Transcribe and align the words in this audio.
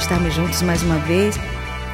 estarmos 0.00 0.32
juntos 0.32 0.62
mais 0.62 0.82
uma 0.82 0.98
vez 0.98 1.36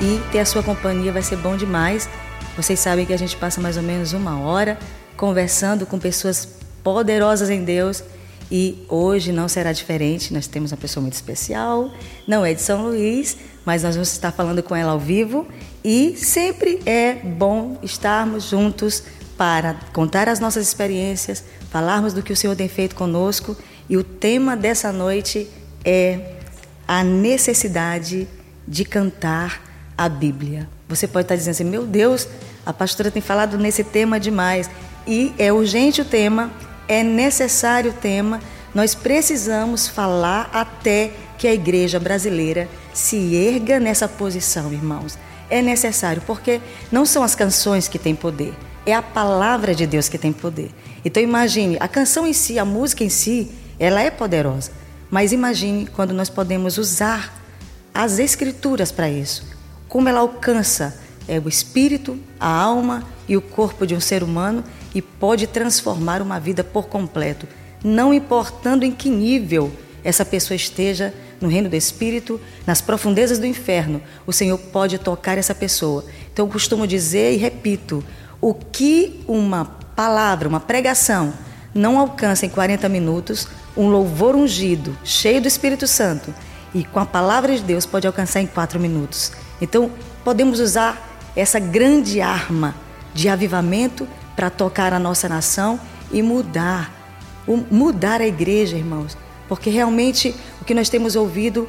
e 0.00 0.20
ter 0.30 0.38
a 0.38 0.44
sua 0.44 0.62
companhia 0.62 1.12
vai 1.12 1.22
ser 1.22 1.36
bom 1.36 1.56
demais. 1.56 2.08
Vocês 2.56 2.78
sabem 2.78 3.04
que 3.04 3.12
a 3.12 3.16
gente 3.16 3.36
passa 3.36 3.60
mais 3.60 3.76
ou 3.76 3.82
menos 3.82 4.12
uma 4.12 4.38
hora 4.38 4.78
conversando 5.16 5.84
com 5.84 5.98
pessoas 5.98 6.48
poderosas 6.84 7.50
em 7.50 7.64
Deus 7.64 8.04
e 8.50 8.86
hoje 8.88 9.32
não 9.32 9.48
será 9.48 9.72
diferente. 9.72 10.32
Nós 10.32 10.46
temos 10.46 10.70
uma 10.70 10.78
pessoa 10.78 11.02
muito 11.02 11.14
especial, 11.14 11.90
não 12.28 12.44
é 12.44 12.54
de 12.54 12.62
São 12.62 12.84
Luís, 12.84 13.36
mas 13.64 13.82
nós 13.82 13.96
vamos 13.96 14.12
estar 14.12 14.30
falando 14.30 14.62
com 14.62 14.74
ela 14.76 14.92
ao 14.92 15.00
vivo 15.00 15.44
e 15.84 16.16
sempre 16.16 16.80
é 16.86 17.14
bom 17.14 17.76
estarmos 17.82 18.48
juntos 18.48 19.02
para 19.36 19.74
contar 19.92 20.28
as 20.28 20.38
nossas 20.38 20.68
experiências, 20.68 21.42
falarmos 21.70 22.12
do 22.12 22.22
que 22.22 22.32
o 22.32 22.36
Senhor 22.36 22.54
tem 22.54 22.68
feito 22.68 22.94
conosco. 22.94 23.56
E 23.88 23.96
o 23.96 24.04
tema 24.04 24.56
dessa 24.56 24.92
noite 24.92 25.48
é 25.84 26.35
a 26.86 27.02
necessidade 27.02 28.28
de 28.66 28.84
cantar 28.84 29.62
a 29.96 30.08
Bíblia. 30.08 30.68
Você 30.88 31.06
pode 31.06 31.24
estar 31.24 31.36
dizendo 31.36 31.52
assim: 31.52 31.64
meu 31.64 31.86
Deus, 31.86 32.28
a 32.64 32.72
pastora 32.72 33.10
tem 33.10 33.22
falado 33.22 33.58
nesse 33.58 33.84
tema 33.84 34.20
demais. 34.20 34.70
E 35.06 35.32
é 35.38 35.52
urgente 35.52 36.00
o 36.00 36.04
tema, 36.04 36.50
é 36.88 37.02
necessário 37.02 37.90
o 37.92 37.94
tema. 37.94 38.40
Nós 38.74 38.94
precisamos 38.94 39.88
falar 39.88 40.50
até 40.52 41.12
que 41.38 41.46
a 41.46 41.54
igreja 41.54 42.00
brasileira 42.00 42.68
se 42.92 43.34
erga 43.34 43.78
nessa 43.78 44.08
posição, 44.08 44.72
irmãos. 44.72 45.18
É 45.48 45.62
necessário, 45.62 46.22
porque 46.26 46.60
não 46.90 47.06
são 47.06 47.22
as 47.22 47.34
canções 47.34 47.86
que 47.86 47.98
têm 47.98 48.16
poder, 48.16 48.52
é 48.84 48.92
a 48.92 49.02
palavra 49.02 49.74
de 49.74 49.86
Deus 49.86 50.08
que 50.08 50.18
tem 50.18 50.32
poder. 50.32 50.70
Então 51.04 51.22
imagine, 51.22 51.76
a 51.78 51.86
canção 51.86 52.26
em 52.26 52.32
si, 52.32 52.58
a 52.58 52.64
música 52.64 53.04
em 53.04 53.08
si, 53.08 53.50
ela 53.78 54.02
é 54.02 54.10
poderosa. 54.10 54.72
Mas 55.10 55.32
imagine 55.32 55.86
quando 55.86 56.12
nós 56.12 56.28
podemos 56.28 56.78
usar 56.78 57.32
as 57.94 58.18
escrituras 58.18 58.92
para 58.92 59.08
isso. 59.08 59.44
Como 59.88 60.08
ela 60.08 60.20
alcança 60.20 60.98
é, 61.28 61.38
o 61.38 61.48
espírito, 61.48 62.18
a 62.38 62.48
alma 62.48 63.04
e 63.28 63.36
o 63.36 63.40
corpo 63.40 63.86
de 63.86 63.94
um 63.94 64.00
ser 64.00 64.22
humano 64.22 64.62
e 64.94 65.00
pode 65.00 65.46
transformar 65.46 66.22
uma 66.22 66.38
vida 66.38 66.62
por 66.62 66.88
completo, 66.88 67.46
não 67.82 68.12
importando 68.12 68.84
em 68.84 68.92
que 68.92 69.08
nível 69.08 69.72
essa 70.02 70.24
pessoa 70.24 70.56
esteja 70.56 71.12
no 71.40 71.48
reino 71.48 71.68
do 71.68 71.76
espírito, 71.76 72.40
nas 72.66 72.80
profundezas 72.80 73.38
do 73.38 73.46
inferno, 73.46 74.00
o 74.26 74.32
Senhor 74.32 74.58
pode 74.58 74.98
tocar 74.98 75.36
essa 75.36 75.54
pessoa. 75.54 76.04
Então 76.32 76.46
eu 76.46 76.52
costumo 76.52 76.86
dizer 76.86 77.32
e 77.34 77.36
repito, 77.36 78.04
o 78.40 78.54
que 78.54 79.20
uma 79.26 79.64
palavra, 79.64 80.48
uma 80.48 80.60
pregação 80.60 81.32
não 81.74 81.98
alcança 81.98 82.46
em 82.46 82.48
40 82.48 82.88
minutos, 82.88 83.48
um 83.76 83.88
louvor 83.88 84.34
ungido, 84.34 84.96
cheio 85.04 85.40
do 85.40 85.48
Espírito 85.48 85.86
Santo 85.86 86.32
e 86.74 86.84
com 86.84 86.98
a 86.98 87.06
palavra 87.06 87.54
de 87.54 87.62
Deus 87.62 87.86
pode 87.86 88.06
alcançar 88.06 88.40
em 88.40 88.46
quatro 88.46 88.80
minutos. 88.80 89.32
Então, 89.60 89.90
podemos 90.24 90.60
usar 90.60 91.18
essa 91.34 91.58
grande 91.58 92.20
arma 92.20 92.74
de 93.14 93.28
avivamento 93.28 94.08
para 94.34 94.50
tocar 94.50 94.92
a 94.92 94.98
nossa 94.98 95.28
nação 95.28 95.80
e 96.12 96.22
mudar, 96.22 96.92
mudar 97.70 98.20
a 98.20 98.26
igreja, 98.26 98.76
irmãos, 98.76 99.16
porque 99.48 99.70
realmente 99.70 100.34
o 100.60 100.64
que 100.64 100.74
nós 100.74 100.88
temos 100.88 101.16
ouvido, 101.16 101.68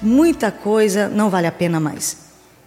muita 0.00 0.50
coisa 0.50 1.08
não 1.08 1.30
vale 1.30 1.46
a 1.46 1.52
pena 1.52 1.78
mais. 1.78 2.18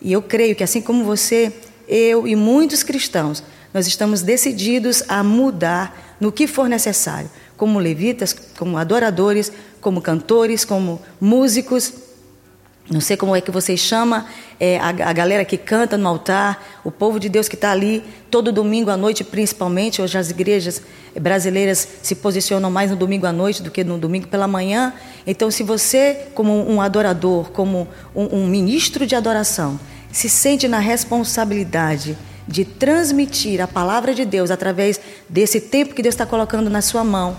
E 0.02 0.12
eu 0.12 0.22
creio 0.22 0.56
que 0.56 0.64
assim 0.64 0.82
como 0.82 1.04
você, 1.04 1.54
eu 1.88 2.28
e 2.28 2.36
muitos 2.36 2.84
cristãos, 2.84 3.44
nós 3.74 3.88
estamos 3.88 4.22
decididos 4.22 5.04
a 5.08 5.24
mudar 5.24 6.16
no 6.20 6.32
que 6.32 6.48
for 6.48 6.70
necessário 6.70 7.30
como 7.58 7.80
levitas, 7.80 8.36
como 8.58 8.78
adoradores, 8.78 9.52
como 9.82 10.02
cantores, 10.02 10.66
como 10.66 11.02
músicos. 11.20 11.94
Não 12.90 13.02
sei 13.02 13.18
como 13.18 13.36
é 13.36 13.42
que 13.42 13.50
vocês 13.50 13.80
chamam 13.80 14.24
é, 14.60 14.78
a, 14.78 14.90
a, 14.90 15.14
galera 15.14 15.44
que 15.44 15.58
canta 15.58 15.98
no 15.98 16.08
altar, 16.08 16.64
o 16.84 16.92
povo 16.92 17.20
de 17.20 17.28
Deus 17.28 17.50
que 17.50 17.56
está 17.56 17.72
ali 17.72 18.04
todo 18.30 18.52
domingo 18.52 18.92
à 18.92 18.98
noite, 18.98 19.24
principalmente. 19.24 20.04
Hoje 20.04 20.18
as 20.18 20.30
igrejas 20.30 20.84
brasileiras 21.20 21.88
se 22.04 22.14
posicionam 22.16 22.70
mais 22.70 22.92
no 22.92 22.96
domingo 22.96 23.26
à 23.26 23.32
noite 23.32 23.64
do 23.64 23.72
que 23.72 23.84
no 23.84 23.98
domingo 23.98 24.28
pela 24.28 24.48
manhã. 24.48 24.94
Então, 25.26 25.50
se 25.50 25.64
você, 25.64 26.28
como 26.36 26.52
um 26.70 26.80
adorador, 26.80 27.50
como 27.52 27.88
um, 28.16 28.42
um 28.42 28.48
ministro 28.48 29.08
de 29.08 29.16
adoração, 29.16 29.80
se 30.12 30.30
sente 30.30 30.68
na 30.68 30.80
responsabilidade 30.80 32.16
de 32.48 32.64
transmitir 32.64 33.62
a 33.62 33.68
palavra 33.68 34.14
de 34.14 34.24
Deus 34.26 34.52
através 34.52 35.00
desse 35.28 35.60
tempo 35.60 35.96
que 35.96 36.04
Deus 36.04 36.14
está 36.14 36.26
colocando 36.26 36.70
na 36.70 36.82
sua 36.82 37.04
mão. 37.04 37.36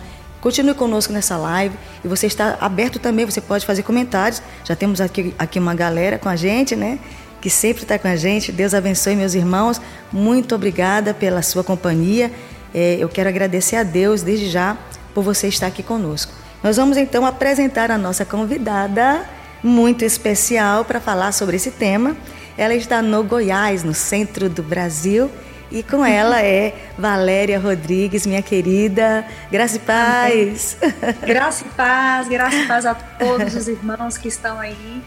Continue 0.47 0.75
conosco 0.75 1.13
nessa 1.13 1.37
live 1.37 1.75
e 2.05 2.07
você 2.07 2.29
está 2.29 2.57
aberto 2.61 3.01
também, 3.01 3.27
você 3.27 3.41
pode 3.41 3.67
fazer 3.67 3.83
comentários. 3.83 4.41
Já 4.63 4.77
temos 4.77 5.01
aqui, 5.01 5.35
aqui 5.37 5.59
uma 5.59 5.75
galera 5.75 6.21
com 6.21 6.29
a 6.29 6.37
gente, 6.37 6.77
né? 6.77 7.01
Que 7.41 7.51
sempre 7.51 7.83
está 7.83 7.99
com 7.99 8.07
a 8.07 8.15
gente. 8.15 8.53
Deus 8.53 8.73
abençoe, 8.73 9.17
meus 9.17 9.35
irmãos. 9.35 9.81
Muito 10.13 10.55
obrigada 10.55 11.13
pela 11.13 11.43
sua 11.43 11.65
companhia. 11.65 12.31
É, 12.73 12.97
eu 13.01 13.09
quero 13.09 13.29
agradecer 13.29 13.75
a 13.75 13.83
Deus 13.83 14.23
desde 14.23 14.49
já 14.49 14.77
por 15.13 15.25
você 15.25 15.49
estar 15.49 15.67
aqui 15.67 15.83
conosco. 15.83 16.33
Nós 16.63 16.77
vamos 16.77 16.97
então 16.97 17.27
apresentar 17.27 17.91
a 17.91 17.99
nossa 17.99 18.25
convidada 18.25 19.29
muito 19.65 20.05
especial 20.05 20.85
para 20.85 21.01
falar 21.01 21.33
sobre 21.33 21.57
esse 21.57 21.73
tema. 21.73 22.17
Ela 22.57 22.77
está 22.77 23.03
no 23.03 23.25
Goiás, 23.25 23.83
no 23.83 23.95
centro 23.95 24.49
do 24.49 24.63
Brasil. 24.63 25.29
E 25.71 25.83
com 25.83 26.05
ela 26.05 26.41
é 26.43 26.75
Valéria 26.97 27.59
Rodrigues, 27.59 28.27
minha 28.27 28.43
querida. 28.43 29.27
Graça 29.51 29.77
e 29.77 29.81
paz. 29.81 30.77
Graça 31.23 31.65
e 31.65 31.69
paz, 31.71 32.29
graça 32.29 32.57
e 32.57 32.67
paz 32.67 32.87
a 32.87 32.95
todos 32.95 33.55
os 33.55 33.69
irmãos 33.69 34.17
que 34.17 34.29
estão 34.29 34.61
aí. 34.61 35.03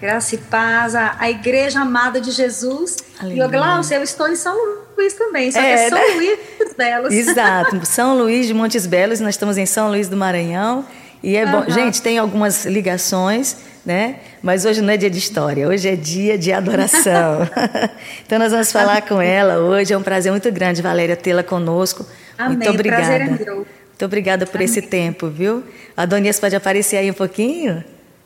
Graça 0.00 0.36
e 0.36 0.38
paz, 0.38 0.94
a, 0.94 1.16
a 1.18 1.28
Igreja 1.28 1.80
Amada 1.80 2.20
de 2.20 2.30
Jesus. 2.30 2.96
Aleluia. 3.18 3.42
E 3.42 3.46
o 3.46 3.50
Glaucio, 3.50 3.96
eu 3.96 4.02
estou 4.04 4.28
em 4.28 4.36
São 4.36 4.56
Luís 4.96 5.12
também, 5.14 5.50
só 5.50 5.58
é, 5.58 5.62
que 5.62 5.68
é 5.68 5.88
São 5.88 5.98
né? 5.98 6.14
Luís 6.14 6.38
dos 6.58 6.74
Belos. 6.74 7.12
Exato, 7.12 7.80
São 7.84 8.16
Luís 8.16 8.46
de 8.46 8.54
Montes 8.54 8.86
Belos, 8.86 9.18
nós 9.18 9.30
estamos 9.30 9.58
em 9.58 9.66
São 9.66 9.88
Luís 9.88 10.08
do 10.08 10.16
Maranhão. 10.16 10.84
E 11.20 11.36
é 11.36 11.44
bom, 11.44 11.64
gente, 11.68 12.00
tem 12.00 12.16
algumas 12.16 12.64
ligações 12.64 13.56
né? 13.84 14.16
Mas 14.42 14.64
hoje 14.64 14.80
não 14.80 14.92
é 14.92 14.96
dia 14.96 15.10
de 15.10 15.18
história, 15.18 15.68
hoje 15.68 15.88
é 15.88 15.96
dia 15.96 16.36
de 16.36 16.52
adoração. 16.52 17.48
então 18.24 18.38
nós 18.38 18.52
vamos 18.52 18.70
falar 18.70 19.02
com 19.02 19.20
ela 19.20 19.58
hoje. 19.58 19.92
É 19.92 19.98
um 19.98 20.02
prazer 20.02 20.30
muito 20.30 20.50
grande, 20.52 20.82
Valéria, 20.82 21.16
tê-la 21.16 21.42
conosco. 21.42 22.06
Amém. 22.36 22.56
Muito 22.56 22.70
obrigada. 22.70 23.02
Prazer 23.02 23.20
é 23.20 23.44
meu. 23.44 23.56
Muito 23.56 24.04
obrigada 24.04 24.46
por 24.46 24.58
Amém. 24.58 24.64
esse 24.66 24.80
tempo, 24.80 25.28
viu? 25.28 25.64
Adonias 25.96 26.38
pode 26.38 26.54
aparecer 26.54 26.98
aí 26.98 27.10
um 27.10 27.14
pouquinho? 27.14 27.82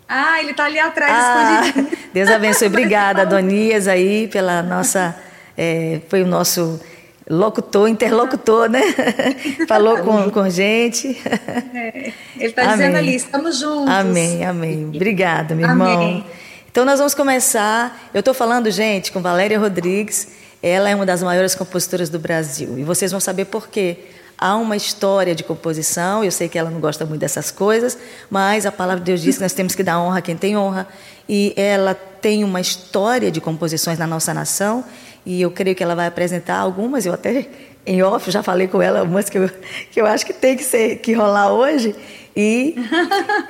Ah, 0.06 0.38
ele 0.40 0.50
está 0.50 0.66
ali 0.66 0.78
atrás, 0.78 1.10
ah, 1.10 1.62
escondido. 1.64 1.96
Deus 2.12 2.28
abençoe. 2.28 2.68
Obrigada, 2.68 3.22
Adonias, 3.22 3.88
aí, 3.88 4.28
pela 4.28 4.62
nossa. 4.62 5.16
É, 5.56 6.00
foi 6.08 6.22
o 6.22 6.26
nosso 6.26 6.78
locutor, 7.28 7.88
interlocutor, 7.88 8.68
né? 8.68 8.82
Falou 9.68 9.98
com, 9.98 10.30
com 10.30 10.50
gente. 10.50 11.20
É, 11.74 12.12
ele 12.36 12.46
está 12.46 12.64
dizendo 12.72 12.96
ali, 12.96 13.14
estamos 13.14 13.58
juntos. 13.58 13.88
Amém, 13.88 14.44
amém. 14.44 14.90
Obrigada, 14.94 15.54
meu 15.54 15.68
irmão. 15.68 15.92
Amém. 15.92 16.24
Então 16.70 16.84
nós 16.84 16.98
vamos 16.98 17.14
começar. 17.14 18.10
Eu 18.14 18.20
estou 18.20 18.34
falando, 18.34 18.70
gente, 18.70 19.12
com 19.12 19.20
Valéria 19.20 19.58
Rodrigues. 19.58 20.28
Ela 20.62 20.90
é 20.90 20.94
uma 20.94 21.04
das 21.04 21.22
maiores 21.22 21.54
compositoras 21.54 22.08
do 22.08 22.18
Brasil. 22.18 22.78
E 22.78 22.84
vocês 22.84 23.10
vão 23.10 23.20
saber 23.20 23.46
por 23.46 23.68
quê. 23.68 23.98
Há 24.38 24.56
uma 24.56 24.76
história 24.76 25.34
de 25.34 25.44
composição, 25.44 26.24
eu 26.24 26.32
sei 26.32 26.48
que 26.48 26.58
ela 26.58 26.68
não 26.68 26.80
gosta 26.80 27.04
muito 27.04 27.20
dessas 27.20 27.52
coisas, 27.52 27.96
mas 28.28 28.66
a 28.66 28.72
palavra 28.72 28.98
de 28.98 29.06
Deus 29.06 29.20
diz 29.20 29.36
que 29.36 29.42
nós 29.42 29.52
temos 29.52 29.76
que 29.76 29.84
dar 29.84 30.00
honra 30.00 30.18
a 30.18 30.22
quem 30.22 30.36
tem 30.36 30.56
honra. 30.56 30.88
E 31.28 31.52
ela 31.56 31.94
tem 31.94 32.42
uma 32.42 32.60
história 32.60 33.30
de 33.30 33.40
composições 33.40 33.98
na 33.98 34.06
nossa 34.06 34.34
nação 34.34 34.84
e 35.24 35.40
eu 35.40 35.50
creio 35.50 35.76
que 35.76 35.82
ela 35.82 35.94
vai 35.94 36.06
apresentar 36.06 36.56
algumas, 36.56 37.06
eu 37.06 37.12
até 37.12 37.48
em 37.86 38.02
off 38.02 38.30
já 38.30 38.42
falei 38.42 38.68
com 38.68 38.80
ela 38.80 39.00
algumas 39.00 39.28
que 39.28 39.38
eu, 39.38 39.50
que 39.90 40.00
eu 40.00 40.06
acho 40.06 40.24
que 40.24 40.32
tem 40.32 40.56
que, 40.56 40.64
ser, 40.64 40.98
que 40.98 41.12
rolar 41.12 41.52
hoje. 41.52 41.94
E, 42.34 42.76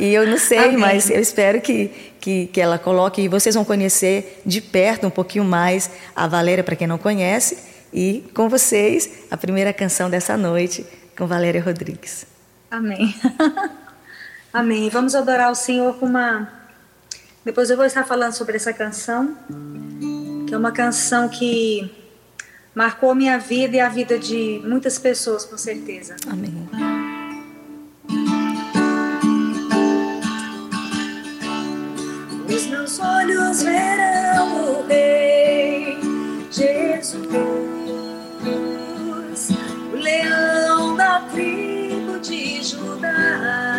e 0.01 0.13
eu 0.13 0.27
não 0.27 0.39
sei, 0.39 0.75
mas 0.77 1.09
eu 1.09 1.21
espero 1.21 1.61
que, 1.61 1.91
que, 2.21 2.47
que 2.47 2.61
ela 2.61 2.79
coloque 2.79 3.23
e 3.23 3.29
vocês 3.29 3.55
vão 3.55 3.65
conhecer 3.65 4.43
de 4.45 4.61
perto 4.61 5.07
um 5.07 5.11
pouquinho 5.11 5.45
mais 5.45 5.91
a 6.17 6.27
Valéria, 6.27 6.65
para 6.65 6.75
quem 6.75 6.87
não 6.87 6.99
conhece, 6.99 7.59
e 7.93 8.25
com 8.35 8.49
vocês 8.49 9.11
a 9.31 9.37
primeira 9.37 9.73
canção 9.73 10.09
dessa 10.11 10.37
noite 10.37 10.87
com 11.17 11.27
Valéria 11.27 11.63
Rodrigues. 11.63 12.27
Amém. 12.71 13.15
Amém. 14.53 14.89
Vamos 14.89 15.15
adorar 15.15 15.51
o 15.51 15.55
Senhor 15.55 15.95
com 15.95 16.07
uma. 16.07 16.51
Depois 17.45 17.71
eu 17.71 17.77
vou 17.77 17.85
estar 17.85 18.05
falando 18.05 18.33
sobre 18.33 18.57
essa 18.57 18.73
canção 18.73 19.37
que 20.53 20.55
é 20.55 20.59
uma 20.59 20.71
canção 20.71 21.31
que 21.31 21.91
marcou 22.75 23.15
minha 23.15 23.39
vida 23.39 23.77
e 23.77 23.81
a 23.81 23.89
vida 23.89 24.19
de 24.19 24.61
muitas 24.63 24.99
pessoas, 24.99 25.47
com 25.47 25.57
certeza. 25.57 26.15
Amém. 26.31 26.69
Os 32.47 32.67
meus 32.67 33.01
olhos 33.01 33.63
verão 33.63 34.83
o 34.83 34.87
Rei 34.87 35.97
Jesus, 36.51 37.23
o 39.91 39.97
leão 39.97 40.95
da 40.97 41.21
tribo 41.31 42.19
de 42.21 42.63
Judá. 42.63 43.72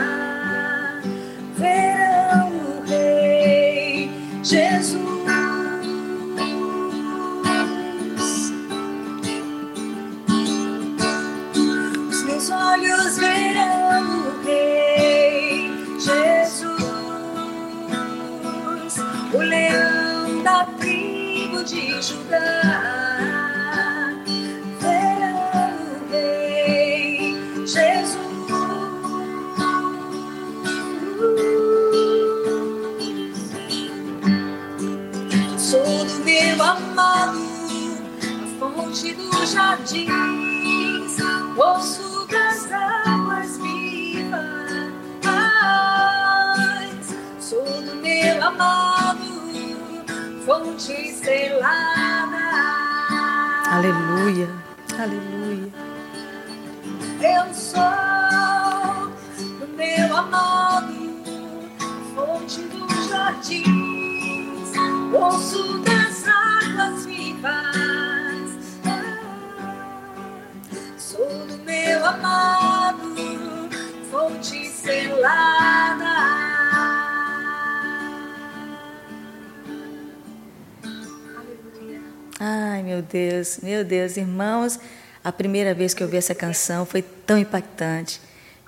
Deus, 83.43 83.59
meu 83.61 83.83
Deus, 83.83 84.15
irmãos, 84.15 84.79
a 85.21 85.29
primeira 85.31 85.73
vez 85.73 85.93
que 85.93 86.01
eu 86.01 86.07
vi 86.07 86.15
essa 86.15 86.33
canção 86.33 86.85
foi 86.85 87.01
tão 87.01 87.37
impactante. 87.37 88.21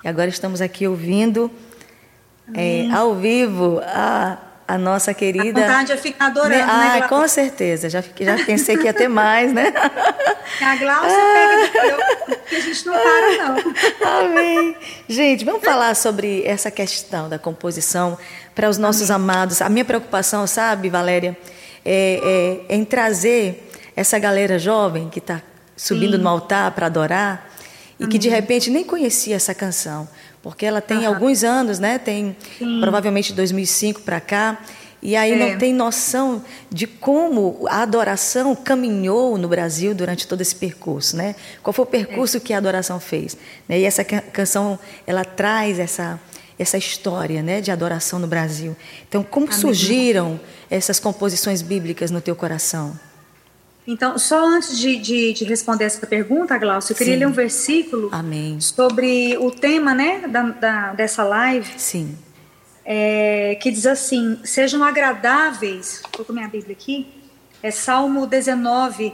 E 0.04 0.08
agora 0.08 0.28
estamos 0.28 0.60
aqui 0.60 0.86
ouvindo 0.86 1.50
é, 2.54 2.86
ao 2.92 3.14
vivo 3.14 3.80
a, 3.82 4.36
a 4.68 4.76
nossa 4.76 5.12
A 5.12 5.14
querida. 5.14 5.62
vontade 5.62 5.92
é 5.92 5.96
ficar 5.96 6.26
adorando, 6.26 6.50
né? 6.50 6.58
né, 6.58 6.68
Ah, 6.68 6.88
Glaucia? 6.98 7.08
com 7.08 7.26
certeza. 7.28 7.88
Já, 7.88 8.02
já 8.02 8.44
pensei 8.44 8.76
que 8.76 8.84
ia 8.84 8.92
ter 8.92 9.08
mais, 9.08 9.50
né? 9.52 9.72
A 10.60 10.76
Glaucia 10.76 11.18
pega 11.32 11.72
teu, 11.72 12.36
que 12.48 12.56
a 12.56 12.60
gente 12.60 12.86
não 12.86 12.92
para, 12.92 13.48
não. 13.48 13.56
Amém. 14.26 14.76
Gente, 15.08 15.44
vamos 15.44 15.64
falar 15.64 15.96
sobre 15.96 16.44
essa 16.44 16.70
questão 16.70 17.28
da 17.30 17.38
composição 17.38 18.16
para 18.54 18.68
os 18.68 18.76
nossos 18.76 19.10
amados. 19.10 19.60
A 19.62 19.68
minha 19.70 19.84
preocupação, 19.86 20.46
sabe, 20.46 20.88
Valéria, 20.90 21.36
é, 21.84 22.60
é- 22.68 22.74
é 22.74 22.76
em 22.76 22.84
trazer 22.84 23.65
essa 23.96 24.18
galera 24.18 24.58
jovem 24.58 25.08
que 25.08 25.18
está 25.18 25.42
subindo 25.76 26.16
Sim. 26.16 26.22
no 26.22 26.28
altar 26.28 26.70
para 26.72 26.86
adorar 26.86 27.50
e 27.98 28.06
que 28.06 28.18
de 28.18 28.28
repente 28.28 28.70
nem 28.70 28.84
conhecia 28.84 29.34
essa 29.36 29.54
canção, 29.54 30.06
porque 30.42 30.64
ela 30.66 30.80
tem 30.82 30.98
Aham. 30.98 31.08
alguns 31.14 31.42
anos, 31.42 31.78
né? 31.78 31.98
Tem 31.98 32.36
Sim. 32.58 32.78
provavelmente 32.80 33.32
2005 33.32 34.02
para 34.02 34.20
cá. 34.20 34.58
E 35.02 35.14
aí 35.14 35.32
É. 35.32 35.36
não 35.52 35.58
tem 35.58 35.72
noção 35.72 36.42
de 36.70 36.86
como 36.86 37.66
a 37.70 37.82
adoração 37.82 38.54
caminhou 38.56 39.38
no 39.38 39.46
Brasil 39.48 39.94
durante 39.94 40.26
todo 40.26 40.40
esse 40.40 40.54
percurso, 40.56 41.16
né? 41.16 41.34
Qual 41.62 41.72
foi 41.72 41.84
o 41.84 41.86
percurso 41.86 42.40
que 42.40 42.52
a 42.52 42.58
adoração 42.58 42.98
fez? 42.98 43.36
né? 43.68 43.78
E 43.78 43.84
essa 43.84 44.02
ca- 44.04 44.20
canção, 44.22 44.78
ela 45.06 45.24
traz 45.24 45.78
essa 45.78 46.20
essa 46.58 46.78
história, 46.78 47.42
né, 47.42 47.60
de 47.60 47.70
adoração 47.70 48.18
no 48.18 48.26
Brasil. 48.26 48.74
Então, 49.06 49.22
como 49.22 49.52
surgiram 49.52 50.40
essas 50.70 50.98
composições 50.98 51.60
bíblicas 51.60 52.10
no 52.10 52.18
teu 52.18 52.34
coração? 52.34 52.98
Então, 53.86 54.18
só 54.18 54.44
antes 54.44 54.76
de, 54.78 54.96
de, 54.96 55.32
de 55.32 55.44
responder 55.44 55.84
essa 55.84 56.04
pergunta, 56.06 56.58
Glaucio, 56.58 56.92
eu 56.92 56.96
queria 56.96 57.14
Sim. 57.14 57.20
ler 57.20 57.26
um 57.26 57.32
versículo 57.32 58.08
Amém. 58.12 58.60
sobre 58.60 59.36
o 59.38 59.50
tema 59.50 59.94
né, 59.94 60.26
da, 60.26 60.42
da- 60.42 60.92
dessa 60.92 61.22
live, 61.22 61.72
Sim. 61.78 62.16
é, 62.84 63.56
que 63.62 63.70
diz 63.70 63.86
assim: 63.86 64.38
sejam 64.44 64.82
agradáveis. 64.82 66.02
Estou 66.04 66.24
com 66.24 66.32
minha 66.32 66.48
Bíblia 66.48 66.72
aqui. 66.72 67.06
É 67.62 67.70
Salmo 67.70 68.26
19, 68.26 69.12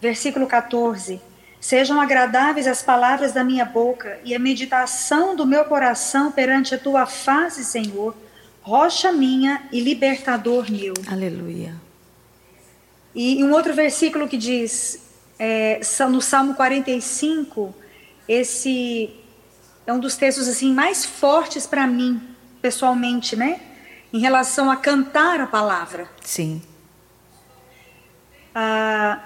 versículo 0.00 0.46
14. 0.46 1.20
Sejam 1.60 1.98
agradáveis 2.00 2.66
as 2.66 2.82
palavras 2.82 3.32
da 3.32 3.42
minha 3.42 3.64
boca 3.64 4.18
e 4.24 4.34
a 4.34 4.38
meditação 4.38 5.34
do 5.34 5.46
meu 5.46 5.64
coração 5.64 6.30
perante 6.30 6.74
a 6.74 6.78
tua 6.78 7.06
face, 7.06 7.64
Senhor, 7.64 8.14
rocha 8.60 9.10
minha 9.12 9.62
e 9.72 9.80
libertador 9.80 10.70
meu. 10.70 10.92
Aleluia. 11.10 11.74
E 13.14 13.42
um 13.44 13.52
outro 13.52 13.72
versículo 13.72 14.28
que 14.28 14.36
diz, 14.36 15.00
é, 15.38 15.80
no 16.10 16.20
Salmo 16.20 16.54
45, 16.54 17.74
esse 18.28 19.14
é 19.86 19.92
um 19.92 20.00
dos 20.00 20.16
textos 20.16 20.48
assim 20.48 20.72
mais 20.72 21.04
fortes 21.04 21.66
para 21.66 21.86
mim, 21.86 22.20
pessoalmente, 22.60 23.36
né? 23.36 23.60
Em 24.12 24.18
relação 24.18 24.70
a 24.70 24.76
cantar 24.76 25.40
a 25.40 25.46
palavra. 25.46 26.08
Sim. 26.22 26.62
Ah, 28.54 29.20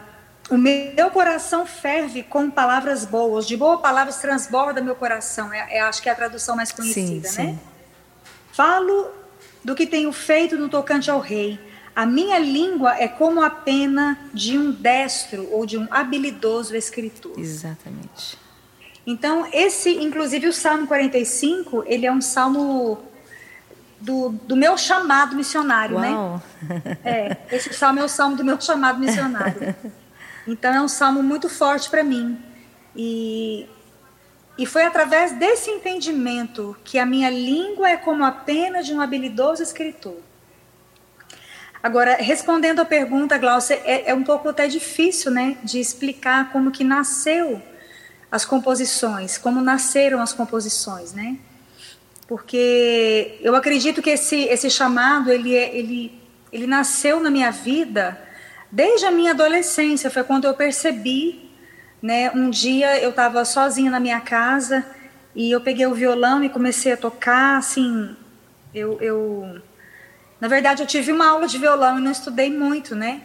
o 0.51 0.57
meu 0.57 1.11
coração 1.11 1.67
ferve 1.67 2.23
com 2.23 2.51
palavras 2.51 3.05
boas, 3.05 3.47
de 3.47 3.57
boas 3.57 3.81
palavras 3.81 4.17
transborda 4.17 4.81
meu 4.81 4.95
coração. 4.97 5.53
É, 5.53 5.77
é, 5.77 5.81
acho 5.81 6.03
que 6.03 6.09
é 6.09 6.13
a 6.13 6.15
tradução 6.15 6.57
mais 6.57 6.71
Sim, 6.71 6.77
conhecida, 6.77 7.29
sim. 7.29 7.43
né? 7.45 7.59
Falo 8.53 9.13
do 9.63 9.75
que 9.75 9.87
tenho 9.87 10.11
feito 10.13 10.57
no 10.57 10.69
tocante 10.69 11.11
ao 11.11 11.21
rei. 11.21 11.61
A 11.99 12.07
minha 12.07 12.39
língua 12.39 12.95
é 12.97 13.09
como 13.09 13.43
a 13.43 13.51
pena 13.51 14.17
de 14.33 14.57
um 14.57 14.71
destro 14.71 15.49
ou 15.51 15.67
de 15.67 15.77
um 15.77 15.89
habilidoso 15.91 16.77
escritor. 16.77 17.37
Exatamente. 17.37 18.39
Então, 19.05 19.49
esse, 19.53 19.91
inclusive 19.91 20.47
o 20.47 20.53
Salmo 20.53 20.87
45, 20.87 21.83
ele 21.89 22.07
é 22.07 22.13
um 22.13 22.21
salmo 22.21 23.03
do, 24.01 24.29
do 24.29 24.55
meu 24.55 24.79
chamado 24.79 25.35
missionário, 25.35 25.99
né? 25.99 26.11
Uau. 26.11 26.43
É, 27.05 27.37
esse 27.51 27.75
salmo 27.75 27.99
é 27.99 28.05
o 28.05 28.09
salmo 28.09 28.37
do 28.37 28.45
meu 28.45 28.61
chamado 28.61 29.01
missionário. 29.01 29.75
Então 30.47 30.73
é 30.73 30.81
um 30.81 30.87
salmo 30.87 31.21
muito 31.21 31.49
forte 31.49 31.91
para 31.91 32.05
mim. 32.05 32.39
E, 32.95 33.69
e 34.57 34.65
foi 34.67 34.85
através 34.85 35.33
desse 35.33 35.69
entendimento 35.69 36.77
que 36.85 36.97
a 36.97 37.05
minha 37.05 37.29
língua 37.29 37.91
é 37.91 37.97
como 37.97 38.25
a 38.25 38.31
pena 38.31 38.85
de 38.85 38.95
um 38.95 39.01
habilidoso 39.01 39.65
escritor. 39.65 40.28
Agora, 41.83 42.17
respondendo 42.17 42.81
à 42.81 42.85
pergunta, 42.85 43.39
Glaucia, 43.39 43.81
é, 43.85 44.11
é 44.11 44.15
um 44.15 44.25
pouco 44.25 44.49
até 44.49 44.67
difícil, 44.67 45.31
né, 45.31 45.57
de 45.63 45.79
explicar 45.79 46.51
como 46.51 46.71
que 46.73 46.83
nasceu 46.83 47.63
as 48.31 48.45
composições, 48.45 49.39
como 49.39 49.61
nasceram 49.61 50.21
as 50.21 50.33
composições, 50.33 51.13
né? 51.13 51.39
Porque 52.27 53.39
eu 53.41 53.55
acredito 53.57 54.03
que 54.03 54.11
esse, 54.11 54.37
esse 54.45 54.69
chamado, 54.69 55.31
ele, 55.31 55.57
é- 55.57 55.75
ele, 55.75 56.21
ele 56.53 56.67
nasceu 56.67 57.21
na 57.21 57.31
minha 57.31 57.51
vida 57.51 58.21
desde 58.71 59.07
a 59.07 59.11
minha 59.11 59.31
adolescência, 59.31 60.11
foi 60.11 60.25
quando 60.25 60.45
eu 60.45 60.53
percebi, 60.53 61.51
né, 62.03 62.31
um 62.33 62.51
dia 62.51 62.99
eu 63.01 63.11
estava 63.11 63.45
sozinha 63.45 63.91
na 63.91 63.99
minha 63.99 64.21
casa 64.21 64.85
e 65.35 65.51
eu 65.51 65.61
peguei 65.61 65.87
o 65.87 65.95
violão 65.95 66.45
e 66.45 66.51
comecei 66.51 66.93
a 66.93 66.97
tocar, 66.97 67.57
assim, 67.57 68.15
eu, 68.75 69.01
eu 69.01 69.63
na 70.41 70.49
verdade 70.49 70.83
eu 70.83 70.87
tive 70.87 71.13
uma 71.13 71.29
aula 71.29 71.47
de 71.47 71.59
violão 71.59 71.99
e 71.99 72.03
não 72.03 72.13
estudei 72.13 72.51
muito, 72.51 72.95
né? 72.95 73.23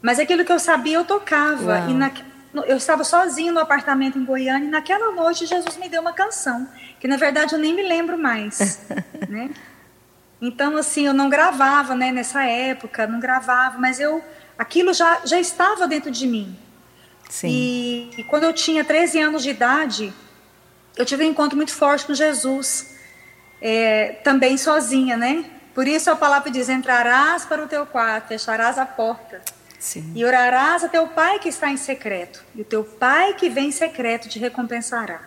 Mas 0.00 0.18
aquilo 0.18 0.44
que 0.44 0.52
eu 0.52 0.58
sabia 0.58 0.96
eu 0.96 1.04
tocava 1.04 1.78
Uau. 1.78 1.90
e 1.90 1.94
na, 1.94 2.10
eu 2.66 2.76
estava 2.76 3.04
sozinha 3.04 3.52
no 3.52 3.60
apartamento 3.60 4.18
em 4.18 4.24
Goiânia 4.24 4.66
e 4.66 4.70
naquela 4.70 5.12
noite 5.12 5.46
Jesus 5.46 5.76
me 5.76 5.88
deu 5.88 6.00
uma 6.00 6.12
canção 6.12 6.68
que 7.00 7.08
na 7.08 7.16
verdade 7.16 7.54
eu 7.54 7.58
nem 7.58 7.74
me 7.74 7.82
lembro 7.82 8.18
mais, 8.18 8.80
né? 9.28 9.50
Então 10.40 10.76
assim 10.76 11.06
eu 11.06 11.14
não 11.14 11.28
gravava, 11.28 11.94
né? 11.94 12.10
Nessa 12.10 12.44
época 12.44 13.06
não 13.06 13.20
gravava, 13.20 13.78
mas 13.78 14.00
eu 14.00 14.22
aquilo 14.58 14.92
já 14.92 15.20
já 15.24 15.38
estava 15.38 15.86
dentro 15.86 16.10
de 16.10 16.26
mim. 16.26 16.56
Sim. 17.28 17.48
E, 17.48 18.10
e 18.18 18.24
quando 18.24 18.44
eu 18.44 18.52
tinha 18.52 18.84
13 18.84 19.20
anos 19.20 19.42
de 19.42 19.50
idade, 19.50 20.12
eu 20.96 21.04
tive 21.04 21.24
um 21.24 21.30
encontro 21.30 21.56
muito 21.56 21.72
forte 21.72 22.06
com 22.06 22.14
Jesus, 22.14 22.94
é, 23.60 24.20
também 24.22 24.56
sozinha, 24.56 25.16
né? 25.16 25.44
Por 25.74 25.88
isso 25.88 26.10
a 26.10 26.16
palavra 26.16 26.50
diz: 26.50 26.68
entrarás 26.68 27.44
para 27.44 27.62
o 27.62 27.66
teu 27.66 27.84
quarto, 27.84 28.28
fecharás 28.28 28.78
a 28.78 28.86
porta 28.86 29.42
Sim. 29.78 30.12
e 30.14 30.24
orarás 30.24 30.84
a 30.84 30.88
teu 30.88 31.08
pai 31.08 31.38
que 31.38 31.48
está 31.48 31.68
em 31.70 31.76
secreto, 31.76 32.42
e 32.54 32.62
o 32.62 32.64
teu 32.64 32.84
pai 32.84 33.34
que 33.34 33.50
vem 33.50 33.68
em 33.68 33.72
secreto 33.72 34.28
te 34.28 34.38
recompensará. 34.38 35.20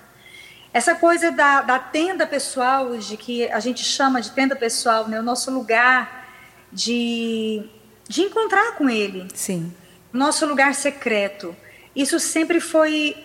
Essa 0.74 0.96
coisa 0.96 1.32
da, 1.32 1.62
da 1.62 1.80
tenda 1.80 2.26
pessoal, 2.26 2.98
de 2.98 3.18
que 3.18 3.50
a 3.52 3.60
gente 3.60 3.84
chama 3.84 4.22
de 4.22 4.32
tenda 4.32 4.56
pessoal, 4.56 5.08
né? 5.08 5.20
o 5.20 5.24
nosso 5.24 5.50
lugar 5.52 6.28
de, 6.72 7.64
de 8.08 8.22
encontrar 8.22 8.74
com 8.74 8.90
ele, 8.90 9.28
Sim. 9.34 9.74
nosso 10.14 10.46
lugar 10.46 10.76
secreto. 10.76 11.56
Isso 11.96 12.20
sempre 12.20 12.60
foi, 12.60 13.16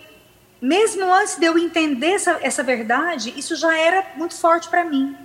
mesmo 0.59 1.05
antes 1.13 1.35
de 1.35 1.45
eu 1.45 1.57
entender 1.57 2.13
essa, 2.13 2.39
essa 2.41 2.63
verdade, 2.63 3.33
isso 3.37 3.55
já 3.55 3.77
era 3.77 4.13
muito 4.15 4.35
forte 4.35 4.67
para 4.67 4.83
mim. 4.83 5.15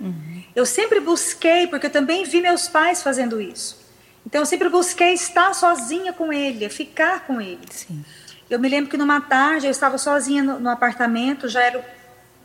Eu 0.59 0.65
sempre 0.65 0.99
busquei, 0.99 1.67
porque 1.67 1.87
eu 1.87 1.89
também 1.89 2.25
vi 2.25 2.41
meus 2.41 2.67
pais 2.67 3.01
fazendo 3.01 3.39
isso. 3.39 3.79
Então 4.25 4.41
eu 4.41 4.45
sempre 4.45 4.67
busquei 4.67 5.13
estar 5.13 5.53
sozinha 5.53 6.11
com 6.11 6.33
ele, 6.33 6.67
ficar 6.67 7.25
com 7.25 7.39
ele. 7.39 7.61
Sim. 7.71 8.03
Eu 8.49 8.59
me 8.59 8.67
lembro 8.67 8.89
que 8.89 8.97
numa 8.97 9.21
tarde 9.21 9.67
eu 9.67 9.71
estava 9.71 9.97
sozinha 9.97 10.43
no, 10.43 10.59
no 10.59 10.69
apartamento, 10.69 11.47
já 11.47 11.63
era 11.63 11.81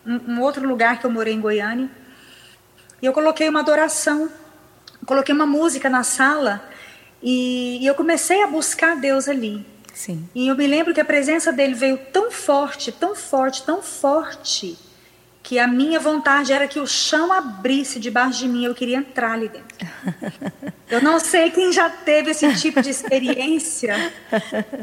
um, 0.06 0.35
um, 0.35 0.40
outro 0.40 0.64
lugar 0.64 1.00
que 1.00 1.04
eu 1.04 1.11
morei 1.11 1.35
em 1.35 1.40
Goiânia, 1.40 1.90
e 3.02 3.06
eu 3.06 3.12
coloquei 3.12 3.49
uma 3.49 3.59
adoração, 3.59 4.30
coloquei 5.04 5.35
uma 5.35 5.44
música 5.44 5.90
na 5.90 6.04
sala 6.04 6.62
e, 7.21 7.78
e 7.83 7.87
eu 7.87 7.97
comecei 7.97 8.44
a 8.44 8.47
buscar 8.47 8.94
Deus 8.94 9.28
ali. 9.28 9.66
Sim. 9.92 10.28
E 10.37 10.47
eu 10.47 10.56
me 10.56 10.68
lembro 10.68 10.94
que 10.94 11.00
a 11.00 11.04
presença 11.04 11.52
dele 11.52 11.75
veio 11.75 11.99
tão 12.12 12.30
forte, 12.30 12.92
tão 12.92 13.16
forte, 13.16 13.64
tão 13.64 13.83
forte, 13.83 14.78
que 15.44 15.58
a 15.58 15.68
minha 15.68 16.00
vontade 16.00 16.54
era 16.54 16.66
que 16.66 16.80
o 16.80 16.86
chão 16.86 17.30
abrisse 17.30 18.00
debaixo 18.00 18.38
de 18.38 18.48
mim, 18.48 18.64
eu 18.64 18.74
queria 18.74 18.96
entrar 18.96 19.32
ali 19.32 19.50
dentro. 19.50 19.76
Eu 20.88 21.02
não 21.02 21.18
sei 21.18 21.50
quem 21.50 21.72
já 21.72 21.88
teve 21.88 22.30
esse 22.30 22.54
tipo 22.56 22.80
de 22.80 22.90
experiência, 22.90 24.12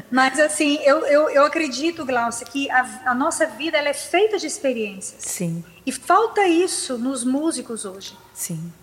mas 0.09 0.39
assim, 0.39 0.79
eu, 0.83 1.05
eu, 1.05 1.29
eu 1.29 1.45
acredito, 1.45 2.03
Glaucia, 2.03 2.45
que 2.45 2.69
a, 2.71 3.01
a, 3.05 3.13
nossa 3.13 3.45
vida 3.45 3.77
ela 3.77 3.87
é 3.87 3.93
feita 3.93 4.37
de 4.37 4.47
experiências. 4.47 5.23
Sim. 5.23 5.63
E 5.85 5.91
falta 5.91 6.45
isso 6.47 6.97
nos 6.97 7.23
músicos 7.23 7.85
hoje. 7.85 8.17
Sim. 8.33 8.73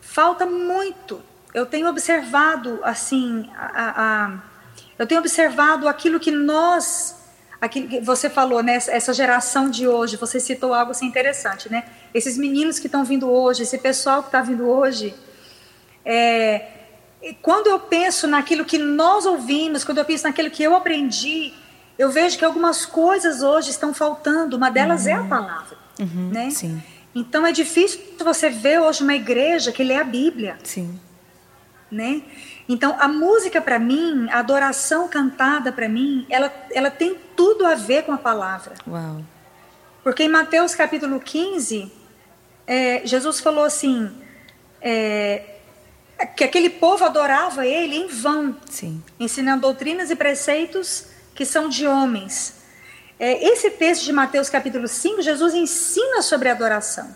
Falta 0.00 0.46
muito. 0.46 1.22
Eu 1.52 1.66
tenho 1.66 1.88
observado, 1.88 2.80
assim, 2.82 3.48
a, 3.54 4.24
a 4.24 4.38
eu 4.98 5.06
tenho 5.06 5.20
observado 5.20 5.86
aquilo 5.86 6.18
que 6.18 6.30
nós 6.30 7.23
que 7.68 8.00
você 8.00 8.28
falou, 8.30 8.62
né, 8.62 8.74
essa 8.74 9.12
geração 9.12 9.70
de 9.70 9.86
hoje, 9.86 10.16
você 10.16 10.38
citou 10.40 10.74
algo 10.74 10.90
assim 10.90 11.06
interessante, 11.06 11.70
né? 11.70 11.84
Esses 12.12 12.36
meninos 12.36 12.78
que 12.78 12.86
estão 12.86 13.04
vindo 13.04 13.30
hoje, 13.30 13.62
esse 13.62 13.78
pessoal 13.78 14.22
que 14.22 14.28
está 14.28 14.42
vindo 14.42 14.68
hoje, 14.68 15.14
é, 16.04 16.66
quando 17.40 17.68
eu 17.68 17.80
penso 17.80 18.26
naquilo 18.26 18.64
que 18.64 18.78
nós 18.78 19.24
ouvimos, 19.24 19.84
quando 19.84 19.98
eu 19.98 20.04
penso 20.04 20.24
naquilo 20.24 20.50
que 20.50 20.62
eu 20.62 20.76
aprendi, 20.76 21.52
eu 21.98 22.10
vejo 22.10 22.36
que 22.38 22.44
algumas 22.44 22.84
coisas 22.84 23.42
hoje 23.42 23.70
estão 23.70 23.94
faltando. 23.94 24.56
Uma 24.56 24.70
delas 24.70 25.04
uhum. 25.04 25.10
é 25.10 25.12
a 25.14 25.20
uhum. 25.22 25.28
palavra, 25.28 25.78
uhum, 25.98 26.30
né? 26.30 26.50
Sim. 26.50 26.82
Então 27.14 27.46
é 27.46 27.52
difícil 27.52 28.00
você 28.22 28.50
ver 28.50 28.80
hoje 28.80 29.02
uma 29.02 29.14
igreja 29.14 29.70
que 29.70 29.84
lê 29.84 29.96
a 29.96 30.04
Bíblia, 30.04 30.58
sim, 30.64 30.98
né? 31.90 32.22
Então, 32.68 32.96
a 32.98 33.06
música 33.06 33.60
para 33.60 33.78
mim, 33.78 34.28
a 34.30 34.38
adoração 34.38 35.06
cantada 35.08 35.70
para 35.70 35.88
mim, 35.88 36.26
ela, 36.30 36.52
ela 36.72 36.90
tem 36.90 37.16
tudo 37.36 37.66
a 37.66 37.74
ver 37.74 38.04
com 38.04 38.12
a 38.12 38.18
palavra. 38.18 38.74
Uau. 38.86 39.22
Porque 40.02 40.22
em 40.22 40.28
Mateus 40.28 40.74
capítulo 40.74 41.20
15, 41.20 41.92
é, 42.66 43.02
Jesus 43.04 43.40
falou 43.40 43.64
assim: 43.64 44.10
é, 44.80 45.42
que 46.36 46.44
aquele 46.44 46.70
povo 46.70 47.04
adorava 47.04 47.66
ele 47.66 47.96
em 47.96 48.08
vão, 48.08 48.56
Sim. 48.68 49.02
ensinando 49.18 49.62
doutrinas 49.62 50.10
e 50.10 50.16
preceitos 50.16 51.06
que 51.34 51.44
são 51.44 51.68
de 51.68 51.86
homens. 51.86 52.62
É, 53.18 53.46
esse 53.48 53.70
texto 53.70 54.04
de 54.04 54.12
Mateus 54.12 54.48
capítulo 54.48 54.88
5, 54.88 55.22
Jesus 55.22 55.54
ensina 55.54 56.22
sobre 56.22 56.48
adoração. 56.48 57.14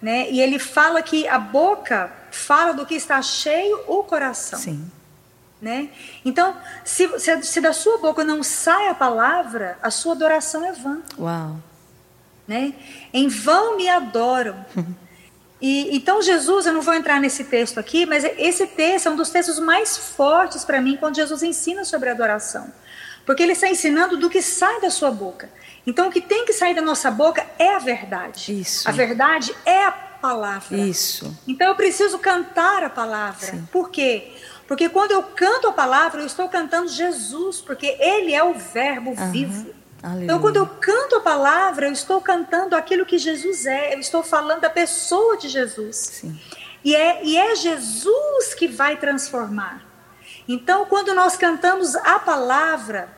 Né? 0.00 0.30
E 0.30 0.40
ele 0.40 0.58
fala 0.58 1.02
que 1.02 1.26
a 1.26 1.38
boca 1.38 2.12
fala 2.30 2.72
do 2.72 2.84
que 2.84 2.94
está 2.94 3.20
cheio 3.22 3.80
o 3.86 4.04
coração. 4.04 4.58
Sim. 4.58 4.90
Né? 5.60 5.88
Então, 6.24 6.54
se, 6.84 7.08
se, 7.18 7.42
se, 7.42 7.60
da 7.60 7.72
sua 7.72 7.96
boca 7.98 8.22
não 8.22 8.42
sai 8.42 8.88
a 8.88 8.94
palavra, 8.94 9.78
a 9.82 9.90
sua 9.90 10.12
adoração 10.12 10.64
é 10.64 10.72
vã. 10.72 11.00
Uau. 11.18 11.56
Né? 12.46 12.74
Em 13.12 13.26
vão 13.28 13.76
me 13.76 13.88
adoram. 13.88 14.64
e 15.60 15.96
então 15.96 16.20
Jesus, 16.20 16.66
eu 16.66 16.74
não 16.74 16.82
vou 16.82 16.92
entrar 16.92 17.18
nesse 17.20 17.44
texto 17.44 17.80
aqui, 17.80 18.04
mas 18.04 18.22
esse 18.22 18.66
texto 18.66 19.06
é 19.06 19.10
um 19.10 19.16
dos 19.16 19.30
textos 19.30 19.58
mais 19.58 19.96
fortes 19.96 20.64
para 20.64 20.80
mim 20.80 20.98
quando 20.98 21.16
Jesus 21.16 21.42
ensina 21.42 21.84
sobre 21.84 22.10
adoração, 22.10 22.70
porque 23.26 23.42
ele 23.42 23.52
está 23.52 23.68
ensinando 23.68 24.16
do 24.16 24.30
que 24.30 24.40
sai 24.40 24.80
da 24.80 24.88
sua 24.88 25.10
boca. 25.10 25.50
Então, 25.84 26.08
o 26.08 26.10
que 26.12 26.20
tem 26.20 26.46
que 26.46 26.52
sair 26.52 26.74
da 26.74 26.80
nossa 26.80 27.10
boca 27.10 27.44
é 27.58 27.74
a 27.74 27.78
verdade. 27.78 28.60
Isso. 28.60 28.88
A 28.88 28.92
verdade 28.92 29.54
é 29.64 29.84
a 29.84 29.90
palavra. 29.90 30.76
Isso. 30.78 31.36
Então, 31.46 31.66
eu 31.66 31.74
preciso 31.74 32.18
cantar 32.20 32.84
a 32.84 32.90
palavra. 32.90 33.46
Sim. 33.46 33.68
Por 33.72 33.90
quê? 33.90 34.32
Porque 34.66 34.88
quando 34.88 35.12
eu 35.12 35.22
canto 35.22 35.68
a 35.68 35.72
palavra, 35.72 36.20
eu 36.20 36.26
estou 36.26 36.48
cantando 36.48 36.88
Jesus, 36.88 37.60
porque 37.60 37.96
Ele 38.00 38.32
é 38.32 38.42
o 38.42 38.54
Verbo 38.54 39.12
Aham. 39.12 39.30
vivo. 39.30 39.74
Aleluia. 40.02 40.24
Então, 40.24 40.40
quando 40.40 40.56
eu 40.56 40.66
canto 40.66 41.16
a 41.16 41.20
palavra, 41.20 41.86
eu 41.86 41.92
estou 41.92 42.20
cantando 42.20 42.76
aquilo 42.76 43.06
que 43.06 43.18
Jesus 43.18 43.66
é, 43.66 43.94
eu 43.94 43.98
estou 43.98 44.22
falando 44.22 44.60
da 44.60 44.70
pessoa 44.70 45.36
de 45.36 45.48
Jesus. 45.48 45.96
Sim. 45.96 46.40
E 46.84 46.94
é, 46.94 47.24
e 47.24 47.36
é 47.36 47.54
Jesus 47.56 48.54
que 48.54 48.68
vai 48.68 48.96
transformar. 48.96 49.85
Então, 50.48 50.86
quando 50.86 51.14
nós 51.14 51.36
cantamos 51.36 51.96
a 51.96 52.18
palavra, 52.18 53.08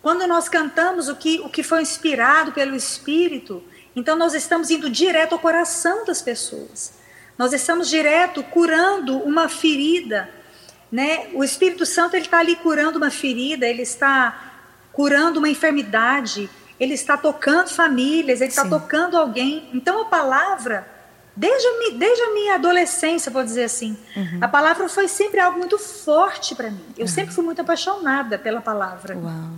quando 0.00 0.26
nós 0.26 0.48
cantamos 0.48 1.08
o 1.08 1.16
que, 1.16 1.40
o 1.40 1.48
que 1.48 1.62
foi 1.62 1.82
inspirado 1.82 2.52
pelo 2.52 2.76
Espírito, 2.76 3.62
então 3.96 4.16
nós 4.16 4.32
estamos 4.34 4.70
indo 4.70 4.88
direto 4.88 5.32
ao 5.32 5.38
coração 5.38 6.04
das 6.04 6.22
pessoas. 6.22 6.92
Nós 7.36 7.52
estamos 7.52 7.88
direto 7.88 8.42
curando 8.44 9.18
uma 9.18 9.48
ferida, 9.48 10.28
né? 10.90 11.28
O 11.34 11.44
Espírito 11.44 11.84
Santo 11.84 12.14
ele 12.14 12.24
está 12.24 12.38
ali 12.38 12.56
curando 12.56 12.96
uma 12.96 13.10
ferida, 13.10 13.66
ele 13.66 13.82
está 13.82 14.52
curando 14.92 15.38
uma 15.38 15.48
enfermidade, 15.48 16.48
ele 16.78 16.94
está 16.94 17.16
tocando 17.16 17.68
famílias, 17.68 18.40
ele 18.40 18.50
está 18.50 18.68
tocando 18.68 19.16
alguém. 19.16 19.68
Então 19.72 20.02
a 20.02 20.04
palavra, 20.04 20.88
desde 21.38 21.68
a, 21.68 21.96
desde 21.96 22.22
a 22.22 22.34
minha 22.34 22.54
adolescência, 22.56 23.30
vou 23.30 23.44
dizer 23.44 23.64
assim, 23.64 23.96
uhum. 24.16 24.38
a 24.40 24.48
palavra 24.48 24.88
foi 24.88 25.06
sempre 25.06 25.38
algo 25.38 25.56
muito 25.56 25.78
forte 25.78 26.54
para 26.56 26.68
mim. 26.68 26.84
Eu 26.96 27.02
uhum. 27.02 27.08
sempre 27.08 27.32
fui 27.32 27.44
muito 27.44 27.60
apaixonada 27.60 28.36
pela 28.36 28.60
palavra. 28.60 29.16
Uau. 29.16 29.50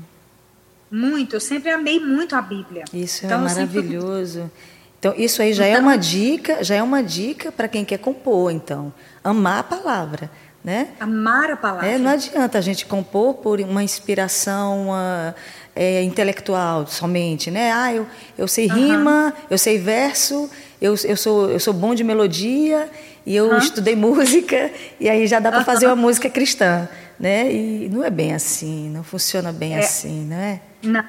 Muito, 0.90 1.36
eu 1.36 1.40
sempre 1.40 1.70
amei 1.70 1.98
muito 1.98 2.36
a 2.36 2.42
Bíblia. 2.42 2.84
Isso 2.92 3.24
então, 3.24 3.40
é 3.40 3.44
maravilhoso. 3.44 4.40
Sempre... 4.40 4.52
Então, 4.98 5.14
isso 5.16 5.40
aí 5.40 5.54
já 5.54 5.66
então... 5.66 5.78
é 5.78 5.82
uma 5.82 5.96
dica, 5.96 6.62
já 6.62 6.74
é 6.74 6.82
uma 6.82 7.02
dica 7.02 7.50
para 7.50 7.66
quem 7.66 7.82
quer 7.82 7.98
compor, 7.98 8.52
então. 8.52 8.92
Amar 9.24 9.60
a 9.60 9.62
palavra, 9.62 10.30
né? 10.62 10.88
Amar 11.00 11.50
a 11.52 11.56
palavra. 11.56 11.86
É, 11.86 11.96
não 11.96 12.10
adianta 12.10 12.58
a 12.58 12.60
gente 12.60 12.84
compor 12.84 13.34
por 13.34 13.58
uma 13.60 13.82
inspiração 13.82 14.88
uma, 14.88 15.34
é, 15.74 16.02
intelectual 16.02 16.86
somente, 16.86 17.50
né? 17.50 17.72
Ah, 17.72 17.94
eu, 17.94 18.06
eu 18.36 18.46
sei 18.46 18.66
rima, 18.66 19.32
uhum. 19.34 19.46
eu 19.48 19.56
sei 19.56 19.78
verso, 19.78 20.50
eu, 20.80 20.94
eu, 21.04 21.16
sou, 21.16 21.50
eu 21.50 21.60
sou 21.60 21.74
bom 21.74 21.94
de 21.94 22.02
melodia 22.02 22.88
e 23.26 23.36
eu 23.36 23.50
uhum. 23.50 23.58
estudei 23.58 23.94
música 23.94 24.70
e 24.98 25.08
aí 25.08 25.26
já 25.26 25.38
dá 25.38 25.52
para 25.52 25.64
fazer 25.64 25.86
uma 25.86 25.96
música 25.96 26.30
cristã, 26.30 26.88
né? 27.18 27.52
E 27.52 27.88
não 27.90 28.02
é 28.02 28.10
bem 28.10 28.34
assim, 28.34 28.88
não 28.88 29.04
funciona 29.04 29.52
bem 29.52 29.76
é. 29.76 29.80
assim, 29.80 30.24
não 30.26 30.36
é? 30.36 30.60
Não. 30.82 31.04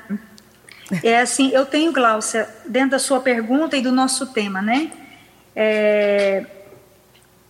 É 1.04 1.22
assim, 1.22 1.52
eu 1.54 1.66
tenho, 1.66 1.94
Gláucia, 1.94 2.50
dentro 2.68 2.92
da 2.92 3.00
sua 3.00 3.22
pergunta 3.22 3.78
e 3.78 3.82
do 3.82 3.94
nosso 3.94 4.28
tema, 4.28 4.62
né? 4.62 4.92
É, 5.56 6.46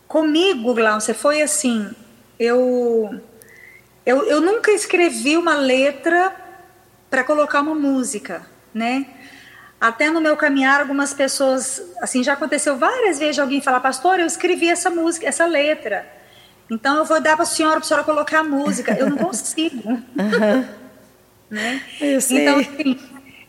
comigo, 0.08 0.76
Gláucia, 0.76 1.16
foi 1.16 1.42
assim, 1.42 1.90
eu, 2.38 3.20
eu, 4.06 4.24
eu 4.28 4.42
nunca 4.42 4.72
escrevi 4.72 5.38
uma 5.38 5.56
letra 5.56 6.36
para 7.10 7.24
colocar 7.24 7.62
uma 7.62 7.74
música, 7.74 8.46
né? 8.72 9.08
Até 9.82 10.12
no 10.12 10.22
meu 10.22 10.38
caminhar, 10.38 10.80
algumas 10.80 11.12
pessoas, 11.12 11.82
assim, 12.00 12.24
já 12.24 12.34
aconteceu 12.34 12.78
várias 12.78 13.18
vezes 13.18 13.40
alguém 13.40 13.60
falar, 13.60 13.80
pastor, 13.80 14.20
eu 14.20 14.28
escrevi 14.28 14.70
essa 14.70 14.92
música, 14.92 15.28
essa 15.28 15.48
letra. 15.48 16.08
Então 16.70 16.98
eu 16.98 17.06
vou 17.06 17.20
dar 17.20 17.36
para 17.36 17.42
a 17.42 17.48
senhora, 17.48 17.78
para 17.78 17.86
a 17.86 17.88
senhora 17.88 18.04
colocar 18.04 18.42
a 18.42 18.44
música. 18.44 18.94
Eu 18.94 19.10
não 19.10 19.18
consigo. 19.26 19.90
Uhum. 19.90 20.66
Né? 21.50 21.82
Então, 22.00 22.60
assim, 22.60 23.00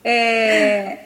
é, 0.02 1.00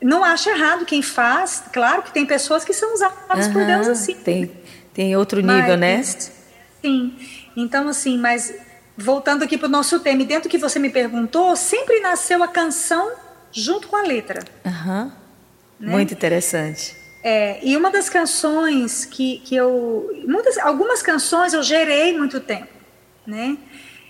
não 0.00 0.24
acho 0.24 0.48
errado 0.48 0.86
quem 0.86 1.02
faz. 1.02 1.64
Claro 1.70 2.02
que 2.02 2.10
tem 2.10 2.24
pessoas 2.24 2.64
que 2.64 2.72
são 2.72 2.94
usadas 2.94 3.48
uhum, 3.48 3.52
por 3.52 3.66
Deus 3.66 3.86
assim. 3.86 4.14
Tem, 4.14 4.50
tem 4.94 5.14
outro 5.14 5.42
nível, 5.42 5.76
né? 5.76 5.98
mas, 5.98 6.14
né? 6.14 6.32
Sim. 6.80 7.18
Então, 7.54 7.88
assim, 7.88 8.16
mas 8.16 8.54
voltando 8.96 9.42
aqui 9.42 9.58
para 9.58 9.68
o 9.68 9.70
nosso 9.70 10.00
tema, 10.00 10.22
e 10.22 10.24
dentro 10.24 10.48
do 10.48 10.50
que 10.50 10.56
você 10.56 10.78
me 10.78 10.88
perguntou, 10.88 11.54
sempre 11.56 12.00
nasceu 12.00 12.42
a 12.42 12.48
canção 12.48 13.12
junto 13.52 13.88
com 13.88 13.96
a 13.96 14.02
letra. 14.02 14.42
Uhum. 14.64 15.12
Né? 15.78 15.92
Muito 15.92 16.14
interessante. 16.14 16.96
É, 17.22 17.60
e 17.62 17.76
uma 17.76 17.90
das 17.90 18.08
canções 18.08 19.04
que, 19.04 19.38
que 19.40 19.54
eu. 19.54 20.10
Muitas, 20.26 20.58
algumas 20.58 21.02
canções 21.02 21.52
eu 21.52 21.62
gerei 21.62 22.16
muito 22.16 22.40
tempo, 22.40 22.72
né? 23.26 23.56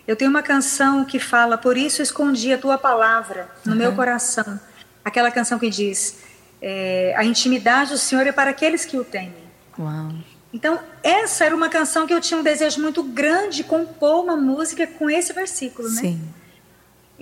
Eu 0.06 0.16
tenho 0.16 0.30
uma 0.30 0.42
canção 0.42 1.04
que 1.04 1.18
fala, 1.18 1.56
por 1.56 1.76
isso 1.76 2.02
escondi 2.02 2.52
a 2.52 2.58
tua 2.58 2.78
palavra 2.78 3.48
no 3.64 3.72
uhum. 3.72 3.78
meu 3.78 3.92
coração. 3.94 4.58
Aquela 5.04 5.30
canção 5.30 5.58
que 5.58 5.68
diz, 5.68 6.18
é, 6.60 7.14
a 7.16 7.24
intimidade 7.24 7.90
do 7.90 7.98
Senhor 7.98 8.26
é 8.26 8.32
para 8.32 8.50
aqueles 8.50 8.84
que 8.84 8.96
o 8.96 9.04
temem. 9.04 9.34
Uau. 9.78 10.12
Então, 10.52 10.78
essa 11.02 11.44
era 11.44 11.54
uma 11.54 11.68
canção 11.68 12.06
que 12.06 12.12
eu 12.12 12.20
tinha 12.20 12.38
um 12.38 12.42
desejo 12.42 12.80
muito 12.80 13.02
grande 13.02 13.58
de 13.58 13.64
compor 13.64 14.22
uma 14.22 14.36
música 14.36 14.86
com 14.86 15.08
esse 15.08 15.32
versículo, 15.32 15.88
né? 15.88 16.00
Sim. 16.00 16.20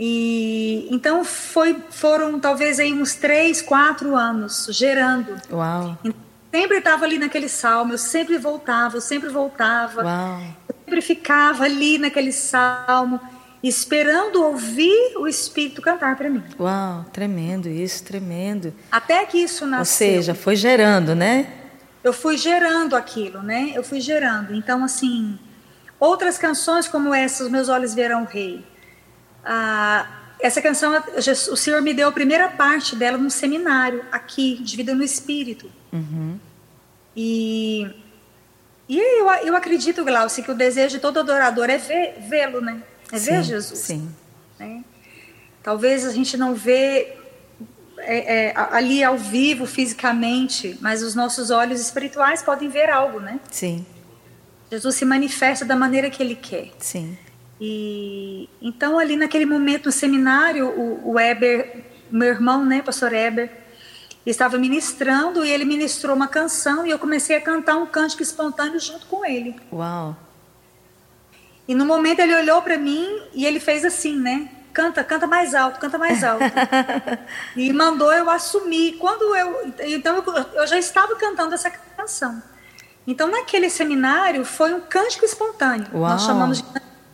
E 0.03 0.89
então 0.91 1.25
foi, 1.25 1.77
foram 1.91 2.41
talvez 2.41 2.81
aí 2.81 2.93
uns 2.93 3.15
três, 3.15 3.61
quatro 3.61 4.17
anos 4.17 4.67
gerando. 4.71 5.37
Uau. 5.53 5.99
Sempre 6.51 6.79
estava 6.79 7.05
ali 7.05 7.19
naquele 7.19 7.49
salmo, 7.49 7.93
eu 7.93 7.99
sempre 7.99 8.39
voltava, 8.39 8.97
eu 8.97 9.01
sempre 9.01 9.29
voltava. 9.29 10.03
Uau 10.03 10.41
sempre 10.91 11.01
ficava 11.01 11.65
ali 11.65 11.99
naquele 11.99 12.33
salmo, 12.33 13.21
esperando 13.63 14.43
ouvir 14.43 15.17
o 15.17 15.29
Espírito 15.29 15.81
cantar 15.81 16.17
para 16.17 16.29
mim. 16.29 16.43
Uau, 16.59 17.05
tremendo 17.13 17.69
isso, 17.69 18.03
tremendo. 18.03 18.75
Até 18.91 19.25
que 19.25 19.39
isso 19.39 19.65
nasceu. 19.65 20.09
Ou 20.09 20.15
seja, 20.15 20.35
foi 20.35 20.57
gerando, 20.57 21.15
né? 21.15 21.53
Eu 22.03 22.13
fui 22.13 22.37
gerando 22.37 22.97
aquilo, 22.97 23.41
né? 23.43 23.73
Eu 23.75 23.85
fui 23.85 24.01
gerando. 24.01 24.53
Então, 24.53 24.83
assim, 24.83 25.39
outras 26.01 26.37
canções 26.37 26.89
como 26.89 27.15
essa, 27.15 27.45
Os 27.45 27.51
Meus 27.51 27.69
Olhos 27.69 27.95
Verão 27.95 28.23
o 28.23 28.27
Rei. 28.27 28.65
Ah, 29.45 30.07
essa 30.41 30.63
canção, 30.63 30.93
o 31.51 31.57
Senhor 31.57 31.83
me 31.83 31.93
deu 31.93 32.09
a 32.09 32.13
primeira 32.13 32.49
parte 32.49 32.97
dela 32.97 33.19
no 33.19 33.31
seminário, 33.31 34.05
aqui, 34.11 34.59
de 34.63 34.77
Vida 34.77 34.95
no 34.95 35.03
Espírito. 35.03 35.71
Uhum. 35.93 36.39
E, 37.15 37.87
e 38.89 38.99
eu, 38.99 39.31
eu 39.45 39.57
acredito, 39.57 40.05
Glaucia, 40.05 40.43
que 40.43 40.51
o 40.51 40.55
desejo 40.55 40.97
de 40.97 40.99
todo 41.01 41.21
adorador 41.21 41.69
é 41.69 41.79
vê-lo, 41.79 42.61
né? 42.61 42.83
É 43.13 43.19
sim, 43.19 43.33
ver 43.33 43.43
Jesus. 43.43 43.79
Sim. 43.79 44.09
Né? 44.59 44.85
Talvez 45.63 46.07
a 46.07 46.13
gente 46.13 46.37
não 46.37 46.55
vê 46.55 47.17
é, 47.99 48.47
é, 48.47 48.55
ali 48.57 49.05
ao 49.05 49.19
vivo, 49.19 49.67
fisicamente, 49.67 50.79
mas 50.81 51.03
os 51.03 51.15
nossos 51.15 51.51
olhos 51.51 51.81
espirituais 51.81 52.43
podem 52.43 52.69
ver 52.69 52.89
algo, 52.89 53.21
né? 53.21 53.41
Sim. 53.51 53.85
Jesus 54.71 54.95
se 54.95 55.05
manifesta 55.05 55.65
da 55.65 55.77
maneira 55.77 56.09
que 56.09 56.23
ele 56.23 56.35
quer. 56.35 56.71
Sim. 56.79 57.19
E 57.61 58.49
então 58.63 58.99
ali 58.99 59.17
naquele 59.17 59.45
momento 59.45 59.87
no 59.87 59.93
seminário, 59.93 60.69
o, 60.69 61.13
o 61.13 61.21
Eber, 61.21 61.85
meu 62.11 62.29
irmão, 62.29 62.65
né, 62.65 62.81
pastor 62.81 63.13
Eber, 63.13 63.51
estava 64.25 64.57
ministrando 64.59 65.45
e 65.45 65.51
ele 65.51 65.65
ministrou 65.65 66.15
uma 66.15 66.29
canção 66.29 66.87
e 66.87 66.91
eu 66.91 66.99
comecei 66.99 67.37
a 67.37 67.41
cantar 67.41 67.77
um 67.77 67.87
cântico 67.87 68.23
espontâneo 68.23 68.81
junto 68.81 69.07
com 69.07 69.25
ele. 69.25 69.57
Uau. 69.73 70.17
E 71.69 71.75
no 71.75 71.85
momento 71.85 72.21
ele 72.21 72.35
olhou 72.35 72.61
para 72.63 72.77
mim 72.79 73.23
e 73.33 73.47
ele 73.47 73.61
fez 73.61 73.85
assim, 73.85 74.17
né? 74.17 74.49
Canta, 74.73 75.03
canta 75.05 75.27
mais 75.27 75.55
alto, 75.55 75.79
canta 75.79 75.99
mais 75.99 76.23
alto. 76.25 76.45
e 77.57 77.73
mandou 77.73 78.13
eu 78.13 78.29
assumir. 78.31 78.97
Quando 78.99 79.35
eu, 79.37 79.73
então 79.81 80.25
eu, 80.55 80.67
já 80.67 80.79
estava 80.79 81.15
cantando 81.17 81.55
essa 81.55 81.71
canção. 81.71 82.43
Então 83.07 83.29
naquele 83.29 83.69
seminário 83.69 84.45
foi 84.45 84.73
um 84.75 84.81
cântico 84.81 85.25
espontâneo. 85.25 85.87
Uau. 85.93 86.11
Nós 86.11 86.23
chamamos 86.23 86.59
de, 86.59 86.65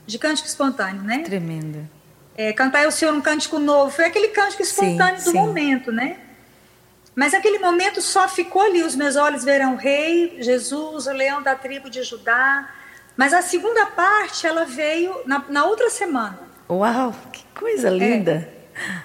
de 0.07 0.19
cântico 0.19 0.49
espontâneo, 0.49 1.03
né? 1.03 1.19
Tremendo. 1.19 1.89
É, 2.37 2.53
cantar 2.53 2.87
o 2.87 2.93
Senhor 2.93 3.15
um 3.15 3.21
cântico 3.21 3.59
novo. 3.59 3.91
Foi 3.91 4.05
aquele 4.05 4.29
cântico 4.29 4.63
espontâneo 4.63 5.19
sim, 5.19 5.25
do 5.25 5.31
sim. 5.33 5.39
momento, 5.39 5.91
né? 5.91 6.19
Mas 7.15 7.33
aquele 7.33 7.59
momento 7.59 8.03
só 8.03 8.29
ficou 8.29 8.63
ali. 8.63 8.83
Os 8.83 8.95
meus 8.95 9.17
olhos 9.17 9.43
verão 9.43 9.75
o 9.75 9.77
Rei, 9.77 10.37
Jesus, 10.41 11.07
o 11.07 11.13
leão 11.13 11.43
da 11.43 11.55
tribo 11.55 11.89
de 11.89 12.03
Judá. 12.03 12.69
Mas 13.17 13.33
a 13.33 13.41
segunda 13.41 13.87
parte, 13.87 14.47
ela 14.47 14.65
veio 14.65 15.23
na, 15.25 15.43
na 15.49 15.65
outra 15.65 15.89
semana. 15.89 16.39
Uau, 16.69 17.15
que 17.33 17.43
coisa 17.59 17.89
linda! 17.89 18.49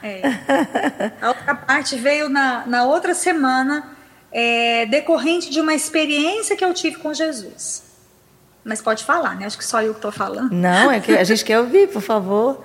É, 0.03 0.19
é. 0.19 1.13
A 1.21 1.29
outra 1.29 1.55
parte 1.55 1.95
veio 1.95 2.27
na, 2.27 2.65
na 2.67 2.83
outra 2.83 3.13
semana, 3.13 3.95
é, 4.29 4.85
decorrente 4.87 5.49
de 5.49 5.61
uma 5.61 5.73
experiência 5.73 6.57
que 6.57 6.65
eu 6.65 6.73
tive 6.73 6.97
com 6.97 7.13
Jesus. 7.13 7.90
Mas 8.63 8.81
pode 8.81 9.03
falar, 9.03 9.35
né? 9.35 9.45
Acho 9.45 9.57
que 9.57 9.65
só 9.65 9.81
eu 9.81 9.93
que 9.93 9.99
estou 9.99 10.11
falando. 10.11 10.51
Não, 10.51 10.91
é 10.91 10.99
que 10.99 11.11
a 11.11 11.23
gente 11.23 11.43
quer 11.45 11.59
ouvir, 11.59 11.87
por 11.87 12.01
favor. 12.01 12.63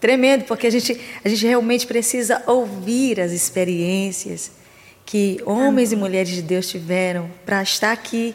Tremendo, 0.00 0.44
porque 0.44 0.66
a 0.66 0.70
gente, 0.70 1.00
a 1.24 1.28
gente 1.28 1.44
realmente 1.46 1.86
precisa 1.86 2.42
ouvir 2.46 3.20
as 3.20 3.32
experiências 3.32 4.52
que 5.04 5.40
homens 5.44 5.90
e 5.90 5.96
mulheres 5.96 6.28
de 6.28 6.42
Deus 6.42 6.68
tiveram 6.68 7.30
para 7.44 7.62
estar 7.62 7.92
aqui 7.92 8.34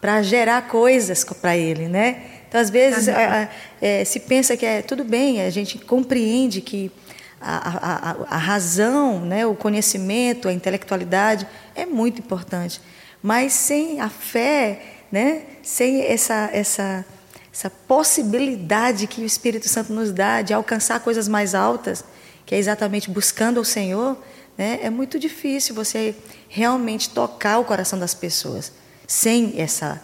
para 0.00 0.20
gerar 0.20 0.68
coisas 0.68 1.24
para 1.24 1.56
ele, 1.56 1.88
né? 1.88 2.24
Então, 2.46 2.60
às 2.60 2.68
vezes, 2.68 3.08
a, 3.08 3.44
a, 3.44 3.48
é, 3.80 4.04
se 4.04 4.20
pensa 4.20 4.54
que 4.54 4.66
é 4.66 4.82
tudo 4.82 5.02
bem, 5.02 5.40
a 5.40 5.48
gente 5.48 5.78
compreende 5.78 6.60
que 6.60 6.92
a, 7.40 8.16
a, 8.28 8.36
razão, 8.36 9.20
né, 9.20 9.46
o 9.46 9.54
conhecimento, 9.54 10.48
a 10.48 10.52
intelectualidade 10.52 11.46
é 11.74 11.86
muito 11.86 12.20
importante, 12.20 12.80
mas 13.22 13.52
sem 13.52 14.00
a 14.00 14.08
fé, 14.08 14.80
né, 15.10 15.42
sem 15.62 16.02
essa, 16.02 16.50
essa, 16.52 17.04
essa 17.52 17.70
possibilidade 17.70 19.06
que 19.06 19.22
o 19.22 19.24
Espírito 19.24 19.68
Santo 19.68 19.92
nos 19.92 20.12
dá 20.12 20.42
de 20.42 20.52
alcançar 20.52 21.00
coisas 21.00 21.28
mais 21.28 21.54
altas, 21.54 22.04
que 22.44 22.54
é 22.54 22.58
exatamente 22.58 23.10
buscando 23.10 23.60
o 23.60 23.64
Senhor, 23.64 24.16
né, 24.56 24.80
é 24.82 24.90
muito 24.90 25.18
difícil 25.18 25.74
você 25.74 26.14
realmente 26.48 27.10
tocar 27.10 27.58
o 27.58 27.64
coração 27.64 27.98
das 27.98 28.14
pessoas 28.14 28.72
sem 29.06 29.54
essa 29.56 30.00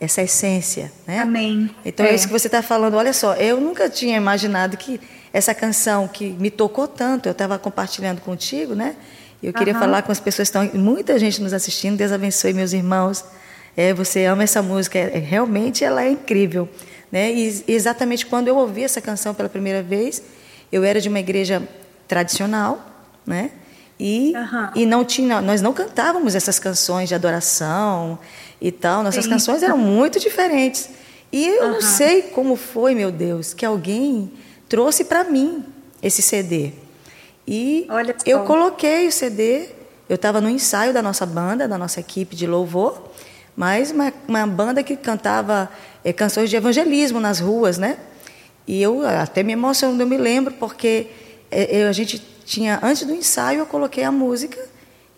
essa 0.00 0.22
essência, 0.22 0.90
né? 1.06 1.18
Amém. 1.18 1.70
Então 1.84 2.06
é, 2.06 2.08
é 2.08 2.14
isso 2.14 2.26
que 2.26 2.32
você 2.32 2.48
está 2.48 2.62
falando. 2.62 2.94
Olha 2.94 3.12
só, 3.12 3.34
eu 3.34 3.60
nunca 3.60 3.86
tinha 3.90 4.16
imaginado 4.16 4.78
que 4.78 4.98
essa 5.30 5.54
canção 5.54 6.08
que 6.08 6.30
me 6.30 6.50
tocou 6.50 6.88
tanto, 6.88 7.28
eu 7.28 7.32
estava 7.32 7.58
compartilhando 7.58 8.22
contigo, 8.22 8.74
né? 8.74 8.96
Eu 9.42 9.52
queria 9.52 9.74
uhum. 9.74 9.80
falar 9.80 10.02
com 10.02 10.10
as 10.10 10.18
pessoas 10.18 10.50
que 10.50 10.58
estão, 10.58 10.80
muita 10.80 11.18
gente 11.18 11.40
nos 11.42 11.52
assistindo. 11.52 11.96
Deus 11.96 12.12
abençoe 12.12 12.52
meus 12.52 12.72
irmãos. 12.72 13.24
É, 13.80 13.94
você 13.94 14.26
ama 14.26 14.42
essa 14.42 14.60
música, 14.60 14.98
é, 14.98 15.18
realmente 15.18 15.82
ela 15.82 16.04
é 16.04 16.10
incrível, 16.10 16.68
né? 17.10 17.32
E 17.32 17.64
exatamente 17.66 18.26
quando 18.26 18.46
eu 18.46 18.56
ouvi 18.58 18.84
essa 18.84 19.00
canção 19.00 19.32
pela 19.32 19.48
primeira 19.48 19.82
vez, 19.82 20.22
eu 20.70 20.84
era 20.84 21.00
de 21.00 21.08
uma 21.08 21.18
igreja 21.18 21.66
tradicional, 22.06 22.78
né? 23.26 23.52
E, 23.98 24.34
uhum. 24.36 24.70
e 24.74 24.84
não 24.84 25.02
tinha, 25.02 25.40
nós 25.40 25.62
não 25.62 25.72
cantávamos 25.72 26.34
essas 26.34 26.58
canções 26.58 27.08
de 27.08 27.14
adoração 27.14 28.18
e 28.60 28.70
tal. 28.70 29.02
Nossas 29.02 29.24
Sim. 29.24 29.30
canções 29.30 29.62
eram 29.62 29.78
muito 29.78 30.20
diferentes. 30.20 30.90
E 31.32 31.48
eu 31.48 31.64
uhum. 31.64 31.72
não 31.72 31.80
sei 31.80 32.20
como 32.20 32.56
foi, 32.56 32.94
meu 32.94 33.10
Deus, 33.10 33.54
que 33.54 33.64
alguém 33.64 34.30
trouxe 34.68 35.04
para 35.04 35.24
mim 35.24 35.64
esse 36.02 36.20
CD. 36.20 36.72
E 37.48 37.86
eu 38.26 38.40
coloquei 38.44 39.08
o 39.08 39.12
CD. 39.12 39.70
Eu 40.06 40.16
estava 40.16 40.38
no 40.38 40.50
ensaio 40.50 40.92
da 40.92 41.00
nossa 41.00 41.24
banda, 41.24 41.66
da 41.66 41.78
nossa 41.78 41.98
equipe 41.98 42.36
de 42.36 42.46
louvor, 42.46 43.10
mas 43.56 43.90
uma, 43.90 44.12
uma 44.26 44.46
banda 44.46 44.82
que 44.82 44.96
cantava 44.96 45.70
é, 46.04 46.12
canções 46.12 46.50
de 46.50 46.56
evangelismo 46.56 47.20
nas 47.20 47.40
ruas, 47.40 47.78
né? 47.78 47.98
E 48.66 48.80
eu 48.80 49.06
até 49.06 49.42
me 49.42 49.52
emociono, 49.52 50.00
eu 50.00 50.06
me 50.06 50.16
lembro, 50.16 50.54
porque 50.54 51.08
é, 51.50 51.84
a 51.84 51.92
gente 51.92 52.18
tinha 52.44 52.78
antes 52.82 53.04
do 53.06 53.14
ensaio 53.14 53.60
eu 53.60 53.66
coloquei 53.66 54.04
a 54.04 54.10
música 54.12 54.58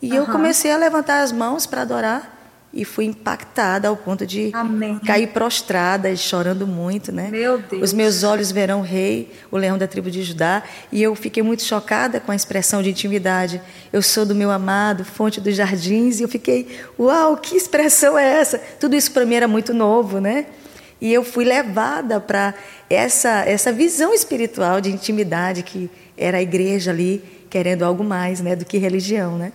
e 0.00 0.10
uhum. 0.10 0.16
eu 0.16 0.26
comecei 0.26 0.70
a 0.70 0.76
levantar 0.76 1.22
as 1.22 1.32
mãos 1.32 1.66
para 1.66 1.82
adorar 1.82 2.41
e 2.74 2.84
fui 2.84 3.04
impactada 3.04 3.88
ao 3.88 3.96
ponto 3.96 4.26
de 4.26 4.50
Amém. 4.54 4.98
cair 5.00 5.28
prostrada 5.28 6.08
e 6.08 6.16
chorando 6.16 6.66
muito, 6.66 7.12
né? 7.12 7.28
Meu 7.30 7.58
Deus. 7.58 7.82
Os 7.82 7.92
meus 7.92 8.22
olhos 8.22 8.50
verão 8.50 8.80
o 8.80 8.82
rei, 8.82 9.30
o 9.50 9.58
leão 9.58 9.76
da 9.76 9.86
tribo 9.86 10.10
de 10.10 10.22
Judá, 10.22 10.62
e 10.90 11.02
eu 11.02 11.14
fiquei 11.14 11.42
muito 11.42 11.62
chocada 11.62 12.18
com 12.18 12.32
a 12.32 12.36
expressão 12.36 12.82
de 12.82 12.90
intimidade. 12.90 13.60
Eu 13.92 14.00
sou 14.00 14.24
do 14.24 14.34
meu 14.34 14.50
amado, 14.50 15.04
fonte 15.04 15.40
dos 15.40 15.54
jardins, 15.54 16.18
e 16.18 16.22
eu 16.22 16.28
fiquei, 16.28 16.66
uau, 16.98 17.36
que 17.36 17.56
expressão 17.56 18.18
é 18.18 18.40
essa? 18.40 18.58
Tudo 18.80 18.96
isso 18.96 19.12
para 19.12 19.26
mim 19.26 19.34
era 19.34 19.48
muito 19.48 19.74
novo, 19.74 20.18
né? 20.18 20.46
E 20.98 21.12
eu 21.12 21.24
fui 21.24 21.44
levada 21.44 22.20
para 22.20 22.54
essa 22.88 23.44
essa 23.44 23.72
visão 23.72 24.14
espiritual 24.14 24.80
de 24.80 24.88
intimidade 24.90 25.64
que 25.64 25.90
era 26.16 26.38
a 26.38 26.42
igreja 26.42 26.92
ali 26.92 27.22
querendo 27.50 27.82
algo 27.82 28.02
mais, 28.02 28.40
né, 28.40 28.56
do 28.56 28.64
que 28.64 28.78
religião, 28.78 29.36
né? 29.36 29.52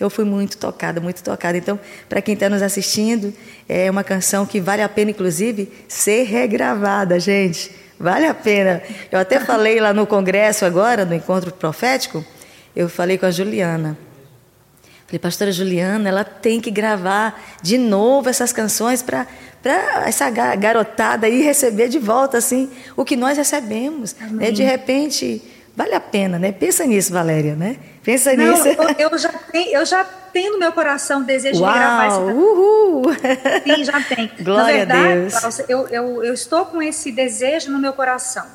Então 0.00 0.06
eu 0.06 0.10
fui 0.10 0.24
muito 0.24 0.56
tocada, 0.56 0.98
muito 0.98 1.22
tocada. 1.22 1.58
Então, 1.58 1.78
para 2.08 2.22
quem 2.22 2.32
está 2.32 2.48
nos 2.48 2.62
assistindo, 2.62 3.34
é 3.68 3.90
uma 3.90 4.02
canção 4.02 4.46
que 4.46 4.58
vale 4.58 4.80
a 4.80 4.88
pena, 4.88 5.10
inclusive, 5.10 5.70
ser 5.86 6.22
regravada, 6.22 7.20
gente. 7.20 7.70
Vale 7.98 8.24
a 8.24 8.32
pena. 8.32 8.82
Eu 9.12 9.18
até 9.18 9.38
falei 9.44 9.78
lá 9.78 9.92
no 9.92 10.06
congresso 10.06 10.64
agora, 10.64 11.04
no 11.04 11.14
encontro 11.14 11.52
profético, 11.52 12.24
eu 12.74 12.88
falei 12.88 13.18
com 13.18 13.26
a 13.26 13.30
Juliana. 13.30 13.98
Falei, 15.04 15.18
pastora 15.18 15.52
Juliana, 15.52 16.08
ela 16.08 16.24
tem 16.24 16.62
que 16.62 16.70
gravar 16.70 17.38
de 17.62 17.76
novo 17.76 18.30
essas 18.30 18.54
canções 18.54 19.02
para 19.02 19.26
essa 20.06 20.30
garotada 20.30 21.26
aí 21.26 21.42
receber 21.42 21.88
de 21.88 21.98
volta 21.98 22.38
assim 22.38 22.70
o 22.96 23.04
que 23.04 23.16
nós 23.16 23.36
recebemos. 23.36 24.16
Né? 24.30 24.50
De 24.50 24.62
repente 24.62 25.42
Vale 25.80 25.94
a 25.94 26.00
pena, 26.00 26.38
né? 26.38 26.52
Pensa 26.52 26.84
nisso, 26.84 27.10
Valéria, 27.10 27.54
né? 27.54 27.76
Pensa 28.02 28.34
Não, 28.34 28.52
nisso. 28.52 28.68
Eu, 28.68 29.10
eu, 29.10 29.18
já 29.18 29.28
tenho, 29.28 29.76
eu 29.76 29.86
já 29.86 30.04
tenho 30.04 30.52
no 30.52 30.58
meu 30.58 30.72
coração 30.72 31.20
o 31.20 31.24
desejo 31.24 31.60
Uau, 31.60 31.72
de 31.72 31.78
gravar 31.78 32.06
esse 32.06 32.18
uhul. 32.18 33.02
Sim, 33.64 33.84
já 33.84 34.00
tem. 34.02 34.30
Glória 34.40 34.86
Na 34.86 34.94
verdade, 34.94 35.36
a 35.36 35.40
Deus. 35.40 35.58
eu, 35.68 35.88
eu, 35.88 36.24
eu 36.24 36.34
estou 36.34 36.66
com 36.66 36.82
esse 36.82 37.12
desejo 37.12 37.70
no 37.70 37.78
meu 37.78 37.92
coração 37.92 38.46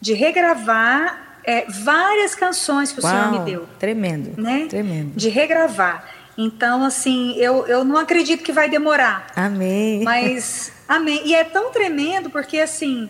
de 0.00 0.12
regravar 0.12 1.40
é, 1.44 1.64
várias 1.68 2.34
canções 2.34 2.92
que 2.92 3.00
o 3.00 3.02
Uau, 3.02 3.12
Senhor 3.12 3.32
me 3.32 3.50
deu. 3.50 3.66
Tremendo, 3.78 4.40
né? 4.40 4.66
tremendo. 4.68 5.12
De 5.16 5.28
regravar. 5.28 6.04
Então, 6.36 6.84
assim, 6.84 7.36
eu, 7.36 7.66
eu 7.66 7.84
não 7.84 7.96
acredito 7.96 8.42
que 8.42 8.52
vai 8.52 8.68
demorar. 8.68 9.26
Amém. 9.36 10.02
Mas, 10.02 10.72
amém. 10.88 11.22
E 11.24 11.34
é 11.34 11.44
tão 11.44 11.70
tremendo 11.70 12.28
porque, 12.28 12.58
assim, 12.58 13.08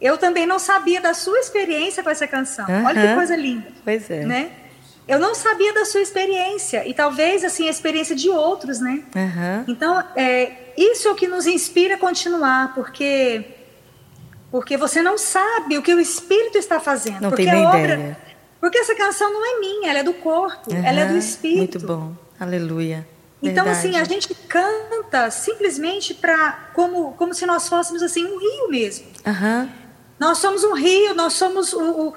eu 0.00 0.18
também 0.18 0.44
não 0.44 0.58
sabia 0.58 1.00
da 1.00 1.14
sua 1.14 1.38
experiência 1.38 2.02
com 2.02 2.10
essa 2.10 2.26
canção. 2.26 2.66
Uhum. 2.68 2.84
Olha 2.84 3.08
que 3.08 3.14
coisa 3.14 3.36
linda. 3.36 3.68
Pois 3.84 4.10
é. 4.10 4.24
Né? 4.24 4.50
Eu 5.06 5.18
não 5.18 5.34
sabia 5.34 5.72
da 5.74 5.84
sua 5.84 6.00
experiência 6.00 6.86
e 6.88 6.94
talvez 6.94 7.44
assim 7.44 7.66
a 7.68 7.70
experiência 7.70 8.16
de 8.16 8.30
outros, 8.30 8.80
né? 8.80 9.02
Uhum. 9.14 9.64
Então, 9.68 10.02
é, 10.16 10.72
isso 10.76 11.06
é 11.08 11.10
o 11.10 11.14
que 11.14 11.28
nos 11.28 11.46
inspira 11.46 11.94
a 11.96 11.98
continuar, 11.98 12.74
porque 12.74 13.44
Porque 14.50 14.76
você 14.76 15.02
não 15.02 15.18
sabe 15.18 15.76
o 15.76 15.82
que 15.82 15.92
o 15.92 16.00
Espírito 16.00 16.56
está 16.56 16.78
fazendo. 16.80 17.20
Não 17.20 17.30
porque 17.30 17.44
tem 17.44 17.52
a 17.64 17.68
obra, 17.68 17.94
ideia. 17.94 18.18
Porque 18.60 18.78
essa 18.78 18.94
canção 18.94 19.30
não 19.32 19.44
é 19.44 19.60
minha, 19.60 19.90
ela 19.90 19.98
é 19.98 20.02
do 20.02 20.14
corpo, 20.14 20.72
ela 20.72 21.00
é 21.00 21.06
do 21.06 21.18
Espírito. 21.18 21.58
Muito 21.58 21.80
bom. 21.80 22.12
Aleluia. 22.40 23.06
Então, 23.42 23.64
Verdade. 23.64 23.88
assim, 23.88 23.98
a 24.00 24.04
gente 24.04 24.32
canta 24.48 25.30
simplesmente 25.30 26.14
para 26.14 26.70
como, 26.72 27.12
como 27.12 27.34
se 27.34 27.44
nós 27.44 27.68
fôssemos 27.68 28.02
assim 28.02 28.24
um 28.24 28.38
rio 28.38 28.70
mesmo. 28.70 29.06
Aham. 29.26 29.68
Nós 30.18 30.38
somos 30.38 30.64
um 30.64 30.72
rio, 30.72 31.14
nós 31.14 31.34
somos 31.34 31.72
o, 31.74 31.82
o- 32.08 32.14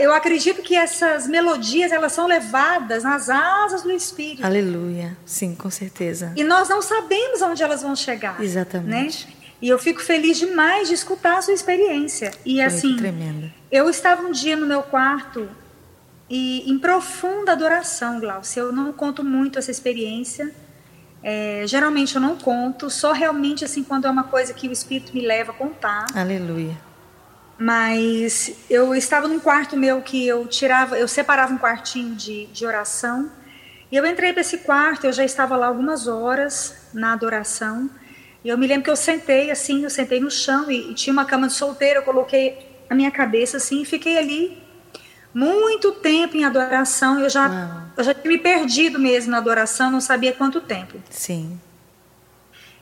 eu 0.00 0.14
acredito 0.14 0.62
que 0.62 0.74
essas 0.74 1.26
melodias 1.26 1.92
elas 1.92 2.12
são 2.12 2.26
levadas 2.26 3.04
nas 3.04 3.28
asas 3.28 3.82
do 3.82 3.90
Espírito. 3.90 4.44
Aleluia. 4.44 5.16
Sim, 5.26 5.54
com 5.54 5.70
certeza. 5.70 6.32
E 6.36 6.42
nós 6.42 6.68
não 6.68 6.80
sabemos 6.80 7.42
aonde 7.42 7.62
elas 7.62 7.82
vão 7.82 7.94
chegar. 7.94 8.42
Exatamente. 8.42 9.26
Né? 9.26 9.32
E 9.60 9.68
eu 9.68 9.78
fico 9.78 10.00
feliz 10.00 10.38
demais 10.38 10.88
de 10.88 10.94
escutar 10.94 11.38
a 11.38 11.42
sua 11.42 11.52
experiência. 11.52 12.30
E 12.46 12.54
Foi 12.54 12.62
assim, 12.62 12.96
tremenda. 12.96 13.52
eu 13.70 13.90
estava 13.90 14.22
um 14.22 14.30
dia 14.30 14.56
no 14.56 14.66
meu 14.66 14.82
quarto 14.82 15.48
e 16.30 16.70
em 16.70 16.78
profunda 16.78 17.52
adoração, 17.52 18.20
Glaucia. 18.20 18.62
Eu 18.62 18.72
não 18.72 18.92
conto 18.92 19.24
muito 19.24 19.58
essa 19.58 19.70
experiência. 19.70 20.54
É, 21.22 21.64
geralmente 21.66 22.14
eu 22.14 22.20
não 22.20 22.36
conto, 22.36 22.88
só 22.88 23.12
realmente 23.12 23.64
assim 23.64 23.82
quando 23.82 24.06
é 24.06 24.10
uma 24.10 24.24
coisa 24.24 24.54
que 24.54 24.68
o 24.68 24.72
Espírito 24.72 25.12
me 25.12 25.20
leva 25.26 25.50
a 25.50 25.54
contar. 25.54 26.06
Aleluia. 26.14 26.76
Mas 27.58 28.52
eu 28.70 28.94
estava 28.94 29.26
num 29.26 29.40
quarto 29.40 29.76
meu 29.76 30.00
que 30.00 30.24
eu 30.26 30.46
tirava, 30.46 30.96
eu 30.96 31.08
separava 31.08 31.52
um 31.52 31.58
quartinho 31.58 32.14
de, 32.14 32.46
de 32.46 32.64
oração. 32.64 33.30
E 33.90 33.96
eu 33.96 34.06
entrei 34.06 34.32
para 34.32 34.42
esse 34.42 34.58
quarto, 34.58 35.06
eu 35.06 35.12
já 35.12 35.24
estava 35.24 35.56
lá 35.56 35.66
algumas 35.66 36.06
horas 36.06 36.76
na 36.94 37.12
adoração. 37.12 37.90
E 38.44 38.48
eu 38.48 38.56
me 38.56 38.66
lembro 38.66 38.84
que 38.84 38.90
eu 38.90 38.96
sentei 38.96 39.50
assim, 39.50 39.82
eu 39.82 39.90
sentei 39.90 40.20
no 40.20 40.30
chão 40.30 40.70
e, 40.70 40.92
e 40.92 40.94
tinha 40.94 41.12
uma 41.12 41.24
cama 41.24 41.48
de 41.48 41.54
solteiro, 41.54 42.00
eu 42.00 42.04
coloquei 42.04 42.56
a 42.88 42.94
minha 42.94 43.10
cabeça 43.10 43.56
assim 43.56 43.82
e 43.82 43.84
fiquei 43.84 44.16
ali 44.16 44.62
muito 45.34 45.92
tempo 45.92 46.36
em 46.36 46.44
adoração. 46.44 47.18
Eu 47.18 47.28
já, 47.28 47.48
Uau. 47.48 47.82
eu 47.96 48.04
já 48.04 48.14
tinha 48.14 48.32
me 48.32 48.38
perdido 48.38 49.00
mesmo 49.00 49.32
na 49.32 49.38
adoração, 49.38 49.90
não 49.90 50.00
sabia 50.00 50.32
quanto 50.32 50.60
tempo. 50.60 51.02
Sim. 51.10 51.60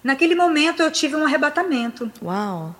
Naquele 0.05 0.35
momento 0.35 0.83
eu 0.83 0.91
tive 0.91 1.17
um 1.17 1.25
arrebatamento. 1.25 2.11
Uau. 2.23 2.77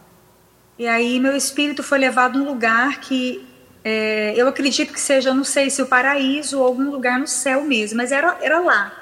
E 0.79 0.87
aí 0.87 1.19
meu 1.19 1.35
espírito 1.37 1.83
foi 1.83 1.99
levado 1.99 2.39
a 2.39 2.43
um 2.43 2.45
lugar 2.45 3.01
que 3.01 3.47
é, 3.89 4.35
eu 4.37 4.49
acredito 4.49 4.93
que 4.93 5.01
seja, 5.01 5.33
não 5.33 5.45
sei 5.45 5.71
se 5.71 5.81
o 5.81 5.87
paraíso 5.87 6.59
ou 6.59 6.67
algum 6.67 6.91
lugar 6.91 7.21
no 7.21 7.27
céu 7.27 7.63
mesmo, 7.63 7.97
mas 7.97 8.11
era, 8.11 8.37
era 8.43 8.59
lá. 8.59 8.93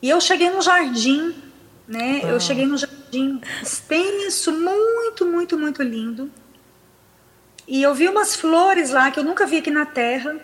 E 0.00 0.08
eu 0.08 0.20
cheguei 0.20 0.48
num 0.50 0.62
jardim, 0.62 1.34
né? 1.86 2.20
Eu 2.22 2.30
Uau. 2.30 2.40
cheguei 2.40 2.64
num 2.64 2.76
jardim 2.76 3.40
extenso, 3.60 4.52
muito, 4.52 5.26
muito, 5.26 5.58
muito 5.58 5.82
lindo. 5.82 6.30
E 7.66 7.82
eu 7.82 7.92
vi 7.92 8.08
umas 8.08 8.36
flores 8.36 8.90
lá 8.90 9.10
que 9.10 9.18
eu 9.18 9.24
nunca 9.24 9.46
vi 9.46 9.58
aqui 9.58 9.70
na 9.70 9.84
Terra, 9.84 10.36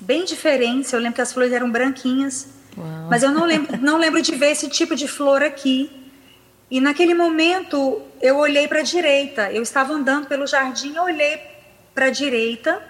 bem 0.00 0.24
diferentes. 0.24 0.92
Eu 0.92 0.98
lembro 0.98 1.14
que 1.14 1.22
as 1.22 1.32
flores 1.32 1.52
eram 1.52 1.70
branquinhas. 1.70 2.48
Uau. 2.76 3.06
Mas 3.08 3.22
eu 3.22 3.30
não 3.30 3.44
lembro, 3.44 3.76
não 3.78 3.96
lembro 3.96 4.20
de 4.20 4.34
ver 4.34 4.50
esse 4.50 4.68
tipo 4.68 4.96
de 4.96 5.06
flor 5.06 5.40
aqui. 5.40 6.01
E 6.72 6.80
naquele 6.80 7.12
momento 7.12 8.00
eu 8.18 8.38
olhei 8.38 8.66
para 8.66 8.78
a 8.78 8.82
direita. 8.82 9.52
Eu 9.52 9.62
estava 9.62 9.92
andando 9.92 10.26
pelo 10.26 10.46
jardim, 10.46 10.96
eu 10.96 11.02
olhei 11.02 11.38
para 11.94 12.06
a 12.06 12.10
direita 12.10 12.82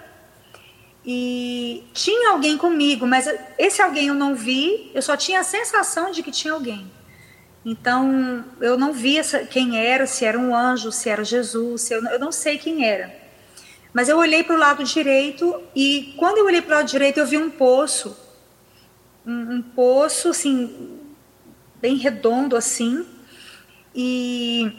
e 1.05 1.83
tinha 1.93 2.29
alguém 2.29 2.57
comigo, 2.57 3.05
mas 3.05 3.27
esse 3.57 3.81
alguém 3.81 4.07
eu 4.07 4.13
não 4.13 4.35
vi. 4.35 4.89
Eu 4.93 5.01
só 5.01 5.17
tinha 5.17 5.41
a 5.41 5.43
sensação 5.43 6.11
de 6.11 6.23
que 6.23 6.31
tinha 6.31 6.53
alguém. 6.53 6.89
Então 7.65 8.45
eu 8.61 8.77
não 8.77 8.93
vi 8.93 9.17
quem 9.49 9.77
era, 9.77 10.07
se 10.07 10.23
era 10.23 10.39
um 10.39 10.55
anjo, 10.55 10.89
se 10.89 11.09
era 11.09 11.25
Jesus, 11.25 11.81
se 11.81 11.93
eu, 11.93 12.01
não- 12.01 12.11
eu 12.11 12.19
não 12.19 12.31
sei 12.31 12.57
quem 12.57 12.85
era. 12.87 13.13
Mas 13.91 14.07
eu 14.07 14.17
olhei 14.17 14.45
para 14.45 14.55
o 14.55 14.59
lado 14.59 14.81
direito 14.85 15.61
e 15.75 16.13
quando 16.17 16.37
eu 16.37 16.45
olhei 16.45 16.61
para 16.61 16.75
o 16.75 16.77
lado 16.77 16.87
direito 16.87 17.17
eu 17.19 17.27
vi 17.27 17.37
um 17.37 17.49
poço 17.49 18.17
um, 19.25 19.55
um 19.55 19.61
poço 19.61 20.29
assim 20.29 20.99
bem 21.81 21.97
redondo 21.97 22.55
assim 22.55 23.05
e, 23.95 24.71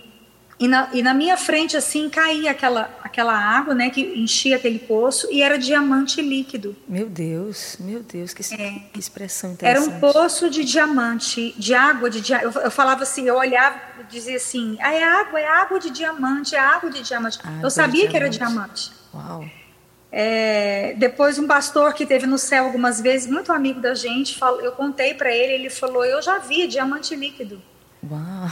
e, 0.58 0.66
na, 0.68 0.88
e 0.92 1.02
na 1.02 1.14
minha 1.14 1.36
frente 1.36 1.76
assim 1.76 2.08
caía 2.08 2.50
aquela 2.50 2.90
aquela 3.02 3.36
água 3.36 3.74
né 3.74 3.90
que 3.90 4.00
enchia 4.00 4.56
aquele 4.56 4.78
poço 4.78 5.28
e 5.30 5.42
era 5.42 5.56
diamante 5.58 6.20
líquido 6.20 6.76
Meu 6.88 7.08
Deus, 7.08 7.76
meu 7.78 8.02
Deus, 8.02 8.34
que, 8.34 8.42
É. 8.54 8.72
que 8.92 8.98
expressão 8.98 9.56
era 9.60 9.78
interessante. 9.78 10.04
um 10.06 10.12
poço 10.12 10.50
de 10.50 10.64
diamante 10.64 11.54
de 11.56 11.74
água 11.74 12.10
de 12.10 12.32
eu, 12.32 12.50
eu 12.50 12.70
falava 12.70 13.02
assim 13.02 13.26
eu 13.26 13.36
olhava 13.36 13.76
e 14.00 14.04
dizia 14.12 14.36
assim 14.36 14.76
ah, 14.80 14.92
é 14.92 15.02
água 15.02 15.40
é 15.40 15.46
água 15.46 15.78
de 15.78 15.90
diamante 15.90 16.54
é 16.54 16.58
água 16.58 16.90
de 16.90 17.02
diamante 17.02 17.38
Água 17.42 17.60
eu 17.62 17.70
sabia 17.70 18.08
que 18.08 18.16
era 18.16 18.28
diamante. 18.28 18.90
diamante 18.90 19.04
Uau. 19.14 19.44
É, 20.16 20.94
depois 20.96 21.40
um 21.40 21.46
pastor 21.48 21.92
que 21.92 22.06
teve 22.06 22.24
no 22.24 22.38
céu 22.38 22.66
algumas 22.66 23.00
vezes, 23.00 23.28
muito 23.28 23.52
amigo 23.52 23.80
da 23.80 23.94
gente, 23.94 24.38
falou, 24.38 24.60
eu 24.60 24.70
contei 24.70 25.12
para 25.14 25.28
ele, 25.34 25.54
ele 25.54 25.70
falou, 25.70 26.04
eu 26.04 26.22
já 26.22 26.38
vi 26.38 26.68
diamante 26.68 27.16
líquido. 27.16 27.60
Uau. 28.08 28.48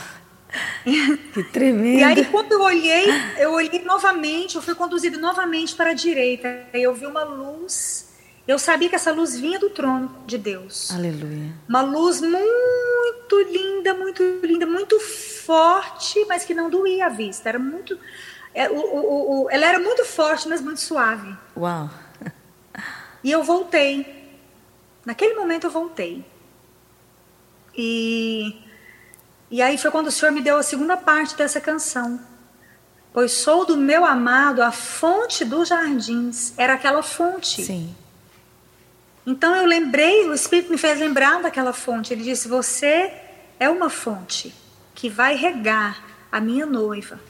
Que 1.33 1.43
tremendo. 1.45 2.01
E 2.01 2.05
aí 2.05 2.25
quando 2.27 2.53
eu 2.53 2.61
olhei, 2.61 3.07
eu 3.39 3.53
olhei 3.53 3.83
novamente, 3.85 4.57
eu 4.57 4.63
fui 4.63 4.75
conduzido 4.75 5.19
novamente 5.19 5.75
para 5.75 5.91
a 5.91 5.95
direita, 5.95 6.67
e 6.75 6.83
eu 6.83 6.95
vi 6.95 7.07
uma 7.07 7.25
luz. 7.25 8.11
Eu 8.47 8.59
sabia 8.59 8.89
que 8.89 8.97
essa 8.97 9.13
luz 9.13 9.39
vinha 9.39 9.59
do 9.59 9.71
trono 9.71 10.15
de 10.27 10.37
Deus. 10.37 10.91
Aleluia. 10.91 11.53
Uma 11.69 11.81
luz 11.81 12.21
muito 12.21 13.41
linda, 13.51 13.95
muito 13.95 14.23
linda, 14.43 14.67
muito 14.67 14.99
forte, 14.99 16.25
mas 16.27 16.45
que 16.45 16.53
não 16.53 16.69
doía 16.69 17.07
a 17.07 17.09
vista. 17.09 17.49
Era 17.49 17.59
muito, 17.59 17.99
é, 18.53 18.65
ela 18.65 19.67
era 19.67 19.79
muito 19.79 20.05
forte, 20.05 20.49
mas 20.49 20.61
muito 20.61 20.81
suave. 20.81 21.35
Uau. 21.57 21.89
E 23.23 23.31
eu 23.31 23.43
voltei. 23.45 24.23
Naquele 25.07 25.35
momento 25.35 25.69
eu 25.69 25.71
voltei. 25.71 26.25
E, 27.77 28.61
e 29.53 29.61
aí 29.61 29.77
foi 29.77 29.91
quando 29.91 30.07
o 30.07 30.11
Senhor 30.11 30.33
me 30.33 30.41
deu 30.41 30.57
a 30.57 30.63
segunda 30.63 30.97
parte 30.97 31.37
dessa 31.37 31.61
canção. 31.61 32.19
Pois 33.13 33.33
sou 33.33 33.67
do 33.67 33.77
meu 33.77 34.03
amado 34.03 34.63
a 34.63 34.73
fonte 34.73 35.45
dos 35.45 35.69
jardins. 35.69 36.55
Era 36.57 36.73
aquela 36.73 37.03
fonte. 37.03 37.63
Sim. 37.63 37.95
Então 39.27 39.55
eu 39.55 39.67
lembrei, 39.67 40.27
o 40.27 40.33
Espírito 40.33 40.73
me 40.73 40.79
fez 40.79 40.99
lembrar 40.99 41.43
daquela 41.43 41.75
fonte. 41.75 42.15
Ele 42.15 42.25
disse: 42.25 42.49
Você 42.49 43.13
é 43.61 43.69
uma 43.69 43.91
fonte 43.91 44.55
que 44.95 45.11
vai 45.11 45.37
regar 45.37 46.03
a 46.33 46.41
minha 46.41 46.65
noiva, 46.65 47.21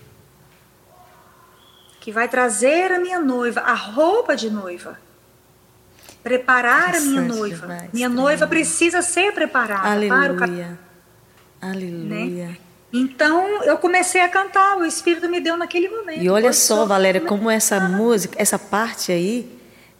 que 2.00 2.12
vai 2.12 2.28
trazer 2.28 2.92
a 2.92 3.00
minha 3.00 3.18
noiva, 3.18 3.62
a 3.62 3.74
roupa 3.74 4.36
de 4.36 4.48
noiva, 4.48 4.96
preparar 6.22 6.94
a 6.94 7.00
minha 7.00 7.22
noiva. 7.22 7.88
minha 7.92 8.08
noiva 8.08 8.46
precisa 8.46 9.02
ser 9.02 9.32
preparada 9.32 10.06
para 10.06 10.32
o 10.32 10.91
Aleluia. 11.62 12.16
Aleluia. 12.16 12.58
Então 12.92 13.62
eu 13.62 13.78
comecei 13.78 14.20
a 14.20 14.28
cantar, 14.28 14.76
o 14.76 14.84
Espírito 14.84 15.28
me 15.28 15.40
deu 15.40 15.56
naquele 15.56 15.88
momento. 15.88 16.20
E 16.20 16.28
olha 16.28 16.52
só, 16.52 16.84
Valéria, 16.84 17.20
como 17.20 17.48
essa 17.48 17.80
música, 17.80 18.34
essa 18.36 18.58
parte 18.58 19.10
aí, 19.10 19.48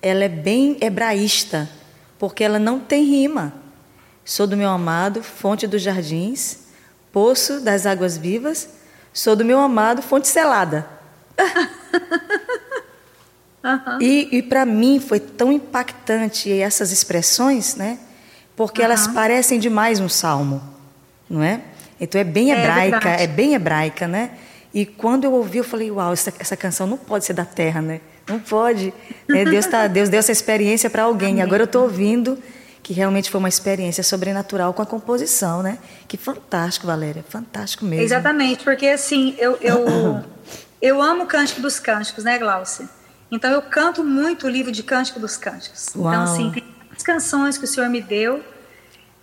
ela 0.03 0.25
é 0.25 0.29
bem 0.29 0.77
hebraísta, 0.81 1.71
porque 2.19 2.45
ela 2.45 2.59
não 2.59 2.79
tem 2.79 3.05
rima. 3.05 3.55
Sou 4.25 4.47
do 4.47 4.57
meu 4.57 4.69
amado, 4.69 5.23
fonte 5.23 5.67
dos 5.67 5.81
jardins, 5.81 6.59
poço 7.13 7.61
das 7.61 7.87
águas 7.87 8.19
vivas, 8.19 8.69
sou 9.13 9.35
do 9.35 9.45
meu 9.45 9.59
amado, 9.59 10.03
fonte 10.03 10.29
selada. 10.29 10.87
Aham. 13.65 13.99
E, 14.01 14.29
e 14.33 14.43
para 14.43 14.67
mim 14.67 15.01
foi 15.01 15.21
tão 15.21 15.53
impactante 15.53 16.53
essas 16.53 16.91
expressões, 16.91 17.77
né? 17.77 17.99
Porque 18.57 18.83
elas 18.83 19.07
Aham. 19.07 19.15
parecem 19.15 19.59
demais 19.59 19.99
um 20.01 20.09
salmo, 20.09 20.63
não 21.33 21.43
é? 21.43 21.61
Então 22.01 22.21
é 22.21 22.25
bem 22.25 22.53
É 22.53 22.59
hebraica, 22.59 23.01
verdade. 23.01 23.23
é, 23.23 23.27
bem 23.27 23.55
hebraica, 23.55 24.07
né? 24.07 24.31
E 24.75 24.85
quando 24.87 25.25
eu 25.25 25.33
ouvi, 25.33 25.59
eu 25.59 25.65
falei, 25.65 25.91
uau, 25.91 26.13
essa, 26.13 26.33
essa 26.39 26.57
canção 26.57 26.87
não 26.87 26.97
pode 26.97 27.25
ser 27.25 27.33
da 27.33 27.45
terra, 27.45 27.81
né? 27.83 28.01
Não 28.29 28.39
pode. 28.39 28.93
né? 29.29 29.45
Deus, 29.45 29.67
tá, 29.67 29.87
Deus 29.87 30.09
deu 30.09 30.19
essa 30.19 30.33
experiência 30.33 30.89
para 30.89 31.03
alguém. 31.05 31.39
E 31.39 31.41
agora 31.41 31.63
eu 31.63 31.67
estou 31.67 31.83
ouvindo 31.83 32.39
que 32.83 32.93
realmente 32.93 33.31
foi 33.31 33.39
uma 33.39 33.49
experiência 33.49 34.03
sobrenatural 34.03 34.73
com 34.75 34.83
a 34.83 34.87
composição, 34.87 35.63
né? 35.63 35.79
Que 36.09 36.17
fantástico, 36.17 36.87
Valéria, 36.87 37.25
fantástico 37.29 37.85
mesmo. 37.85 38.05
Exatamente, 38.05 38.65
porque 38.65 38.89
assim, 38.89 39.35
eu, 39.39 39.57
eu, 39.61 40.21
eu 40.83 41.01
amo 41.01 41.25
o 41.25 41.27
Cântico 41.27 41.61
dos 41.61 41.79
Cânticos, 41.79 42.25
né, 42.25 42.39
Glaucia? 42.39 42.87
Então 43.31 43.51
eu 43.53 43.63
canto 43.63 44.03
muito 44.03 44.47
o 44.47 44.51
livro 44.51 44.73
de 44.73 44.83
Cântico 44.83 45.21
dos 45.21 45.37
Cânticos. 45.37 45.89
Uau. 45.95 46.13
Então, 46.13 46.23
assim, 46.25 46.51
tem 46.51 46.65
as 46.95 47.03
canções 47.03 47.57
que 47.57 47.65
o 47.65 47.69
Senhor 47.69 47.89
me 47.89 48.01
deu, 48.03 48.43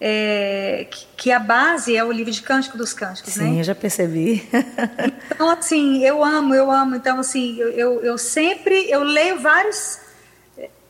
é, 0.01 0.87
que, 0.89 1.05
que 1.17 1.31
a 1.31 1.39
base 1.39 1.95
é 1.95 2.03
o 2.03 2.11
livro 2.11 2.31
de 2.31 2.41
Cântico 2.41 2.77
dos 2.77 2.93
Cânticos, 2.93 3.33
Sim, 3.33 3.55
né? 3.55 3.59
eu 3.59 3.63
já 3.63 3.75
percebi. 3.75 4.47
Então, 5.31 5.49
assim, 5.49 6.03
eu 6.03 6.21
amo, 6.23 6.53
eu 6.53 6.69
amo. 6.69 6.95
Então, 6.97 7.17
assim, 7.19 7.57
eu, 7.57 7.69
eu, 7.69 8.01
eu 8.01 8.17
sempre, 8.17 8.89
eu 8.89 9.03
leio 9.03 9.39
vários... 9.39 9.99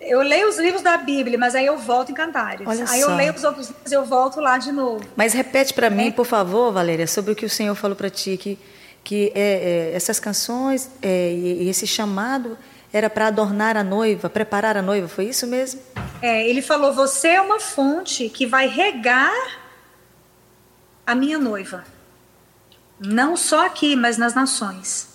Eu 0.01 0.21
leio 0.21 0.47
os 0.47 0.57
livros 0.57 0.81
da 0.81 0.97
Bíblia, 0.97 1.37
mas 1.37 1.53
aí 1.53 1.65
eu 1.65 1.77
volto 1.77 2.11
em 2.11 2.15
Cantares. 2.15 2.65
Olha 2.65 2.85
aí 2.89 3.01
só. 3.01 3.09
eu 3.09 3.15
leio 3.15 3.33
os 3.33 3.43
outros 3.43 3.67
livros 3.67 3.91
e 3.91 3.93
eu 3.93 4.05
volto 4.05 4.39
lá 4.39 4.57
de 4.57 4.71
novo. 4.71 5.03
Mas 5.15 5.33
repete 5.33 5.73
para 5.73 5.87
É. 5.87 5.89
mim, 5.89 6.09
por 6.11 6.25
favor, 6.25 6.71
Valéria, 6.71 7.05
sobre 7.05 7.33
o 7.33 7.35
que 7.35 7.45
o 7.45 7.49
Senhor 7.49 7.75
falou 7.75 7.95
para 7.95 8.09
ti, 8.09 8.37
que 8.37 8.57
que 9.03 9.31
é, 9.33 9.91
é, 9.91 9.95
essas 9.95 10.19
canções 10.19 10.89
é, 11.01 11.31
e, 11.31 11.63
e 11.63 11.69
esse 11.69 11.87
chamado 11.87 12.57
era 12.91 13.09
para 13.09 13.27
adornar 13.27 13.77
a 13.77 13.83
noiva, 13.83 14.29
preparar 14.29 14.75
a 14.75 14.81
noiva, 14.81 15.07
foi 15.07 15.25
isso 15.25 15.45
mesmo? 15.45 15.81
É, 16.21 16.47
ele 16.47 16.61
falou: 16.61 16.93
Você 16.93 17.29
é 17.29 17.41
uma 17.41 17.59
fonte 17.59 18.29
que 18.29 18.45
vai 18.45 18.67
regar 18.67 19.59
a 21.05 21.15
minha 21.15 21.37
noiva. 21.37 21.83
Não 22.99 23.37
só 23.37 23.65
aqui, 23.65 23.95
mas 23.95 24.17
nas 24.17 24.33
nações. 24.33 25.07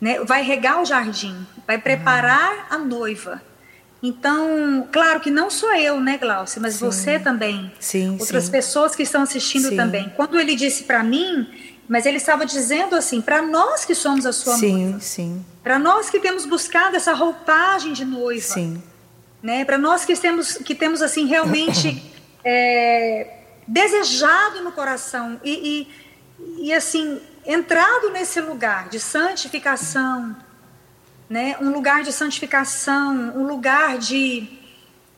Né? 0.00 0.20
Vai 0.24 0.42
regar 0.42 0.82
o 0.82 0.84
jardim, 0.84 1.46
vai 1.66 1.78
preparar 1.78 2.52
uhum. 2.52 2.64
a 2.70 2.78
noiva. 2.78 3.42
Então, 4.02 4.86
claro 4.92 5.18
que 5.20 5.30
não 5.30 5.48
sou 5.48 5.74
eu, 5.74 5.98
né, 5.98 6.18
Glaucia, 6.18 6.60
mas 6.60 6.74
sim. 6.74 6.84
você 6.84 7.18
também. 7.18 7.72
Sim, 7.80 8.18
Outras 8.20 8.44
sim. 8.44 8.50
pessoas 8.50 8.94
que 8.94 9.02
estão 9.02 9.22
assistindo 9.22 9.70
sim. 9.70 9.76
também. 9.76 10.12
Quando 10.14 10.38
ele 10.38 10.54
disse 10.54 10.84
para 10.84 11.02
mim, 11.02 11.48
mas 11.88 12.06
ele 12.06 12.16
estava 12.16 12.46
dizendo 12.46 12.96
assim, 12.96 13.20
para 13.20 13.42
nós 13.42 13.84
que 13.84 13.94
somos 13.94 14.24
a 14.24 14.32
sua 14.32 14.56
sim, 14.56 14.84
noiva. 14.84 15.00
Sim, 15.00 15.44
Para 15.62 15.78
nós 15.78 16.08
que 16.08 16.18
temos 16.18 16.46
buscado 16.46 16.96
essa 16.96 17.12
roupagem 17.12 17.92
de 17.92 18.04
noiva. 18.04 18.40
Sim. 18.40 18.82
Né? 19.42 19.64
Para 19.64 19.76
nós 19.76 20.04
que 20.04 20.16
temos, 20.16 20.56
que 20.56 20.74
temos 20.74 21.02
assim, 21.02 21.26
realmente 21.26 22.02
é, 22.42 23.38
desejado 23.68 24.62
no 24.62 24.72
coração 24.72 25.38
e, 25.44 25.88
e, 26.40 26.68
e 26.68 26.72
assim, 26.72 27.20
entrado 27.44 28.10
nesse 28.10 28.40
lugar 28.40 28.88
de 28.88 28.98
santificação, 28.98 30.34
né? 31.28 31.56
um 31.60 31.70
lugar 31.70 32.02
de 32.02 32.12
santificação, 32.12 33.12
um 33.36 33.46
lugar 33.46 33.98
de, 33.98 34.48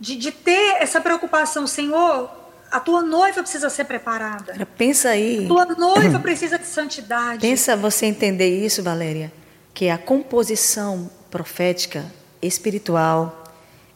de, 0.00 0.16
de 0.16 0.32
ter 0.32 0.78
essa 0.80 1.00
preocupação, 1.00 1.64
Senhor, 1.64 2.28
a 2.70 2.80
tua 2.80 3.02
noiva 3.02 3.42
precisa 3.42 3.70
ser 3.70 3.84
preparada. 3.84 4.66
Pensa 4.76 5.10
aí. 5.10 5.44
A 5.44 5.48
tua 5.48 5.64
noiva 5.66 6.18
precisa 6.18 6.58
de 6.58 6.66
santidade. 6.66 7.40
Pensa 7.40 7.76
você 7.76 8.06
entender 8.06 8.64
isso, 8.64 8.82
Valéria, 8.82 9.32
que 9.72 9.88
a 9.88 9.98
composição 9.98 11.10
profética, 11.30 12.04
espiritual, 12.40 13.44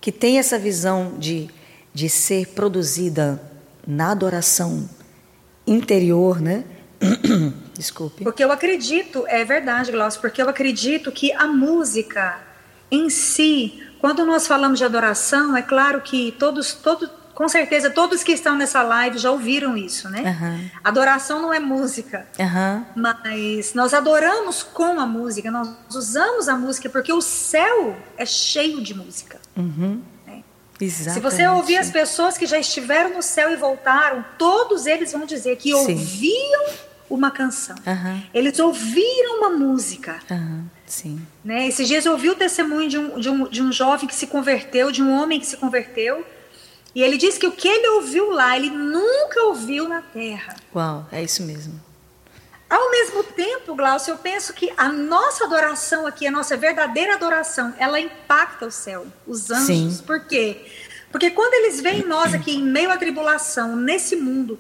que 0.01 0.11
tem 0.11 0.39
essa 0.39 0.59
visão 0.59 1.15
de, 1.19 1.49
de 1.93 2.09
ser 2.09 2.49
produzida 2.49 3.41
na 3.87 4.13
adoração 4.13 4.89
interior, 5.67 6.41
né? 6.41 6.65
Desculpe. 7.75 8.25
Porque 8.25 8.45
eu 8.45 8.53
acredito, 8.53 9.25
é 9.27 9.45
verdade, 9.45 9.91
Glaucio, 9.91 10.21
porque 10.21 10.43
eu 10.43 10.49
acredito 10.49 11.11
que 11.11 11.33
a 11.33 11.47
música 11.47 12.39
em 12.91 13.09
si, 13.09 13.83
quando 14.01 14.27
nós 14.27 14.47
falamos 14.47 14.79
de 14.79 14.85
adoração, 14.85 15.57
é 15.57 15.63
claro 15.63 16.01
que 16.01 16.33
todos, 16.33 16.75
todos, 16.75 17.09
com 17.41 17.49
certeza 17.49 17.89
todos 17.89 18.23
que 18.23 18.33
estão 18.33 18.55
nessa 18.55 18.83
live 18.83 19.17
já 19.17 19.31
ouviram 19.31 19.75
isso, 19.75 20.11
né? 20.11 20.39
Uhum. 20.39 20.71
Adoração 20.85 21.41
não 21.41 21.55
é 21.55 21.59
música, 21.59 22.27
uhum. 22.39 22.85
mas 22.95 23.73
nós 23.73 23.95
adoramos 23.95 24.63
com 24.63 25.01
a 25.01 25.07
música, 25.07 25.51
nós 25.51 25.71
usamos 25.89 26.51
a 26.51 26.55
música 26.55 26.91
porque 26.91 27.11
o 27.11 27.23
céu 27.23 27.97
é 28.19 28.27
cheio 28.27 28.83
de 28.83 28.93
música. 28.93 29.39
Uhum. 29.57 30.03
Né? 30.27 30.43
Se 30.87 31.19
você 31.19 31.47
ouvir 31.47 31.79
as 31.79 31.91
pessoas 31.91 32.37
que 32.37 32.45
já 32.45 32.59
estiveram 32.59 33.15
no 33.15 33.23
céu 33.23 33.51
e 33.51 33.57
voltaram, 33.57 34.23
todos 34.37 34.85
eles 34.85 35.11
vão 35.11 35.25
dizer 35.25 35.57
que 35.57 35.71
Sim. 35.71 35.95
ouviam 35.95 36.67
uma 37.09 37.31
canção. 37.31 37.77
Uhum. 37.87 38.23
Eles 38.35 38.59
ouviram 38.59 39.39
uma 39.39 39.49
música. 39.49 40.21
Uhum. 40.31 40.67
Sim. 40.85 41.27
Né? 41.43 41.69
Esses 41.69 41.89
dias 41.89 42.05
eu 42.05 42.13
ouvi 42.13 42.29
o 42.29 42.35
testemunho 42.35 42.87
de 42.87 42.99
um, 42.99 43.19
de, 43.19 43.31
um, 43.31 43.49
de 43.49 43.63
um 43.63 43.73
jovem 43.73 44.07
que 44.07 44.15
se 44.15 44.27
converteu, 44.27 44.93
de 44.93 45.03
um 45.03 45.11
homem 45.11 45.41
que 45.41 45.47
se 45.47 45.57
converteu. 45.57 46.23
E 46.95 47.03
ele 47.03 47.17
disse 47.17 47.39
que 47.39 47.47
o 47.47 47.53
que 47.53 47.69
ele 47.69 47.89
ouviu 47.89 48.31
lá, 48.31 48.57
ele 48.57 48.71
nunca 48.71 49.45
ouviu 49.45 49.89
na 49.89 50.03
terra. 50.03 50.57
Uau, 50.75 51.07
é 51.13 51.23
isso 51.23 51.43
mesmo. 51.43 51.81
Ao 52.69 52.91
mesmo 52.91 53.25
tempo, 53.25 53.75
Glaucio, 53.75 54.13
eu 54.13 54.19
penso 54.19 54.53
que 54.53 54.73
a 54.77 54.89
nossa 54.89 55.45
adoração 55.45 56.07
aqui, 56.07 56.27
a 56.27 56.31
nossa 56.31 56.57
verdadeira 56.57 57.15
adoração, 57.15 57.75
ela 57.79 57.99
impacta 57.99 58.67
o 58.67 58.71
céu, 58.71 59.07
os 59.27 59.51
anjos. 59.51 59.67
Sim. 59.67 60.03
Por 60.07 60.25
quê? 60.27 60.65
Porque 61.11 61.31
quando 61.31 61.55
eles 61.55 61.81
veem 61.81 62.07
nós 62.07 62.33
aqui 62.33 62.53
em 62.55 62.63
meio 62.63 62.91
à 62.91 62.97
tribulação, 62.97 63.75
nesse 63.75 64.15
mundo, 64.15 64.59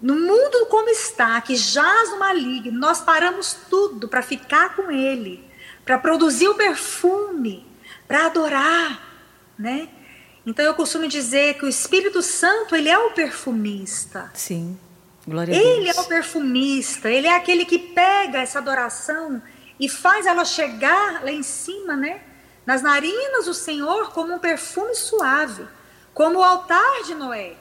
no 0.00 0.14
mundo 0.14 0.66
como 0.66 0.90
está, 0.90 1.40
que 1.40 1.56
jaz 1.56 2.10
no 2.10 2.18
maligno, 2.18 2.78
nós 2.78 3.00
paramos 3.00 3.56
tudo 3.70 4.08
para 4.08 4.22
ficar 4.22 4.76
com 4.76 4.90
Ele, 4.90 5.42
para 5.84 5.98
produzir 5.98 6.48
o 6.48 6.54
perfume, 6.54 7.66
para 8.06 8.26
adorar, 8.26 9.00
né? 9.58 9.88
Então 10.48 10.64
eu 10.64 10.72
costumo 10.72 11.06
dizer 11.06 11.58
que 11.58 11.66
o 11.66 11.68
Espírito 11.68 12.22
Santo 12.22 12.74
ele 12.74 12.88
é 12.88 12.96
o 12.96 13.10
perfumista. 13.10 14.30
Sim, 14.32 14.78
glória 15.26 15.54
a 15.54 15.60
Deus. 15.60 15.76
Ele 15.76 15.90
é 15.90 16.00
o 16.00 16.04
perfumista. 16.04 17.10
Ele 17.10 17.26
é 17.26 17.36
aquele 17.36 17.66
que 17.66 17.78
pega 17.78 18.38
essa 18.38 18.58
adoração 18.58 19.42
e 19.78 19.90
faz 19.90 20.24
ela 20.24 20.46
chegar 20.46 21.22
lá 21.22 21.30
em 21.30 21.42
cima, 21.42 21.94
né? 21.94 22.22
Nas 22.64 22.80
narinas 22.80 23.44
do 23.44 23.52
Senhor 23.52 24.10
como 24.12 24.34
um 24.34 24.38
perfume 24.38 24.94
suave, 24.94 25.66
como 26.14 26.38
o 26.38 26.42
altar 26.42 27.02
de 27.04 27.14
Noé. 27.14 27.52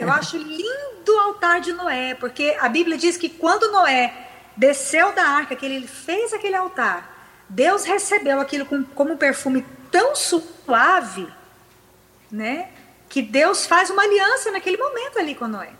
Eu 0.00 0.10
acho 0.10 0.36
lindo 0.36 1.14
o 1.14 1.20
altar 1.20 1.60
de 1.60 1.72
Noé, 1.72 2.16
porque 2.16 2.56
a 2.58 2.68
Bíblia 2.68 2.98
diz 2.98 3.16
que 3.16 3.28
quando 3.28 3.70
Noé 3.70 4.12
desceu 4.56 5.12
da 5.12 5.22
arca, 5.22 5.54
que 5.54 5.64
ele 5.64 5.86
fez 5.86 6.32
aquele 6.32 6.56
altar, 6.56 7.44
Deus 7.48 7.84
recebeu 7.84 8.40
aquilo 8.40 8.66
como 8.92 9.12
um 9.12 9.16
perfume 9.16 9.64
tão 9.88 10.16
suave, 10.16 11.28
né? 12.30 12.70
Que 13.08 13.22
Deus 13.22 13.66
faz 13.66 13.90
uma 13.90 14.02
aliança 14.02 14.50
naquele 14.50 14.76
momento 14.76 15.18
ali 15.18 15.34
com 15.34 15.46
Noé. 15.46 15.72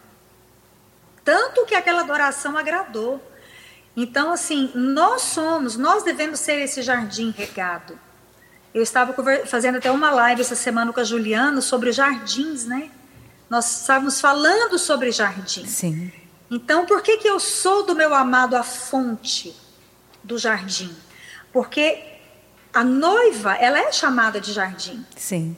Tanto 1.24 1.66
que 1.66 1.74
aquela 1.74 2.02
adoração 2.02 2.56
agradou. 2.56 3.20
Então, 3.96 4.32
assim, 4.32 4.70
nós 4.74 5.22
somos, 5.22 5.76
nós 5.76 6.04
devemos 6.04 6.38
ser 6.38 6.60
esse 6.60 6.82
jardim 6.82 7.30
regado. 7.30 7.98
Eu 8.72 8.82
estava 8.82 9.14
fazendo 9.46 9.78
até 9.78 9.90
uma 9.90 10.10
live 10.10 10.42
essa 10.42 10.54
semana 10.54 10.92
com 10.92 11.00
a 11.00 11.04
Juliana 11.04 11.60
sobre 11.60 11.90
jardins, 11.92 12.66
né? 12.66 12.90
Nós 13.48 13.80
estávamos 13.80 14.20
falando 14.20 14.78
sobre 14.78 15.10
jardim. 15.10 15.66
Sim. 15.66 16.12
Então, 16.50 16.86
por 16.86 17.02
que, 17.02 17.16
que 17.16 17.28
eu 17.28 17.40
sou 17.40 17.84
do 17.84 17.94
meu 17.94 18.14
amado 18.14 18.54
a 18.54 18.62
fonte 18.62 19.56
do 20.22 20.38
jardim? 20.38 20.94
Porque 21.52 22.04
a 22.72 22.84
noiva, 22.84 23.54
ela 23.54 23.78
é 23.78 23.90
chamada 23.90 24.40
de 24.40 24.52
jardim. 24.52 25.04
Sim. 25.16 25.56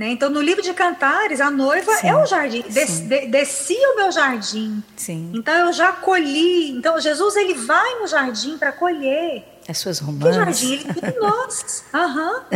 Né? 0.00 0.12
Então, 0.12 0.30
no 0.30 0.40
livro 0.40 0.62
de 0.62 0.72
Cantares, 0.72 1.42
a 1.42 1.50
noiva 1.50 1.92
Sim. 1.96 2.08
é 2.08 2.16
o 2.16 2.24
jardim. 2.24 2.62
Des, 2.62 3.00
de, 3.00 3.26
desci 3.26 3.74
o 3.74 3.96
meu 3.96 4.10
jardim. 4.10 4.82
Sim. 4.96 5.30
Então, 5.34 5.66
eu 5.66 5.74
já 5.74 5.92
colhi. 5.92 6.70
Então, 6.70 6.98
Jesus, 6.98 7.36
ele 7.36 7.52
vai 7.52 8.00
no 8.00 8.06
jardim 8.06 8.56
para 8.56 8.72
colher. 8.72 9.44
As 9.68 9.76
suas 9.76 9.98
Que 9.98 10.06
romãs. 10.06 10.34
jardim? 10.34 10.72
Ele 10.72 10.84
de 10.84 11.20
nós. 11.20 11.84
Aham. 11.92 12.46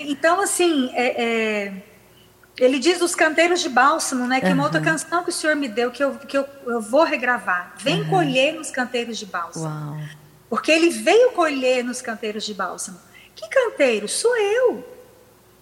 Então, 0.00 0.40
assim, 0.40 0.90
é, 0.94 1.22
é, 1.22 1.72
ele 2.58 2.80
diz 2.80 2.98
dos 2.98 3.14
canteiros 3.14 3.60
de 3.60 3.68
bálsamo, 3.68 4.26
né? 4.26 4.40
Que 4.40 4.48
é 4.48 4.52
uma 4.52 4.64
outra 4.64 4.80
canção 4.80 5.22
que 5.22 5.30
o 5.30 5.32
Senhor 5.32 5.54
me 5.54 5.68
deu, 5.68 5.92
que 5.92 6.02
eu, 6.02 6.16
que 6.16 6.36
eu, 6.36 6.44
eu 6.66 6.80
vou 6.80 7.04
regravar. 7.04 7.74
Vem 7.78 8.04
colher 8.08 8.54
nos 8.54 8.72
canteiros 8.72 9.16
de 9.16 9.26
bálsamo. 9.26 9.92
Uau. 9.92 9.96
Porque 10.50 10.72
ele 10.72 10.90
veio 10.90 11.30
colher 11.30 11.84
nos 11.84 12.02
canteiros 12.02 12.44
de 12.44 12.52
bálsamo. 12.52 12.98
Que 13.36 13.48
canteiro? 13.48 14.08
Sou 14.08 14.36
eu. 14.36 14.97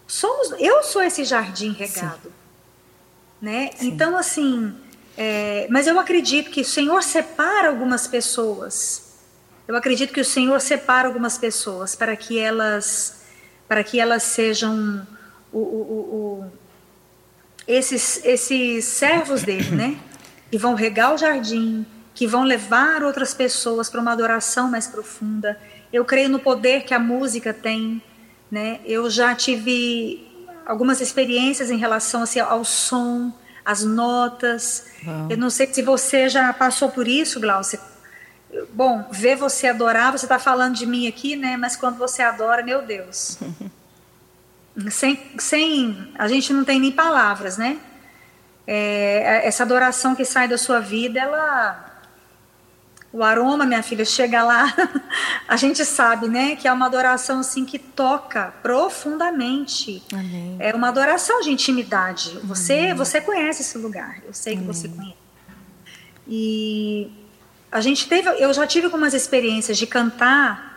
Somos, 0.06 0.54
eu 0.58 0.82
sou 0.82 1.02
esse 1.02 1.24
jardim 1.24 1.72
regado. 1.72 2.32
Né? 3.40 3.70
Sim. 3.76 3.88
Então, 3.88 4.16
assim, 4.16 4.74
é, 5.16 5.66
mas 5.70 5.86
eu 5.86 5.98
acredito 5.98 6.50
que 6.50 6.60
o 6.60 6.64
Senhor 6.64 7.02
separa 7.02 7.68
algumas 7.68 8.06
pessoas. 8.06 9.14
Eu 9.66 9.74
acredito 9.74 10.12
que 10.12 10.20
o 10.20 10.24
Senhor 10.24 10.60
separa 10.60 11.08
algumas 11.08 11.36
pessoas 11.38 11.94
para 11.94 12.14
que 12.14 12.38
elas, 12.38 13.22
para 13.66 13.82
que 13.82 13.98
elas 13.98 14.22
sejam 14.22 15.06
o, 15.52 15.58
o, 15.58 15.62
o, 15.62 16.52
esses, 17.66 18.24
esses 18.24 18.84
servos 18.84 19.42
dele, 19.42 19.70
né? 19.70 19.98
Que 20.50 20.58
vão 20.58 20.74
regar 20.74 21.14
o 21.14 21.18
jardim, 21.18 21.84
que 22.14 22.26
vão 22.26 22.44
levar 22.44 23.02
outras 23.02 23.34
pessoas 23.34 23.90
para 23.90 24.00
uma 24.00 24.12
adoração 24.12 24.70
mais 24.70 24.86
profunda. 24.86 25.58
Eu 25.92 26.04
creio 26.04 26.28
no 26.28 26.38
poder 26.38 26.84
que 26.84 26.94
a 26.94 26.98
música 26.98 27.52
tem, 27.52 28.00
né? 28.50 28.80
Eu 28.84 29.10
já 29.10 29.34
tive 29.34 30.26
algumas 30.64 31.00
experiências 31.00 31.70
em 31.70 31.76
relação 31.76 32.22
assim, 32.22 32.40
ao 32.40 32.64
som, 32.64 33.32
às 33.64 33.82
notas. 33.82 34.86
Eu 35.28 35.36
não 35.36 35.50
sei 35.50 35.72
se 35.72 35.82
você 35.82 36.28
já 36.28 36.52
passou 36.52 36.88
por 36.90 37.08
isso, 37.08 37.40
Glaucia. 37.40 37.80
Bom, 38.72 39.04
ver 39.10 39.36
você 39.36 39.66
adorar, 39.66 40.12
você 40.12 40.24
está 40.24 40.38
falando 40.38 40.74
de 40.74 40.86
mim 40.86 41.08
aqui, 41.08 41.36
né? 41.36 41.56
Mas 41.56 41.76
quando 41.76 41.98
você 41.98 42.22
adora, 42.22 42.62
meu 42.62 42.82
Deus. 42.82 43.38
sem, 44.90 45.20
sem. 45.38 46.12
A 46.16 46.28
gente 46.28 46.52
não 46.52 46.64
tem 46.64 46.78
nem 46.78 46.92
palavras, 46.92 47.56
né? 47.56 47.78
É, 48.66 49.42
essa 49.46 49.62
adoração 49.62 50.14
que 50.14 50.24
sai 50.24 50.48
da 50.48 50.58
sua 50.58 50.80
vida, 50.80 51.20
ela. 51.20 51.84
O 53.16 53.22
aroma, 53.22 53.64
minha 53.64 53.82
filha, 53.82 54.04
chega 54.04 54.42
lá, 54.42 54.74
a 55.48 55.56
gente 55.56 55.82
sabe, 55.86 56.28
né, 56.28 56.54
que 56.54 56.68
é 56.68 56.72
uma 56.72 56.84
adoração 56.84 57.40
assim 57.40 57.64
que 57.64 57.78
toca 57.78 58.52
profundamente. 58.62 60.02
Amém. 60.12 60.56
É 60.58 60.74
uma 60.74 60.88
adoração 60.88 61.40
de 61.40 61.50
intimidade. 61.50 62.38
Você, 62.44 62.92
você 62.92 63.18
conhece 63.18 63.62
esse 63.62 63.78
lugar, 63.78 64.18
eu 64.26 64.34
sei 64.34 64.58
que 64.58 64.64
você 64.64 64.86
conhece. 64.86 65.16
E 66.28 67.10
a 67.72 67.80
gente 67.80 68.06
teve, 68.06 68.28
eu 68.38 68.52
já 68.52 68.66
tive 68.66 68.84
algumas 68.84 69.14
experiências 69.14 69.78
de 69.78 69.86
cantar 69.86 70.75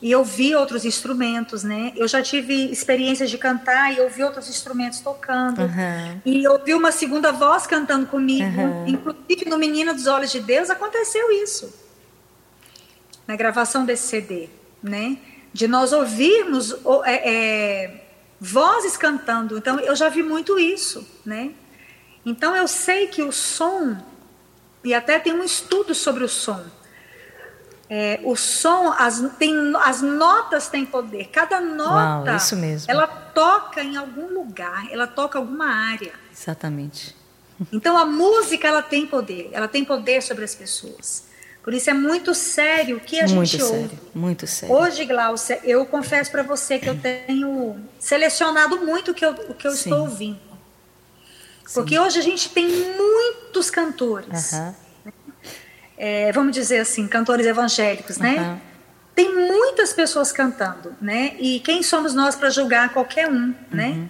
e 0.00 0.14
ouvir 0.14 0.54
outros 0.54 0.84
instrumentos, 0.84 1.64
né? 1.64 1.92
Eu 1.96 2.06
já 2.06 2.22
tive 2.22 2.70
experiências 2.70 3.30
de 3.30 3.38
cantar 3.38 3.94
e 3.94 4.00
ouvir 4.00 4.24
outros 4.24 4.48
instrumentos 4.48 5.00
tocando. 5.00 5.62
Uhum. 5.62 6.20
E 6.24 6.46
ouvir 6.46 6.74
uma 6.74 6.92
segunda 6.92 7.32
voz 7.32 7.66
cantando 7.66 8.06
comigo. 8.06 8.60
Uhum. 8.60 8.86
Inclusive 8.86 9.48
no 9.48 9.56
Menina 9.56 9.94
dos 9.94 10.06
Olhos 10.06 10.30
de 10.30 10.40
Deus 10.40 10.68
aconteceu 10.68 11.32
isso. 11.32 11.72
Na 13.26 13.36
gravação 13.36 13.86
desse 13.86 14.06
CD, 14.08 14.50
né? 14.82 15.16
De 15.52 15.66
nós 15.66 15.92
ouvirmos 15.92 16.76
é, 17.04 17.32
é, 17.32 18.04
vozes 18.38 18.98
cantando. 18.98 19.56
Então 19.56 19.80
eu 19.80 19.96
já 19.96 20.10
vi 20.10 20.22
muito 20.22 20.58
isso, 20.58 21.06
né? 21.24 21.52
Então 22.24 22.54
eu 22.54 22.68
sei 22.68 23.06
que 23.06 23.22
o 23.22 23.32
som, 23.32 23.96
e 24.84 24.92
até 24.92 25.18
tem 25.18 25.32
um 25.32 25.42
estudo 25.42 25.94
sobre 25.94 26.22
o 26.22 26.28
som 26.28 26.62
é, 27.88 28.20
o 28.24 28.34
som, 28.34 28.92
as, 28.98 29.22
tem, 29.38 29.54
as 29.76 30.02
notas 30.02 30.68
têm 30.68 30.84
poder. 30.84 31.28
Cada 31.28 31.60
nota, 31.60 32.30
Uau, 32.30 32.36
isso 32.36 32.56
mesmo. 32.56 32.90
ela 32.90 33.06
toca 33.06 33.82
em 33.82 33.96
algum 33.96 34.32
lugar, 34.32 34.90
ela 34.90 35.06
toca 35.06 35.38
alguma 35.38 35.66
área. 35.66 36.12
Exatamente. 36.32 37.14
Então 37.72 37.96
a 37.96 38.04
música 38.04 38.68
ela 38.68 38.82
tem 38.82 39.06
poder, 39.06 39.48
ela 39.52 39.68
tem 39.68 39.84
poder 39.84 40.22
sobre 40.22 40.44
as 40.44 40.54
pessoas. 40.54 41.24
Por 41.62 41.74
isso 41.74 41.90
é 41.90 41.94
muito 41.94 42.34
sério 42.34 42.98
o 42.98 43.00
que 43.00 43.18
a 43.18 43.26
muito 43.26 43.50
gente 43.50 43.64
sério, 43.64 43.82
ouve. 43.82 43.98
Muito 44.14 44.46
sério. 44.46 44.74
Hoje, 44.74 45.04
Glaucia, 45.04 45.60
eu 45.64 45.84
confesso 45.84 46.30
para 46.30 46.42
você 46.42 46.78
que 46.78 46.88
eu 46.88 46.96
tenho 46.96 47.76
selecionado 47.98 48.78
muito 48.84 49.10
o 49.10 49.14
que 49.14 49.24
eu, 49.24 49.30
o 49.30 49.54
que 49.54 49.66
eu 49.66 49.72
estou 49.72 50.00
ouvindo. 50.00 50.38
Porque 51.74 51.96
Sim. 51.96 52.00
hoje 52.00 52.18
a 52.20 52.22
gente 52.22 52.50
tem 52.50 52.68
muitos 52.68 53.68
cantores. 53.68 54.52
Uhum 54.52 54.85
é, 55.96 56.30
vamos 56.32 56.52
dizer 56.52 56.78
assim, 56.78 57.06
cantores 57.06 57.46
evangélicos, 57.46 58.18
né? 58.18 58.38
Uhum. 58.38 58.60
Tem 59.14 59.34
muitas 59.34 59.92
pessoas 59.92 60.30
cantando, 60.30 60.94
né? 61.00 61.34
E 61.38 61.60
quem 61.60 61.82
somos 61.82 62.12
nós 62.14 62.36
para 62.36 62.50
julgar 62.50 62.90
qualquer 62.90 63.28
um, 63.28 63.54
né? 63.70 63.88
uhum. 63.88 64.00
né? 64.00 64.08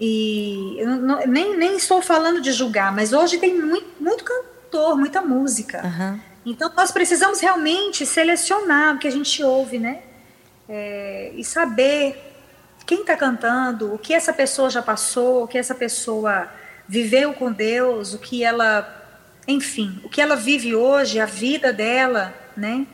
E 0.00 0.76
eu 0.78 0.88
não, 0.96 1.26
nem, 1.26 1.56
nem 1.58 1.76
estou 1.76 2.00
falando 2.00 2.40
de 2.40 2.52
julgar, 2.52 2.90
mas 2.90 3.12
hoje 3.12 3.36
tem 3.36 3.60
muito, 3.60 3.86
muito 4.00 4.24
cantor, 4.24 4.96
muita 4.96 5.20
música. 5.20 5.82
Uhum. 5.84 6.20
Então 6.46 6.72
nós 6.74 6.90
precisamos 6.90 7.38
realmente 7.40 8.06
selecionar 8.06 8.96
o 8.96 8.98
que 8.98 9.06
a 9.06 9.10
gente 9.10 9.42
ouve, 9.42 9.78
né? 9.78 10.00
É, 10.66 11.32
e 11.34 11.44
saber 11.44 12.30
quem 12.86 13.02
está 13.02 13.14
cantando, 13.14 13.92
o 13.92 13.98
que 13.98 14.14
essa 14.14 14.32
pessoa 14.32 14.70
já 14.70 14.80
passou, 14.80 15.44
o 15.44 15.48
que 15.48 15.58
essa 15.58 15.74
pessoa 15.74 16.48
viveu 16.88 17.34
com 17.34 17.52
Deus, 17.52 18.14
o 18.14 18.18
que 18.18 18.42
ela 18.42 18.99
enfim, 19.50 20.00
o 20.04 20.08
que 20.08 20.20
ela 20.20 20.36
vive 20.36 20.74
hoje, 20.74 21.18
a 21.18 21.26
vida 21.26 21.72
dela, 21.72 22.34
né? 22.56 22.86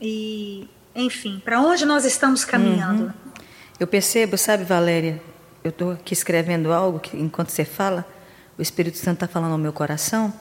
E, 0.00 0.68
enfim, 0.94 1.40
para 1.44 1.60
onde 1.60 1.84
nós 1.84 2.04
estamos 2.04 2.44
caminhando? 2.44 3.04
Uhum. 3.04 3.12
Eu 3.78 3.86
percebo, 3.86 4.36
sabe, 4.36 4.64
Valéria, 4.64 5.20
eu 5.64 5.70
estou 5.70 5.92
aqui 5.92 6.12
escrevendo 6.12 6.72
algo 6.72 6.98
que, 6.98 7.16
enquanto 7.16 7.50
você 7.50 7.64
fala, 7.64 8.06
o 8.58 8.62
Espírito 8.62 8.98
Santo 8.98 9.24
está 9.24 9.28
falando 9.28 9.52
ao 9.52 9.58
meu 9.58 9.72
coração, 9.72 10.32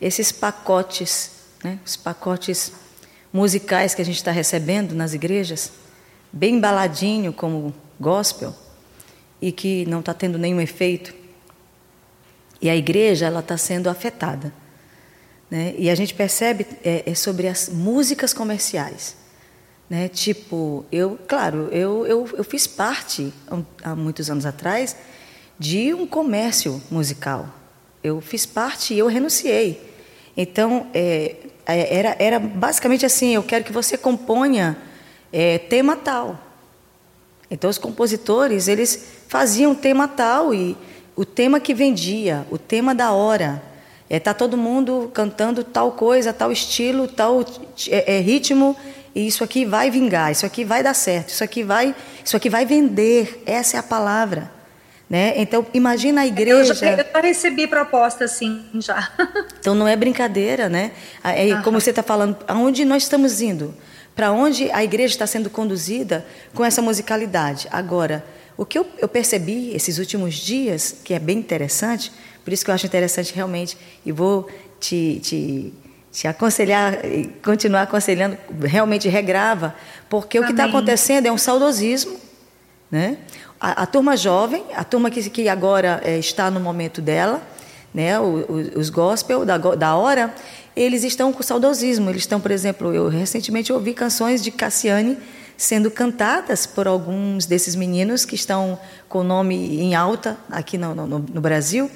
esses 0.00 0.30
pacotes, 0.30 1.32
né, 1.64 1.78
os 1.84 1.96
pacotes 1.96 2.72
musicais 3.32 3.94
que 3.94 4.02
a 4.02 4.04
gente 4.04 4.16
está 4.16 4.30
recebendo 4.30 4.94
nas 4.94 5.14
igrejas, 5.14 5.72
bem 6.32 6.60
baladinho 6.60 7.32
como 7.32 7.74
gospel, 7.98 8.54
e 9.40 9.52
que 9.52 9.86
não 9.86 10.00
está 10.00 10.14
tendo 10.14 10.38
nenhum 10.38 10.60
efeito. 10.60 11.14
E 12.66 12.68
a 12.68 12.74
igreja 12.74 13.26
ela 13.26 13.38
está 13.38 13.56
sendo 13.56 13.88
afetada. 13.88 14.52
Né? 15.48 15.72
E 15.78 15.88
a 15.88 15.94
gente 15.94 16.12
percebe 16.12 16.66
é, 16.82 17.08
é 17.08 17.14
sobre 17.14 17.46
as 17.46 17.68
músicas 17.68 18.34
comerciais. 18.34 19.14
Né? 19.88 20.08
Tipo, 20.08 20.84
eu, 20.90 21.16
claro, 21.28 21.68
eu, 21.70 22.04
eu, 22.08 22.28
eu 22.36 22.42
fiz 22.42 22.66
parte, 22.66 23.32
há 23.84 23.94
muitos 23.94 24.28
anos 24.28 24.44
atrás, 24.44 24.96
de 25.56 25.94
um 25.94 26.08
comércio 26.08 26.82
musical. 26.90 27.48
Eu 28.02 28.20
fiz 28.20 28.44
parte 28.44 28.94
e 28.94 28.98
eu 28.98 29.06
renunciei. 29.06 29.80
Então, 30.36 30.88
é, 30.92 31.36
é, 31.64 31.98
era, 31.98 32.16
era 32.18 32.40
basicamente 32.40 33.06
assim: 33.06 33.32
eu 33.32 33.44
quero 33.44 33.64
que 33.64 33.72
você 33.72 33.96
componha 33.96 34.76
é, 35.32 35.56
tema 35.58 35.94
tal. 35.94 36.36
Então, 37.48 37.70
os 37.70 37.78
compositores 37.78 38.66
eles 38.66 39.06
faziam 39.28 39.72
tema 39.72 40.08
tal 40.08 40.52
e 40.52 40.76
o 41.16 41.24
tema 41.24 41.58
que 41.58 41.74
vendia, 41.74 42.46
o 42.50 42.58
tema 42.58 42.94
da 42.94 43.12
hora. 43.12 43.62
É, 44.08 44.20
tá 44.20 44.32
todo 44.32 44.56
mundo 44.56 45.10
cantando 45.12 45.64
tal 45.64 45.90
coisa, 45.92 46.32
tal 46.32 46.52
estilo, 46.52 47.08
tal 47.08 47.44
é, 47.88 48.18
é, 48.18 48.20
ritmo, 48.20 48.76
e 49.12 49.26
isso 49.26 49.42
aqui 49.42 49.64
vai 49.64 49.90
vingar, 49.90 50.30
isso 50.30 50.46
aqui 50.46 50.64
vai 50.64 50.80
dar 50.80 50.94
certo, 50.94 51.30
isso 51.30 51.42
aqui 51.42 51.64
vai, 51.64 51.92
isso 52.24 52.36
aqui 52.36 52.48
vai 52.48 52.64
vender. 52.64 53.42
Essa 53.44 53.78
é 53.78 53.80
a 53.80 53.82
palavra. 53.82 54.54
Né? 55.08 55.34
Então, 55.36 55.64
imagina 55.72 56.20
a 56.20 56.26
igreja. 56.26 56.72
Eu 56.72 56.74
já, 56.74 56.90
eu 56.90 56.96
já 56.96 57.20
recebi 57.20 57.66
proposta 57.66 58.24
assim 58.24 58.64
já. 58.74 59.10
então, 59.58 59.74
não 59.74 59.88
é 59.88 59.96
brincadeira, 59.96 60.68
né? 60.68 60.92
É, 61.24 61.54
como 61.62 61.80
você 61.80 61.90
está 61.90 62.02
falando, 62.02 62.36
aonde 62.46 62.84
nós 62.84 63.04
estamos 63.04 63.40
indo? 63.40 63.74
Para 64.14 64.32
onde 64.32 64.70
a 64.72 64.82
igreja 64.84 65.14
está 65.14 65.26
sendo 65.26 65.48
conduzida 65.48 66.24
com 66.54 66.64
essa 66.64 66.82
musicalidade? 66.82 67.68
Agora, 67.70 68.24
o 68.56 68.64
que 68.64 68.78
eu, 68.78 68.86
eu, 68.98 69.08
percebi 69.08 69.74
esses 69.74 69.98
últimos 69.98 70.34
dias, 70.34 70.94
que 71.04 71.12
é 71.12 71.18
bem 71.18 71.38
interessante, 71.38 72.10
por 72.44 72.52
isso 72.52 72.64
que 72.64 72.70
eu 72.70 72.74
acho 72.74 72.86
interessante 72.86 73.34
realmente, 73.34 73.76
e 74.04 74.12
vou 74.12 74.48
te, 74.80 75.20
te, 75.22 75.74
te 76.10 76.26
aconselhar, 76.26 76.96
continuar 77.44 77.82
aconselhando, 77.82 78.38
realmente 78.62 79.08
regrava, 79.08 79.74
porque 80.08 80.38
Amém. 80.38 80.44
o 80.44 80.54
que 80.54 80.60
está 80.60 80.64
acontecendo 80.64 81.26
é 81.26 81.32
um 81.32 81.38
saudosismo. 81.38 82.16
Né? 82.90 83.18
A, 83.60 83.82
a, 83.82 83.86
turma 83.86 84.16
jovem, 84.16 84.64
a 84.74 84.84
turma 84.84 85.10
que, 85.10 85.28
que 85.28 85.48
agora 85.48 86.00
é, 86.04 86.18
está 86.18 86.50
no 86.50 86.60
momento 86.60 87.02
dela, 87.02 87.42
né, 87.92 88.18
o, 88.20 88.44
o, 88.48 88.78
os 88.78 88.90
gospel 88.90 89.44
da, 89.44 89.56
da 89.56 89.96
hora, 89.96 90.34
eles 90.76 91.02
estão 91.02 91.32
com 91.32 91.42
saudosismo. 91.42 92.10
Eles 92.10 92.22
estão, 92.22 92.38
por 92.38 92.50
exemplo, 92.50 92.94
eu 92.94 93.08
recentemente 93.08 93.72
ouvi 93.72 93.94
canções 93.94 94.42
de 94.42 94.50
Cassiane 94.50 95.16
sendo 95.56 95.90
cantadas 95.90 96.66
por 96.66 96.86
alguns 96.86 97.46
desses 97.46 97.74
meninos 97.74 98.24
que 98.24 98.34
estão 98.34 98.78
com 99.08 99.20
o 99.20 99.24
nome 99.24 99.80
em 99.80 99.94
alta 99.94 100.36
aqui 100.50 100.76
no, 100.76 100.94
no, 100.94 101.18
no 101.18 101.40
Brasil, 101.40 101.90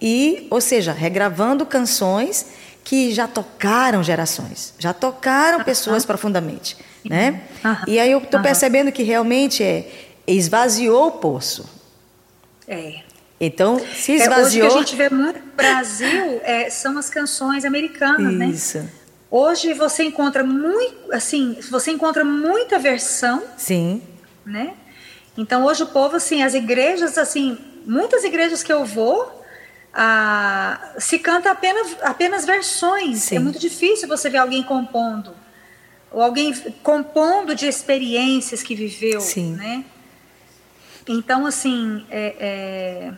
e, 0.00 0.46
ou 0.50 0.60
seja, 0.60 0.92
regravando 0.92 1.64
canções 1.64 2.46
que 2.84 3.12
já 3.12 3.26
tocaram 3.26 4.02
gerações, 4.02 4.74
já 4.78 4.92
tocaram 4.92 5.64
pessoas 5.64 6.04
profundamente, 6.04 6.76
né? 7.04 7.42
E 7.86 7.98
aí 7.98 8.12
eu 8.12 8.18
estou 8.18 8.40
percebendo 8.40 8.92
que 8.92 9.02
realmente 9.02 9.62
é 9.62 9.90
esvaziou 10.26 11.08
o 11.08 11.12
poço. 11.12 11.68
É. 12.66 13.00
Então, 13.40 13.78
se 13.78 14.12
esvaziou. 14.12 14.66
É, 14.66 14.70
hoje 14.70 14.74
que 14.74 14.76
a 14.76 14.78
gente 14.80 14.96
vê 14.96 15.10
no 15.10 15.34
Brasil 15.56 16.40
é, 16.42 16.70
são 16.70 16.96
as 16.96 17.10
canções 17.10 17.64
americanas, 17.64 18.32
né? 18.32 18.46
Isso. 18.46 18.88
Hoje 19.30 19.74
você 19.74 20.04
encontra 20.04 20.44
muito, 20.44 21.12
assim, 21.12 21.58
você 21.70 21.90
encontra 21.90 22.24
muita 22.24 22.78
versão. 22.78 23.42
Sim. 23.56 24.02
Né? 24.44 24.74
Então 25.36 25.64
hoje 25.64 25.82
o 25.82 25.86
povo, 25.86 26.16
assim, 26.16 26.42
as 26.42 26.54
igrejas, 26.54 27.18
assim, 27.18 27.58
muitas 27.84 28.24
igrejas 28.24 28.62
que 28.62 28.72
eu 28.72 28.84
vou, 28.84 29.44
ah, 29.92 30.92
se 30.98 31.18
canta 31.18 31.50
apenas, 31.50 31.96
apenas 32.02 32.44
versões. 32.44 33.20
Sim. 33.20 33.36
É 33.36 33.38
muito 33.40 33.58
difícil 33.58 34.06
você 34.06 34.30
ver 34.30 34.38
alguém 34.38 34.62
compondo. 34.62 35.34
Ou 36.12 36.22
alguém 36.22 36.54
compondo 36.82 37.54
de 37.54 37.66
experiências 37.66 38.62
que 38.62 38.74
viveu, 38.74 39.20
Sim. 39.20 39.54
né? 39.54 39.84
Então, 41.08 41.46
assim, 41.46 42.06
é, 42.10 42.36
é 42.38 43.12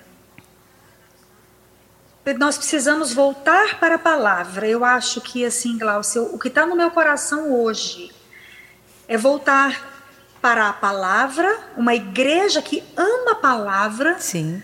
nós 2.35 2.59
precisamos 2.59 3.13
voltar 3.13 3.79
para 3.79 3.95
a 3.95 3.99
palavra. 3.99 4.67
Eu 4.67 4.85
acho 4.85 5.21
que, 5.21 5.45
assim, 5.45 5.79
Glaucio, 5.79 6.35
o 6.35 6.39
que 6.39 6.49
está 6.49 6.67
no 6.67 6.75
meu 6.77 6.91
coração 6.91 7.53
hoje 7.53 8.11
é 9.07 9.17
voltar 9.17 9.99
para 10.41 10.69
a 10.69 10.73
palavra, 10.73 11.59
uma 11.77 11.95
igreja 11.95 12.63
que 12.63 12.83
ama 12.97 13.33
a 13.33 13.35
palavra. 13.35 14.19
Sim. 14.19 14.63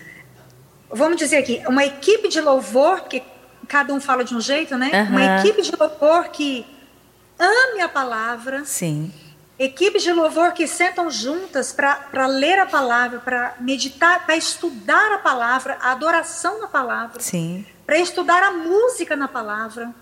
Vamos 0.89 1.17
dizer 1.17 1.37
aqui, 1.37 1.61
uma 1.67 1.85
equipe 1.85 2.27
de 2.27 2.39
louvor, 2.39 3.01
porque 3.01 3.23
cada 3.67 3.93
um 3.93 3.99
fala 3.99 4.23
de 4.23 4.35
um 4.35 4.41
jeito, 4.41 4.77
né? 4.77 4.91
Uhum. 4.93 5.09
Uma 5.09 5.39
equipe 5.39 5.61
de 5.61 5.75
louvor 5.75 6.29
que 6.29 6.65
ame 7.37 7.81
a 7.81 7.89
palavra. 7.89 8.63
Sim. 8.65 9.11
Equipes 9.57 10.03
de 10.03 10.11
louvor 10.11 10.51
que 10.51 10.67
sentam 10.67 11.09
juntas 11.09 11.71
para 11.71 12.27
ler 12.27 12.59
a 12.59 12.65
palavra, 12.65 13.19
para 13.19 13.55
meditar, 13.59 14.25
para 14.25 14.35
estudar 14.35 15.13
a 15.13 15.17
palavra, 15.19 15.77
a 15.81 15.91
adoração 15.91 16.59
na 16.59 16.67
palavra. 16.67 17.21
Sim. 17.21 17.65
Para 17.85 17.97
estudar 17.97 18.43
a 18.43 18.51
música 18.51 19.15
na 19.15 19.29
palavra. 19.29 19.93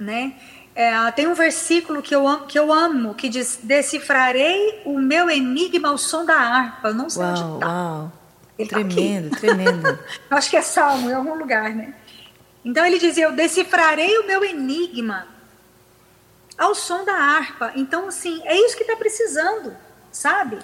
Né? 0.00 0.34
É, 0.74 1.10
tem 1.12 1.26
um 1.26 1.34
versículo 1.34 2.00
que 2.02 2.14
eu, 2.14 2.26
amo, 2.26 2.46
que 2.46 2.58
eu 2.58 2.72
amo, 2.72 3.14
que 3.14 3.28
diz: 3.28 3.58
Decifrarei 3.62 4.82
o 4.86 4.98
meu 4.98 5.28
enigma 5.28 5.88
ao 5.88 5.98
som 5.98 6.24
da 6.24 6.38
harpa. 6.38 6.88
Eu 6.88 6.94
não 6.94 7.10
sei 7.10 7.22
uau, 7.22 7.32
onde 7.32 7.54
está. 7.54 8.12
Ele 8.58 8.68
tremendo, 8.68 9.30
tá 9.30 9.36
tremendo. 9.36 9.98
Acho 10.30 10.50
que 10.50 10.56
é 10.56 10.62
salmo, 10.62 11.10
em 11.10 11.12
algum 11.12 11.34
lugar, 11.34 11.74
né? 11.74 11.94
Então 12.64 12.84
ele 12.84 12.98
dizia: 12.98 13.24
Eu 13.24 13.32
decifrarei 13.32 14.18
o 14.18 14.26
meu 14.26 14.42
enigma 14.42 15.35
ao 16.56 16.74
som 16.74 17.04
da 17.04 17.14
harpa. 17.14 17.72
Então, 17.76 18.08
assim, 18.08 18.40
é 18.44 18.56
isso 18.56 18.76
que 18.76 18.82
está 18.82 18.96
precisando, 18.96 19.76
sabe? 20.10 20.58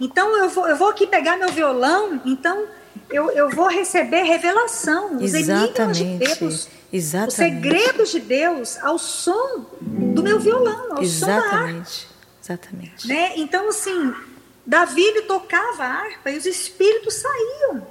Então 0.00 0.36
eu 0.36 0.48
vou, 0.48 0.68
eu 0.68 0.76
vou 0.76 0.88
aqui 0.88 1.06
pegar 1.06 1.36
meu 1.36 1.50
violão, 1.50 2.20
então 2.24 2.66
eu, 3.10 3.30
eu 3.30 3.50
vou 3.50 3.66
receber 3.66 4.22
revelação, 4.22 5.16
os 5.16 5.34
Exatamente. 5.34 6.02
enigmas 6.02 6.28
de 6.28 6.38
Deus, 6.38 6.68
Exatamente. 6.92 7.28
os 7.28 7.34
segredos 7.34 8.10
de 8.10 8.20
Deus 8.20 8.78
ao 8.82 8.98
som 8.98 9.66
do 9.80 10.22
meu 10.22 10.38
violão, 10.38 10.96
ao 10.96 11.02
Exatamente. 11.02 11.10
som 11.10 11.26
da 11.26 11.56
harpa. 11.56 12.18
Exatamente. 12.42 13.08
Né? 13.08 13.32
Então, 13.36 13.68
assim, 13.68 14.14
Davi 14.64 15.22
tocava 15.22 15.84
a 15.84 15.86
harpa 15.86 16.30
e 16.30 16.38
os 16.38 16.46
espíritos 16.46 17.14
saíam. 17.14 17.86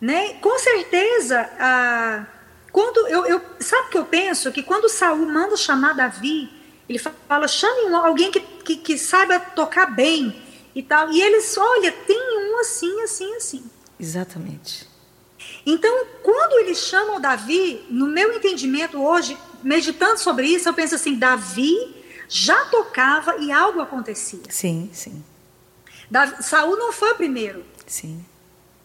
Né? 0.00 0.34
Com 0.34 0.58
certeza, 0.58 1.48
a, 1.58 2.26
quando 2.74 3.06
eu, 3.06 3.24
eu 3.24 3.40
sabe 3.60 3.88
que 3.90 3.96
eu 3.96 4.04
penso 4.04 4.50
que 4.50 4.60
quando 4.60 4.88
Saul 4.88 5.24
manda 5.26 5.56
chamar 5.56 5.94
Davi, 5.94 6.50
ele 6.88 6.98
fala 6.98 7.46
chame 7.46 7.88
um, 7.88 7.96
alguém 7.96 8.32
que, 8.32 8.40
que, 8.40 8.76
que 8.76 8.98
saiba 8.98 9.38
tocar 9.38 9.94
bem 9.94 10.42
e 10.74 10.82
tal. 10.82 11.08
E 11.12 11.22
eles, 11.22 11.56
olha, 11.56 11.92
tem 11.92 12.18
um 12.18 12.58
assim, 12.58 13.00
assim, 13.02 13.32
assim. 13.36 13.70
Exatamente. 13.96 14.88
Então, 15.64 16.04
quando 16.24 16.64
eles 16.64 16.78
chamam 16.78 17.20
Davi, 17.20 17.86
no 17.88 18.08
meu 18.08 18.34
entendimento 18.34 19.00
hoje, 19.00 19.38
meditando 19.62 20.18
sobre 20.18 20.48
isso, 20.48 20.68
eu 20.68 20.74
penso 20.74 20.96
assim: 20.96 21.14
Davi 21.14 21.94
já 22.28 22.64
tocava 22.64 23.36
e 23.36 23.52
algo 23.52 23.80
acontecia. 23.82 24.50
Sim, 24.50 24.90
sim. 24.92 25.24
Davi, 26.10 26.42
Saul 26.42 26.76
não 26.76 26.92
foi 26.92 27.12
o 27.12 27.14
primeiro. 27.14 27.64
Sim. 27.86 28.24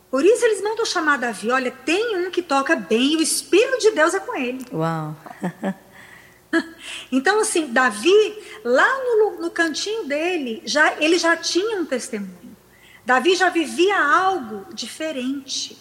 Por 0.10 0.26
isso 0.26 0.44
eles 0.44 0.62
mandam 0.62 0.86
chamar 0.86 1.18
Davi. 1.18 1.52
Olha, 1.52 1.72
tem 1.72 2.18
um 2.18 2.32
que 2.32 2.42
toca 2.42 2.76
bem 2.76 3.16
o 3.16 3.22
Espírito 3.22 3.80
de 3.80 3.92
Deus 3.92 4.14
é 4.14 4.20
com 4.20 4.36
ele. 4.36 4.66
Uau! 4.74 5.16
então, 7.12 7.40
assim, 7.40 7.68
Davi, 7.72 8.44
lá 8.64 8.88
no, 9.04 9.42
no 9.42 9.52
cantinho 9.52 10.06
dele, 10.06 10.64
já, 10.66 10.96
ele 11.00 11.20
já 11.20 11.38
tinha 11.38 11.78
um 11.78 11.86
testemunho. 11.86 12.58
Davi 13.06 13.36
já 13.36 13.50
vivia 13.50 14.00
algo 14.00 14.74
diferente. 14.74 15.78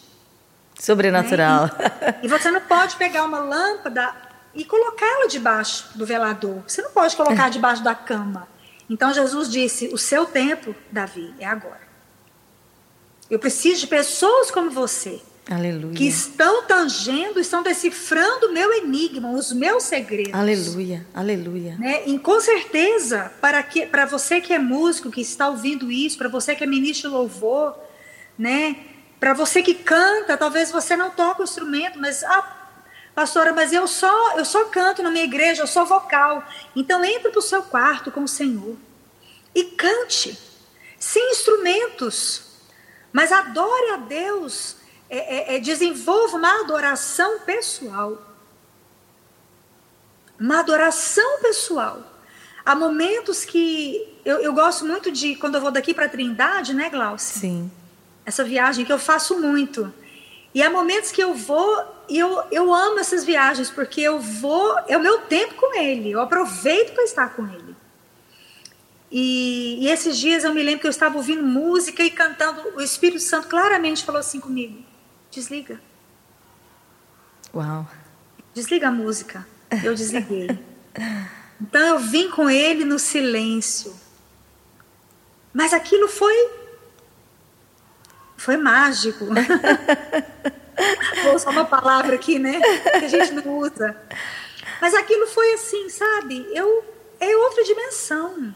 Sobrenatural. 0.79 1.65
Né? 1.65 2.19
E, 2.23 2.27
e 2.27 2.29
você 2.29 2.51
não 2.51 2.61
pode 2.61 2.97
pegar 2.97 3.25
uma 3.25 3.41
lâmpada 3.41 4.15
e 4.55 4.65
colocá-la 4.65 5.27
debaixo 5.27 5.87
do 5.97 6.05
velador. 6.05 6.63
Você 6.67 6.83
não 6.83 6.91
pode 6.91 7.17
colocar 7.17 7.49
debaixo 7.49 7.83
da 7.83 7.95
cama. 7.95 8.47
Então 8.91 9.13
Jesus 9.13 9.51
disse: 9.51 9.89
O 9.89 9.99
seu 9.99 10.27
tempo, 10.27 10.75
Davi, 10.91 11.35
é 11.39 11.47
agora. 11.47 11.88
Eu 13.31 13.39
preciso 13.39 13.81
de 13.81 13.87
pessoas 13.87 14.51
como 14.51 14.71
você. 14.71 15.21
Aleluia. 15.51 15.95
Que 15.95 16.07
estão 16.07 16.65
tangendo, 16.65 17.41
estão 17.41 17.63
decifrando 17.63 18.49
o 18.49 18.53
meu 18.53 18.71
enigma, 18.75 19.31
os 19.31 19.51
meus 19.51 19.85
segredos. 19.85 20.35
Aleluia, 20.35 21.07
aleluia. 21.15 21.77
Né? 21.79 22.07
E 22.07 22.19
com 22.19 22.39
certeza, 22.39 23.33
para, 23.41 23.63
que, 23.63 23.87
para 23.87 24.05
você 24.05 24.43
que 24.43 24.53
é 24.53 24.59
músico, 24.59 25.11
que 25.11 25.23
está 25.23 25.49
ouvindo 25.49 25.91
isso, 25.91 26.19
para 26.19 26.29
você 26.29 26.55
que 26.55 26.65
é 26.65 26.67
ministro 26.67 27.11
louvor, 27.11 27.75
né? 28.39 28.77
para 29.19 29.33
você 29.33 29.63
que 29.63 29.75
canta, 29.75 30.37
talvez 30.37 30.71
você 30.71 30.97
não 30.97 31.11
toque 31.11 31.41
o 31.41 31.45
instrumento, 31.45 31.99
mas, 31.99 32.23
ah, 32.25 32.73
pastora, 33.15 33.53
mas 33.53 33.73
eu 33.73 33.87
só, 33.89 34.37
eu 34.37 34.45
só 34.45 34.67
canto 34.67 35.03
na 35.03 35.11
minha 35.11 35.25
igreja, 35.25 35.63
eu 35.63 35.67
sou 35.67 35.87
vocal. 35.87 36.47
Então 36.77 37.03
entre 37.03 37.31
para 37.31 37.39
o 37.39 37.43
seu 37.43 37.63
quarto 37.63 38.11
com 38.11 38.23
o 38.23 38.29
Senhor 38.29 38.77
e 39.55 39.65
cante, 39.65 40.39
sem 40.99 41.31
instrumentos 41.31 42.48
mas 43.19 43.33
adore 43.33 43.91
a 43.95 43.97
Deus, 43.97 44.77
é, 45.11 45.55
é, 45.55 45.57
é, 45.57 45.59
desenvolva 45.59 46.37
uma 46.37 46.61
adoração 46.61 47.41
pessoal. 47.41 48.17
Uma 50.39 50.61
adoração 50.61 51.41
pessoal. 51.43 52.01
Há 52.65 52.77
momentos 52.77 53.45
que 53.45 54.21
eu, 54.25 54.39
eu 54.39 54.53
gosto 54.53 54.87
muito 54.87 55.11
de, 55.11 55.35
quando 55.35 55.57
eu 55.57 55.61
vou 55.61 55.73
daqui 55.73 55.93
para 55.93 56.09
Trindade, 56.09 56.73
né, 56.73 56.89
Glaucia? 56.89 57.41
Sim. 57.41 57.73
Essa 58.25 58.45
viagem 58.45 58.85
que 58.85 58.93
eu 58.93 59.01
faço 59.01 59.41
muito. 59.41 59.93
E 60.55 60.63
há 60.63 60.71
momentos 60.71 61.11
que 61.11 61.21
eu 61.21 61.35
vou 61.35 61.85
e 62.09 62.21
eu, 62.21 62.45
eu 62.53 62.73
amo 62.73 63.01
essas 63.01 63.25
viagens, 63.25 63.69
porque 63.69 64.01
eu 64.01 64.21
vou, 64.21 64.79
é 64.87 64.97
o 64.97 65.03
meu 65.03 65.23
tempo 65.23 65.57
com 65.57 65.77
ele, 65.77 66.13
eu 66.13 66.21
aproveito 66.21 66.95
para 66.95 67.03
estar 67.03 67.35
com 67.35 67.45
ele. 67.49 67.75
E, 69.11 69.79
e, 69.81 69.89
esses 69.89 70.19
dias 70.19 70.45
eu 70.45 70.53
me 70.53 70.63
lembro 70.63 70.81
que 70.81 70.87
eu 70.87 70.91
estava 70.91 71.17
ouvindo 71.17 71.43
música 71.43 72.03
e 72.03 72.11
cantando. 72.11 72.61
O 72.77 72.81
Espírito 72.81 73.23
Santo 73.23 73.49
claramente 73.49 74.05
falou 74.05 74.21
assim 74.21 74.39
comigo: 74.39 74.85
desliga. 75.31 75.81
Uau. 77.55 77.89
Desliga 78.53 78.89
a 78.89 78.93
música. 78.93 79.47
Eu 79.83 79.95
desliguei. 79.95 80.49
então 81.61 81.81
eu 81.81 81.99
vim 81.99 82.31
com 82.31 82.51
ele 82.51 82.85
no 82.85 82.99
silêncio. 82.99 83.95
Mas 85.53 85.73
aquilo 85.73 86.09
foi. 86.09 86.51
Foi 88.37 88.57
mágico. 88.57 89.27
Vou 91.25 91.35
usar 91.35 91.51
uma 91.51 91.65
palavra 91.65 92.15
aqui, 92.15 92.39
né? 92.39 92.61
Que 92.61 93.05
a 93.05 93.09
gente 93.09 93.33
não 93.33 93.59
usa. 93.59 93.97
Mas 94.81 94.95
aquilo 94.95 95.27
foi 95.27 95.55
assim, 95.55 95.89
sabe? 95.89 96.47
Eu, 96.53 96.85
é 97.19 97.37
outra 97.37 97.65
dimensão. 97.65 98.55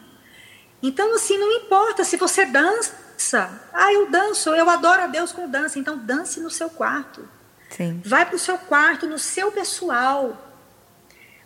Então, 0.83 1.15
assim, 1.15 1.37
não 1.37 1.49
importa 1.53 2.03
se 2.03 2.17
você 2.17 2.45
dança. 2.45 3.49
Ah, 3.73 3.93
eu 3.93 4.11
danço, 4.11 4.49
eu 4.49 4.69
adoro 4.69 5.03
a 5.03 5.07
Deus 5.07 5.31
com 5.31 5.49
dança. 5.49 5.79
Então, 5.79 5.97
dance 5.97 6.41
no 6.41 6.49
seu 6.49 6.69
quarto. 6.69 7.25
Sim. 7.69 8.01
Vai 8.05 8.25
para 8.25 8.35
o 8.35 8.39
seu 8.39 8.57
quarto, 8.57 9.07
no 9.07 9.17
seu 9.17 9.49
pessoal. 9.49 10.37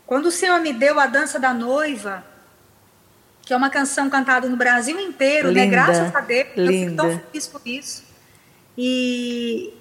Quando 0.07 0.25
o 0.25 0.31
Senhor 0.31 0.59
me 0.59 0.73
deu 0.73 0.99
a 0.99 1.05
dança 1.05 1.39
da 1.39 1.53
noiva, 1.53 2.25
que 3.43 3.53
é 3.53 3.57
uma 3.57 3.69
canção 3.69 4.09
cantada 4.09 4.49
no 4.49 4.57
Brasil 4.57 4.99
inteiro, 4.99 5.51
né? 5.51 5.65
Linda, 5.65 5.77
né? 5.77 5.85
Graças 5.85 6.15
a 6.15 6.19
Deus, 6.19 6.49
linda. 6.55 6.73
eu 6.73 6.79
fico 6.79 6.95
tão 6.95 7.19
feliz 7.19 7.47
por 7.47 7.61
isso. 7.63 8.03
E, 8.75 9.71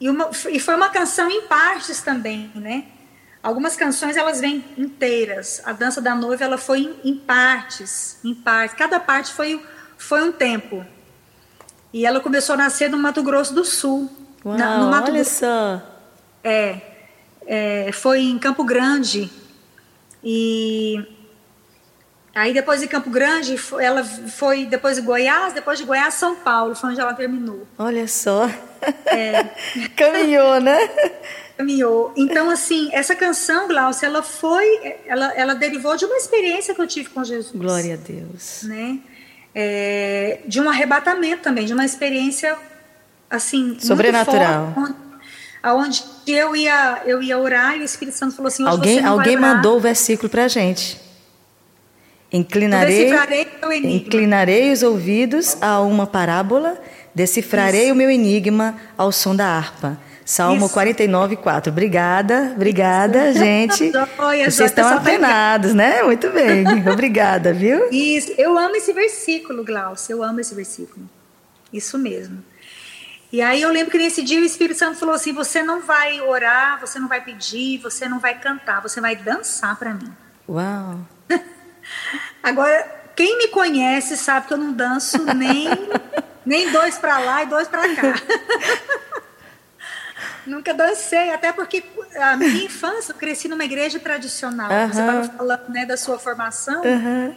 e, 0.00 0.08
uma, 0.08 0.30
e 0.48 0.60
foi 0.60 0.76
uma 0.76 0.90
canção 0.90 1.28
em 1.28 1.42
partes 1.42 2.00
também, 2.00 2.52
né? 2.54 2.84
Algumas 3.42 3.74
canções 3.74 4.16
elas 4.16 4.40
vêm 4.40 4.64
inteiras. 4.76 5.62
A 5.64 5.72
dança 5.72 6.00
da 6.00 6.14
noiva 6.14 6.44
ela 6.44 6.58
foi 6.58 6.80
em, 6.80 7.10
em 7.10 7.16
partes, 7.16 8.18
em 8.24 8.34
partes. 8.34 8.76
Cada 8.76 9.00
parte 9.00 9.32
foi 9.32 9.60
foi 9.96 10.22
um 10.22 10.32
tempo. 10.32 10.84
E 11.92 12.06
ela 12.06 12.20
começou 12.20 12.54
a 12.54 12.58
nascer 12.58 12.88
no 12.88 12.98
Mato 12.98 13.22
Grosso 13.22 13.54
do 13.54 13.64
Sul. 13.64 14.10
Uau, 14.44 14.56
na, 14.56 14.78
no 14.78 14.90
Mato 14.90 15.10
olha 15.10 15.24
só. 15.24 15.82
É, 16.42 16.80
é, 17.46 17.90
foi 17.92 18.20
em 18.20 18.38
Campo 18.38 18.64
Grande. 18.64 19.30
E 20.22 21.04
aí 22.34 22.54
depois 22.54 22.80
de 22.80 22.88
Campo 22.88 23.10
Grande, 23.10 23.56
ela 23.78 24.04
foi 24.04 24.66
depois 24.66 24.96
de 24.96 25.02
Goiás, 25.02 25.52
depois 25.52 25.78
de 25.78 25.84
Goiás 25.84 26.14
São 26.14 26.36
Paulo, 26.36 26.74
foi 26.74 26.90
onde 26.90 27.00
ela 27.00 27.14
terminou. 27.14 27.66
Olha 27.78 28.06
só. 28.06 28.48
É. 29.06 29.44
Caminhou, 29.96 30.60
né? 30.60 30.78
Caminhou. 31.60 32.12
Então, 32.16 32.50
assim, 32.50 32.88
essa 32.92 33.14
canção, 33.14 33.68
Glaucia, 33.68 34.06
ela 34.06 34.22
foi, 34.22 34.96
ela, 35.06 35.32
ela 35.34 35.54
derivou 35.54 35.96
de 35.96 36.04
uma 36.04 36.16
experiência 36.16 36.74
que 36.74 36.80
eu 36.80 36.86
tive 36.86 37.10
com 37.10 37.22
Jesus. 37.22 37.54
Glória 37.54 37.94
a 37.94 37.96
Deus. 37.96 38.62
Né? 38.64 38.98
É, 39.54 40.40
de 40.46 40.60
um 40.60 40.68
arrebatamento 40.68 41.42
também, 41.42 41.64
de 41.64 41.72
uma 41.72 41.84
experiência, 41.84 42.56
assim, 43.28 43.78
sobrenatural. 43.78 44.72
Forte, 44.74 44.94
aonde 45.62 46.02
eu 46.26 46.56
ia, 46.56 47.02
eu 47.04 47.22
ia 47.22 47.38
orar 47.38 47.76
e 47.76 47.80
o 47.80 47.84
Espírito 47.84 48.16
Santo 48.16 48.34
falou 48.34 48.48
assim: 48.48 48.66
alguém, 48.66 49.04
alguém 49.04 49.36
mandou 49.36 49.76
o 49.76 49.80
versículo 49.80 50.28
para 50.28 50.44
a 50.44 50.48
gente. 50.48 50.98
Inclinarei, 52.32 53.12
inclinarei 53.84 54.72
os 54.72 54.84
ouvidos 54.84 55.60
a 55.60 55.80
uma 55.80 56.06
parábola, 56.06 56.80
decifrarei 57.12 57.86
Isso. 57.86 57.92
o 57.92 57.96
meu 57.96 58.08
enigma 58.08 58.76
ao 58.96 59.10
som 59.10 59.34
da 59.34 59.46
harpa. 59.46 59.98
Salmo 60.30 60.66
Isso. 60.66 60.74
49, 60.74 61.36
4. 61.38 61.72
Obrigada, 61.72 62.52
obrigada, 62.54 63.32
gente. 63.34 63.90
Vocês 64.44 64.70
estão 64.70 64.86
apenados, 64.86 65.74
né? 65.74 66.04
Muito 66.04 66.30
bem. 66.30 66.64
Obrigada, 66.88 67.52
viu? 67.52 67.90
Isso. 67.90 68.32
Eu 68.38 68.56
amo 68.56 68.76
esse 68.76 68.92
versículo, 68.92 69.64
Glaucio. 69.64 70.12
Eu 70.12 70.22
amo 70.22 70.38
esse 70.38 70.54
versículo. 70.54 71.04
Isso 71.72 71.98
mesmo. 71.98 72.44
E 73.32 73.42
aí 73.42 73.60
eu 73.60 73.72
lembro 73.72 73.90
que 73.90 73.98
nesse 73.98 74.22
dia 74.22 74.40
o 74.40 74.44
Espírito 74.44 74.78
Santo 74.78 75.00
falou 75.00 75.16
assim: 75.16 75.32
você 75.32 75.64
não 75.64 75.80
vai 75.80 76.20
orar, 76.20 76.78
você 76.80 77.00
não 77.00 77.08
vai 77.08 77.20
pedir, 77.20 77.78
você 77.78 78.08
não 78.08 78.20
vai 78.20 78.38
cantar, 78.38 78.80
você 78.80 79.00
vai 79.00 79.16
dançar 79.16 79.76
para 79.76 79.94
mim. 79.94 80.12
Uau! 80.48 81.00
Agora, 82.40 82.86
quem 83.16 83.36
me 83.36 83.48
conhece 83.48 84.16
sabe 84.16 84.46
que 84.46 84.52
eu 84.52 84.58
não 84.58 84.70
danço 84.70 85.24
nem, 85.34 85.66
nem 86.46 86.70
dois 86.70 86.96
para 86.98 87.18
lá 87.18 87.42
e 87.42 87.46
dois 87.46 87.66
para 87.66 87.96
cá. 87.96 88.14
Nunca 90.50 90.74
dancei, 90.74 91.30
até 91.32 91.52
porque 91.52 91.82
a 92.16 92.36
minha 92.36 92.64
infância 92.66 93.12
eu 93.12 93.16
cresci 93.16 93.48
numa 93.48 93.64
igreja 93.64 93.98
tradicional. 94.00 94.70
Uhum. 94.70 94.92
Você 94.92 95.00
estava 95.00 95.24
falando 95.28 95.68
né, 95.68 95.86
da 95.86 95.96
sua 95.96 96.18
formação. 96.18 96.82
Uhum. 96.82 97.34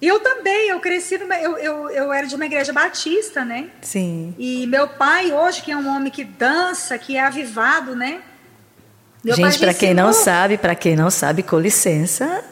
E 0.00 0.06
eu 0.06 0.20
também, 0.20 0.68
eu 0.68 0.78
cresci, 0.80 1.16
numa, 1.16 1.36
eu, 1.36 1.56
eu, 1.56 1.90
eu 1.90 2.12
era 2.12 2.26
de 2.26 2.34
uma 2.34 2.44
igreja 2.44 2.72
batista, 2.72 3.44
né? 3.44 3.70
Sim. 3.80 4.34
E 4.38 4.66
meu 4.66 4.86
pai, 4.86 5.32
hoje, 5.32 5.62
que 5.62 5.72
é 5.72 5.76
um 5.76 5.88
homem 5.88 6.12
que 6.12 6.24
dança, 6.24 6.98
que 6.98 7.16
é 7.16 7.20
avivado, 7.20 7.96
né? 7.96 8.20
Meu 9.24 9.34
Gente, 9.34 9.58
para 9.58 9.72
quem 9.72 9.94
não 9.94 10.12
sabe, 10.12 10.58
para 10.58 10.74
quem 10.74 10.94
não 10.94 11.10
sabe, 11.10 11.42
com 11.42 11.58
licença, 11.58 12.44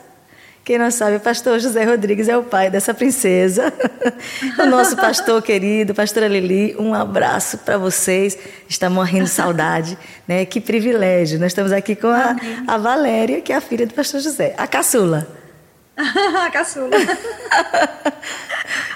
quem 0.65 0.79
não 0.79 0.93
sabe, 0.93 1.17
o 1.17 1.21
pastor 1.21 1.59
José 1.59 1.83
Rodrigues 1.83 2.29
é 2.29 2.37
o 2.37 2.45
pai 2.45 2.71
dessa 2.71 2.95
princesa. 2.95 3.73
o 4.59 4.67
nosso 4.67 4.95
pastor 4.95 5.43
querido, 5.43 5.93
pastora 5.93 6.29
Lili, 6.29 6.77
um 6.79 6.95
abraço 6.95 7.59
para 7.59 7.77
vocês. 7.77 8.39
Está 8.69 8.89
morrendo 8.89 9.25
de 9.25 9.31
saudade, 9.31 9.99
né? 10.27 10.45
Que 10.45 10.61
privilégio. 10.61 11.41
Nós 11.41 11.49
estamos 11.49 11.73
aqui 11.73 11.97
com 11.97 12.07
a, 12.07 12.37
a 12.69 12.79
Valéria, 12.79 13.41
que 13.41 13.53
é 13.53 13.57
a 13.57 13.61
filha 13.61 13.87
do 13.89 13.95
pastor 13.95 14.21
José, 14.21 14.55
a 14.57 14.69
caçula. 14.69 15.27
a 15.97 16.49
caçula. 16.51 16.97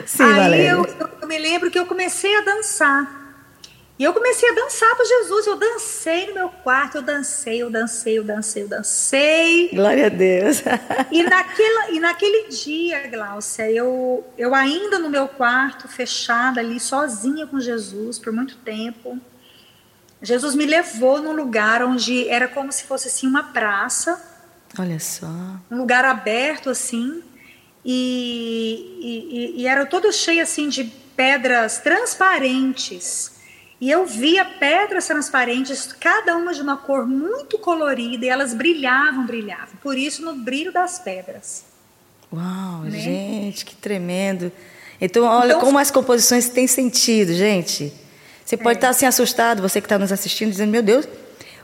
Sim, 0.07 0.23
Aí 0.23 0.35
Valéria. 0.35 0.71
Eu, 0.71 0.87
eu 1.21 1.27
me 1.27 1.37
lembro 1.37 1.69
que 1.69 1.79
eu 1.79 1.87
comecei 1.87 2.37
a 2.37 2.43
dançar. 2.43 3.16
E 3.99 4.05
eu 4.05 4.13
comecei 4.13 4.51
a 4.51 4.55
dançar 4.55 4.95
para 4.95 5.07
Jesus. 5.07 5.47
Eu 5.47 5.57
dancei 5.57 6.27
no 6.27 6.35
meu 6.35 6.49
quarto, 6.51 6.99
eu 6.99 7.03
dancei, 7.03 7.63
eu 7.63 7.71
dancei, 7.71 8.19
eu 8.19 8.25
dancei, 8.25 8.63
eu 8.63 8.69
dancei. 8.69 9.71
Glória 9.73 10.07
a 10.07 10.09
Deus. 10.11 10.63
e, 11.11 11.23
naquela, 11.23 11.91
e 11.91 11.99
naquele 11.99 12.49
dia, 12.49 13.07
Glaucia, 13.09 13.71
eu, 13.71 14.23
eu 14.37 14.55
ainda 14.55 14.99
no 14.99 15.09
meu 15.09 15.27
quarto, 15.27 15.89
fechada 15.89 16.61
ali, 16.61 16.79
sozinha 16.79 17.47
com 17.47 17.59
Jesus 17.59 18.19
por 18.19 18.33
muito 18.33 18.57
tempo. 18.59 19.19
Jesus 20.21 20.55
me 20.55 20.67
levou 20.67 21.23
num 21.23 21.33
lugar 21.33 21.83
onde 21.83 22.29
era 22.29 22.49
como 22.49 22.71
se 22.71 22.85
fosse 22.85 23.09
assim 23.09 23.27
uma 23.27 23.45
praça. 23.45 24.23
Olha 24.79 25.01
só. 25.01 25.27
Um 25.71 25.79
lugar 25.79 26.05
aberto 26.05 26.69
assim. 26.69 27.23
E, 27.83 29.55
e, 29.57 29.63
e 29.63 29.67
era 29.67 29.87
todo 29.87 30.13
cheio 30.13 30.43
assim 30.43 30.69
de 30.69 30.85
pedras 30.85 31.79
transparentes 31.79 33.36
e 33.81 33.91
eu 33.91 34.07
via 34.07 34.45
pedras 34.45 35.07
transparentes, 35.07 35.93
cada 35.93 36.37
uma 36.37 36.55
de 36.55 36.63
uma 36.63 36.79
cor 36.79 37.07
muito 37.07 37.59
colorida, 37.59 38.25
e 38.25 38.29
elas 38.29 38.55
brilhavam, 38.55 39.27
brilhavam. 39.27 39.77
Por 39.83 39.99
isso, 39.99 40.25
no 40.25 40.35
brilho 40.35 40.73
das 40.73 40.99
pedras. 40.99 41.65
Uau, 42.33 42.83
né? 42.85 42.99
gente, 42.99 43.65
que 43.67 43.77
tremendo. 43.77 44.51
Então, 44.99 45.25
olha 45.25 45.49
então, 45.49 45.61
como 45.61 45.79
as 45.79 45.91
composições 45.91 46.49
têm 46.49 46.67
sentido, 46.67 47.35
gente. 47.35 47.93
Você 48.45 48.57
pode 48.57 48.77
é. 48.77 48.79
estar 48.79 48.89
assim 48.89 49.05
assustado, 49.05 49.61
você 49.61 49.81
que 49.81 49.87
está 49.87 49.99
nos 49.99 50.11
assistindo, 50.11 50.51
dizendo: 50.51 50.71
Meu 50.71 50.83
Deus, 50.83 51.07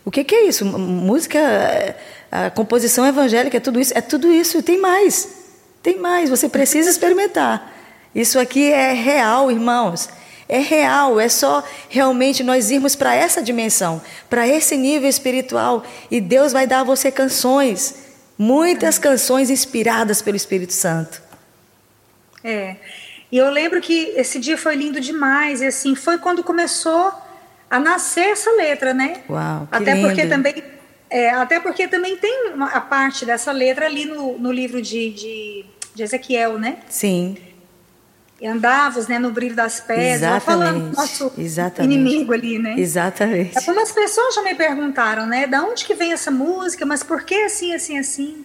o 0.04 0.10
que, 0.10 0.22
que 0.22 0.34
é 0.34 0.46
isso? 0.46 0.66
Música, 0.66 1.38
a 2.30 2.50
composição 2.50 3.06
evangélica, 3.06 3.56
é 3.56 3.60
tudo 3.60 3.80
isso? 3.80 3.96
É 3.96 4.02
tudo 4.02 4.30
isso, 4.30 4.58
e 4.58 4.62
tem 4.62 4.78
mais. 4.78 5.28
Tem 5.82 5.98
mais, 5.98 6.28
você 6.28 6.46
precisa 6.46 6.90
experimentar. 6.90 7.72
Isso 8.14 8.38
aqui 8.38 8.70
é 8.70 8.92
real, 8.92 9.50
irmãos 9.50 10.10
é 10.52 10.58
real, 10.58 11.18
é 11.18 11.30
só 11.30 11.64
realmente 11.88 12.42
nós 12.42 12.70
irmos 12.70 12.94
para 12.94 13.14
essa 13.14 13.40
dimensão, 13.40 14.02
para 14.28 14.46
esse 14.46 14.76
nível 14.76 15.08
espiritual 15.08 15.82
e 16.10 16.20
Deus 16.20 16.52
vai 16.52 16.66
dar 16.66 16.80
a 16.80 16.84
você 16.84 17.10
canções, 17.10 17.94
muitas 18.36 18.98
canções 18.98 19.48
inspiradas 19.48 20.20
pelo 20.20 20.36
Espírito 20.36 20.74
Santo. 20.74 21.22
É. 22.44 22.76
E 23.30 23.38
eu 23.38 23.48
lembro 23.48 23.80
que 23.80 24.12
esse 24.14 24.38
dia 24.38 24.58
foi 24.58 24.76
lindo 24.76 25.00
demais, 25.00 25.62
e 25.62 25.68
assim, 25.68 25.94
foi 25.94 26.18
quando 26.18 26.44
começou 26.44 27.10
a 27.70 27.78
nascer 27.80 28.26
essa 28.26 28.50
letra, 28.50 28.92
né? 28.92 29.22
Uau, 29.30 29.66
que 29.70 29.76
até 29.76 29.94
lindo. 29.94 30.06
porque 30.06 30.26
também 30.26 30.54
é, 31.08 31.30
até 31.30 31.60
porque 31.60 31.88
também 31.88 32.18
tem 32.18 32.52
uma, 32.52 32.66
a 32.66 32.80
parte 32.80 33.24
dessa 33.24 33.52
letra 33.52 33.86
ali 33.86 34.04
no, 34.04 34.38
no 34.38 34.52
livro 34.52 34.82
de, 34.82 35.10
de, 35.12 35.64
de 35.94 36.02
Ezequiel, 36.02 36.58
né? 36.58 36.76
Sim 36.90 37.51
andavas 38.46 39.06
né, 39.06 39.18
no 39.18 39.30
brilho 39.30 39.54
das 39.54 39.80
pedras, 39.80 40.16
Exatamente. 40.16 40.44
falando 40.44 40.96
nosso 40.96 41.32
Exatamente. 41.38 41.94
inimigo 41.94 42.32
ali, 42.32 42.58
né? 42.58 42.74
Exatamente. 42.76 43.56
Algumas 43.56 43.92
pessoas 43.92 44.34
já 44.34 44.42
me 44.42 44.54
perguntaram, 44.54 45.26
né, 45.26 45.46
da 45.46 45.62
onde 45.62 45.84
que 45.84 45.94
vem 45.94 46.12
essa 46.12 46.30
música, 46.30 46.84
mas 46.84 47.02
por 47.02 47.22
que 47.22 47.34
assim, 47.34 47.72
assim, 47.72 47.98
assim? 47.98 48.44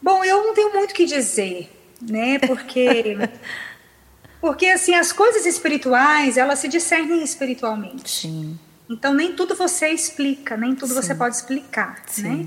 Bom, 0.00 0.24
eu 0.24 0.44
não 0.44 0.54
tenho 0.54 0.72
muito 0.72 0.92
o 0.92 0.94
que 0.94 1.04
dizer, 1.04 1.70
né, 2.00 2.38
porque... 2.38 3.18
porque, 4.40 4.66
assim, 4.66 4.94
as 4.94 5.12
coisas 5.12 5.44
espirituais, 5.44 6.36
elas 6.36 6.60
se 6.60 6.68
discernem 6.68 7.22
espiritualmente. 7.22 8.10
Sim. 8.22 8.58
Então, 8.88 9.12
nem 9.12 9.34
tudo 9.34 9.54
você 9.54 9.88
explica, 9.88 10.56
nem 10.56 10.74
tudo 10.74 10.94
Sim. 10.94 11.02
você 11.02 11.14
pode 11.14 11.36
explicar, 11.36 12.02
Sim. 12.06 12.22
né? 12.22 12.46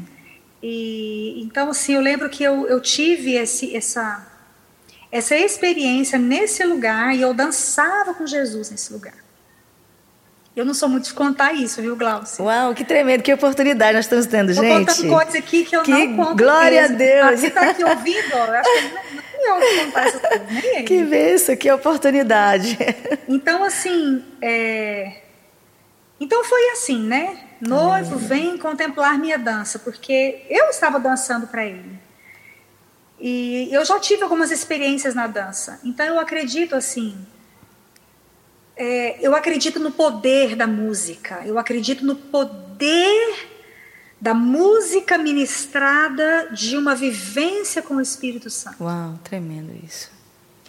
E, 0.63 1.41
então, 1.43 1.69
assim, 1.69 1.93
eu 1.93 2.01
lembro 2.01 2.29
que 2.29 2.43
eu, 2.43 2.67
eu 2.67 2.79
tive 2.79 3.33
esse, 3.33 3.75
essa 3.75 4.30
essa 5.11 5.35
experiência 5.35 6.17
nesse 6.17 6.63
lugar 6.63 7.15
e 7.15 7.21
eu 7.21 7.33
dançava 7.33 8.13
com 8.13 8.25
Jesus 8.25 8.71
nesse 8.71 8.93
lugar. 8.93 9.13
Eu 10.53 10.65
não 10.65 10.73
sou 10.73 10.89
muito 10.89 11.05
de 11.05 11.13
contar 11.13 11.53
isso, 11.53 11.81
viu, 11.81 11.95
Glaucio? 11.95 12.43
Uau, 12.43 12.73
que 12.73 12.83
tremendo, 12.83 13.23
que 13.23 13.33
oportunidade 13.33 13.93
nós 13.93 14.05
estamos 14.05 14.25
tendo, 14.25 14.53
Tô 14.53 14.61
gente. 14.61 14.85
contando 14.85 15.09
coisas 15.09 15.35
aqui 15.35 15.63
que 15.63 15.75
eu 15.75 15.83
que 15.83 15.91
não 15.91 16.17
conto 16.17 16.35
glória 16.35 16.81
mesmo. 16.81 16.95
a 16.95 16.97
Deus. 16.97 17.39
Você 17.39 17.47
está 17.47 17.69
aqui 17.69 17.83
ouvindo, 17.83 18.33
eu 18.33 18.43
acho 18.53 18.69
que 18.69 18.81
não, 19.37 19.59
não 19.59 19.61
eu 19.61 19.85
contar 19.85 20.07
essas 20.07 20.21
coisas, 20.21 20.47
nem 20.51 20.75
ele. 20.75 20.83
Que 20.83 21.03
benção, 21.03 21.55
que 21.55 21.71
oportunidade. 21.71 22.77
Então, 23.29 23.63
assim, 23.63 24.25
é... 24.41 25.21
então 26.19 26.43
foi 26.43 26.69
assim, 26.71 26.99
né? 26.99 27.37
Noivo, 27.61 28.17
vem 28.17 28.57
contemplar 28.57 29.17
minha 29.17 29.37
dança, 29.37 29.79
porque 29.79 30.45
eu 30.49 30.65
estava 30.65 30.99
dançando 30.99 31.47
para 31.47 31.65
ele. 31.65 31.97
E 33.21 33.69
eu 33.71 33.85
já 33.85 33.99
tive 33.99 34.23
algumas 34.23 34.49
experiências 34.49 35.13
na 35.13 35.27
dança. 35.27 35.79
Então 35.83 36.05
eu 36.05 36.19
acredito 36.19 36.75
assim. 36.75 37.15
É, 38.75 39.17
eu 39.21 39.35
acredito 39.35 39.79
no 39.79 39.91
poder 39.91 40.55
da 40.55 40.65
música. 40.65 41.43
Eu 41.45 41.59
acredito 41.59 42.03
no 42.03 42.15
poder 42.15 43.51
da 44.19 44.33
música 44.33 45.19
ministrada 45.19 46.49
de 46.51 46.75
uma 46.75 46.95
vivência 46.95 47.81
com 47.83 47.95
o 47.95 48.01
Espírito 48.01 48.49
Santo. 48.49 48.83
Uau, 48.83 49.19
tremendo 49.23 49.71
isso. 49.85 50.09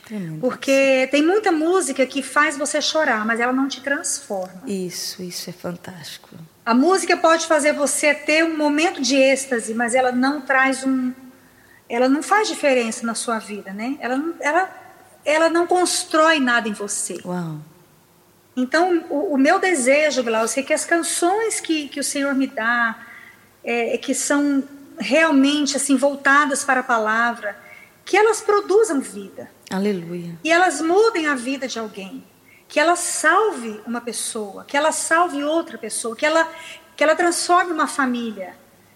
Tremendo 0.05 0.41
Porque 0.41 0.71
isso. 1.05 1.11
tem 1.11 1.23
muita 1.23 1.51
música 1.51 2.05
que 2.05 2.23
faz 2.23 2.59
você 2.59 2.83
chorar, 2.83 3.25
mas 3.25 3.41
ela 3.41 3.53
não 3.53 3.67
te 3.67 3.81
transforma. 3.81 4.63
Isso, 4.67 5.23
isso 5.23 5.49
é 5.49 5.53
fantástico. 5.53 6.29
A 6.67 6.75
música 6.75 7.17
pode 7.17 7.47
fazer 7.47 7.73
você 7.73 8.15
ter 8.15 8.45
um 8.45 8.57
momento 8.57 9.01
de 9.01 9.17
êxtase, 9.17 9.75
mas 9.75 9.95
ela 9.95 10.13
não 10.13 10.41
traz 10.41 10.85
um, 10.85 11.13
ela 11.93 12.09
não 12.09 12.23
faz 12.23 12.49
diferença 12.49 13.07
na 13.07 13.15
sua 13.15 13.39
vida, 13.39 13.71
né? 13.71 13.99
Ela, 14.01 14.25
ela, 14.41 14.71
ela 15.27 15.51
não 15.51 15.67
constrói 15.67 16.41
nada 16.41 16.67
em 16.67 16.73
você. 16.73 17.21
Uau. 17.23 17.59
Então, 18.57 19.05
o, 19.11 19.35
o 19.35 19.37
meu 19.37 19.59
desejo, 19.59 20.23
Glaucio, 20.23 20.61
é 20.61 20.63
que 20.63 20.73
as 20.73 20.87
canções 20.87 21.61
que, 21.61 21.89
que 21.89 22.01
o 22.01 22.05
Senhor 22.05 22.35
me 22.35 22.47
dá, 22.47 22.99
é, 23.63 23.95
é, 23.95 23.99
que 23.99 24.15
são 24.15 24.65
realmente 24.99 25.77
assim 25.77 25.95
voltadas 25.95 26.65
para 26.65 26.81
a 26.81 26.83
palavra, 26.83 27.59
que 28.07 28.17
elas 28.17 28.41
produzam 28.41 28.99
vida. 28.99 29.51
Aleluia. 29.71 30.39
E 30.43 30.51
elas 30.51 30.81
mudem 30.81 31.27
a 31.27 31.35
vida 31.35 31.69
de 31.69 31.79
alguém. 31.79 32.25
Que 32.69 32.81
ela 32.81 32.97
salve 32.97 33.83
uma 33.87 34.01
pessoa, 34.01 34.65
que 34.65 34.79
ela 34.79 34.93
salve 34.93 35.45
outra 35.45 35.77
pessoa, 35.77 36.17
que 36.17 36.25
ela, 36.25 36.49
que 36.97 37.05
ela 37.05 37.15
transforme 37.15 37.71
uma 37.71 37.87
família, 37.87 38.55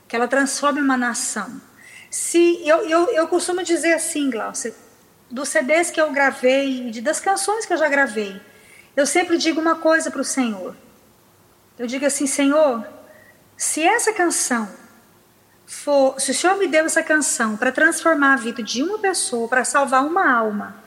que 0.09 0.17
ela 0.17 0.27
transforme 0.27 0.81
uma 0.81 0.97
nação. 0.97 1.61
Se 2.11 2.67
eu, 2.67 2.89
eu, 2.89 3.09
eu 3.09 3.29
costumo 3.29 3.63
dizer 3.63 3.95
assim, 3.95 4.31
Glaucia, 4.31 4.75
dos 5.31 5.49
CDs 5.49 5.91
que 5.91 6.01
eu 6.01 6.13
gravei, 6.13 6.91
de, 6.91 7.01
das 7.01 7.21
canções 7.21 7.67
que 7.67 7.73
eu 7.73 7.77
já 7.77 7.89
gravei, 7.89 8.41
eu 8.97 9.07
sempre 9.07 9.37
digo 9.37 9.61
uma 9.61 9.77
coisa 9.77 10.11
para 10.11 10.21
o 10.21 10.25
Senhor. 10.25 10.75
Eu 11.79 11.87
digo 11.87 12.07
assim, 12.07 12.27
Senhor, 12.27 12.87
se 13.57 13.83
essa 13.83 14.13
canção 14.13 14.69
for, 15.67 16.19
se 16.21 16.31
o 16.31 16.35
Senhor 16.35 16.57
me 16.57 16.67
deu 16.67 16.87
essa 16.87 17.03
canção 17.03 17.57
para 17.57 17.73
transformar 17.73 18.35
a 18.35 18.37
vida 18.37 18.63
de 18.63 18.83
uma 18.83 18.99
pessoa, 18.99 19.49
para 19.49 19.65
salvar 19.65 20.05
uma 20.05 20.33
alma, 20.33 20.83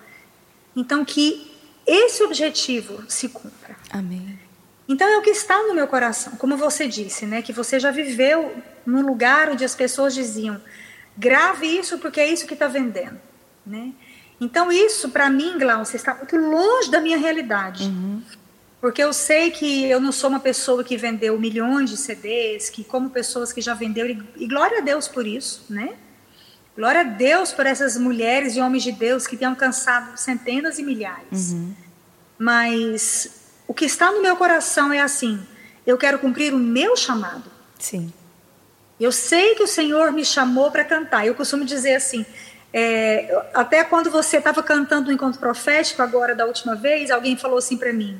então 0.76 1.04
que 1.06 1.52
esse 1.86 2.24
objetivo 2.24 3.04
se 3.08 3.30
cumpra. 3.30 3.76
Amém. 3.92 4.40
Então 4.88 5.08
é 5.08 5.18
o 5.18 5.22
que 5.22 5.30
está 5.30 5.62
no 5.68 5.76
meu 5.76 5.88
coração, 5.88 6.34
como 6.38 6.58
você 6.58 6.88
disse, 6.88 7.26
né, 7.26 7.44
que 7.44 7.54
você 7.54 7.80
já 7.80 7.92
viveu 7.92 8.56
num 8.86 9.06
lugar 9.06 9.50
onde 9.50 9.64
as 9.64 9.76
pessoas 9.76 10.16
diziam: 10.16 10.60
grave 11.20 11.68
isso 11.68 12.00
porque 12.00 12.20
é 12.20 12.28
isso 12.28 12.48
que 12.48 12.54
está 12.54 12.68
vendendo, 12.68 13.20
né? 13.66 13.92
Então 14.40 14.72
isso 14.72 15.10
para 15.10 15.30
mim, 15.30 15.58
Glaucia, 15.60 15.98
está 15.98 16.16
muito 16.16 16.38
longe 16.38 16.90
da 16.90 17.02
minha 17.02 17.18
realidade. 17.18 17.84
Uhum. 17.84 18.24
Porque 18.80 19.04
eu 19.04 19.12
sei 19.12 19.52
que 19.52 19.84
eu 19.90 20.00
não 20.00 20.14
sou 20.14 20.30
uma 20.30 20.40
pessoa 20.40 20.84
que 20.86 20.96
vendeu 20.96 21.38
milhões 21.38 21.90
de 21.90 21.98
CDs, 21.98 22.70
que 22.70 22.82
como 22.86 23.10
pessoas 23.10 23.52
que 23.52 23.60
já 23.60 23.74
vendeu 23.74 24.08
e 24.08 24.48
glória 24.48 24.78
a 24.78 24.82
Deus 24.82 25.06
por 25.06 25.28
isso, 25.28 25.66
né? 25.70 25.96
Glória 26.78 27.02
a 27.02 27.04
Deus 27.04 27.52
por 27.52 27.66
essas 27.66 27.98
mulheres 27.98 28.56
e 28.56 28.62
homens 28.62 28.84
de 28.84 28.94
Deus 28.94 29.28
que 29.28 29.36
têm 29.36 29.50
alcançado 29.50 30.18
centenas 30.18 30.80
e 30.80 30.84
milhares. 30.84 31.52
Uhum. 31.52 31.76
Mas 32.38 33.52
o 33.68 33.74
que 33.74 33.84
está 33.84 34.10
no 34.14 34.22
meu 34.22 34.38
coração 34.38 34.94
é 34.94 35.02
assim: 35.02 35.46
eu 35.86 35.98
quero 35.98 36.18
cumprir 36.20 36.54
o 36.54 36.58
meu 36.58 36.96
chamado. 36.96 37.52
Sim. 37.78 38.14
Eu 39.00 39.12
sei 39.12 39.56
que 39.56 39.64
o 39.64 39.68
Senhor 39.68 40.12
me 40.12 40.26
chamou 40.26 40.70
para 40.72 40.84
cantar. 40.84 41.26
Eu 41.26 41.34
costumo 41.34 41.64
dizer 41.64 41.96
assim, 41.96 42.26
é, 42.74 43.46
até 43.54 43.84
quando 43.84 44.12
você 44.12 44.38
estava 44.38 44.62
cantando 44.62 45.08
no 45.08 45.14
encontro 45.14 45.40
profético 45.40 46.02
agora 46.02 46.36
da 46.36 46.46
última 46.46 46.76
vez, 46.76 47.10
alguém 47.10 47.38
falou 47.38 47.58
assim 47.58 47.78
para 47.78 47.94
mim: 47.94 48.20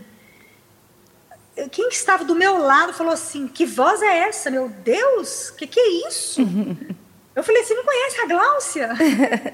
quem 1.68 1.90
estava 1.90 2.24
do 2.24 2.34
meu 2.36 2.58
lado 2.58 2.94
falou 2.94 3.14
assim: 3.14 3.48
Que 3.48 3.66
voz 3.66 4.02
é 4.02 4.20
essa, 4.20 4.50
meu 4.50 4.70
Deus? 4.70 5.50
Que 5.52 5.68
que 5.68 5.80
é 5.80 6.08
isso? 6.08 6.42
eu 7.36 7.44
falei: 7.44 7.64
Você 7.64 7.74
não 7.74 7.84
conhece 7.84 8.22
a 8.22 8.28
Gláucia? 8.28 8.90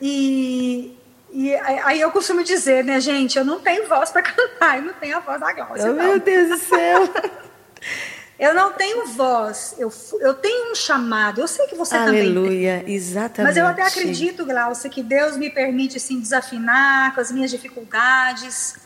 e, 0.00 0.96
e 1.32 1.54
aí 1.54 2.00
eu 2.00 2.10
costumo 2.10 2.44
dizer, 2.44 2.84
né, 2.84 3.00
gente, 3.00 3.38
eu 3.38 3.44
não 3.44 3.58
tenho 3.58 3.88
voz 3.88 4.10
para 4.10 4.22
cantar, 4.22 4.78
eu 4.78 4.84
não 4.84 4.94
tenho 4.94 5.16
a 5.16 5.20
voz 5.20 5.40
da 5.40 5.52
Gláucia. 5.52 5.90
Oh, 5.90 5.94
meu 5.94 6.20
Deus 6.20 6.48
do 6.50 6.58
céu! 6.58 7.08
eu 8.38 8.54
não 8.54 8.72
tenho 8.72 9.06
voz, 9.06 9.74
eu, 9.78 9.92
eu 10.20 10.34
tenho 10.34 10.72
um 10.72 10.74
chamado, 10.74 11.40
eu 11.40 11.48
sei 11.48 11.66
que 11.66 11.74
você 11.74 11.94
Aleluia, 11.94 12.24
também. 12.24 12.36
Aleluia, 12.36 12.84
exatamente. 12.86 13.48
Mas 13.48 13.56
eu 13.56 13.66
até 13.66 13.82
acredito, 13.82 14.44
Glaucia, 14.44 14.90
que 14.90 15.02
Deus 15.02 15.36
me 15.36 15.50
permite 15.50 15.96
assim, 15.96 16.20
desafinar 16.20 17.14
com 17.14 17.20
as 17.20 17.30
minhas 17.30 17.50
dificuldades, 17.50 18.76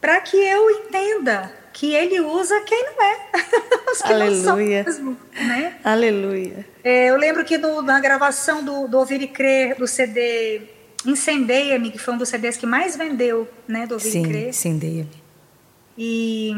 para 0.00 0.20
que 0.20 0.36
eu 0.36 0.70
entenda 0.70 1.52
que 1.72 1.94
Ele 1.94 2.20
usa 2.20 2.60
quem 2.62 2.84
não 2.84 3.02
é. 3.02 3.30
Os 3.92 4.02
que 4.02 4.12
Aleluia. 4.12 4.36
Não 4.36 4.44
são 4.44 4.56
mesmo, 4.56 5.16
né? 5.34 5.76
Aleluia. 5.82 6.66
É, 6.84 7.10
eu 7.10 7.16
lembro 7.16 7.44
que 7.44 7.56
no, 7.58 7.82
na 7.82 8.00
gravação 8.00 8.64
do, 8.64 8.86
do 8.86 8.98
Ouvir 8.98 9.22
e 9.22 9.28
Crer, 9.28 9.76
do 9.76 9.86
CD 9.86 10.62
Incendeia-me, 11.06 11.90
que 11.90 11.98
foi 11.98 12.14
um 12.14 12.18
dos 12.18 12.28
CDs 12.28 12.56
que 12.56 12.66
mais 12.66 12.96
vendeu, 12.96 13.48
né, 13.66 13.86
do 13.86 13.94
Ouvir 13.94 14.10
Sim, 14.10 14.22
e 14.22 14.28
Crer. 14.28 14.48
Incendeia-me. 14.48 15.22
E 15.96 16.56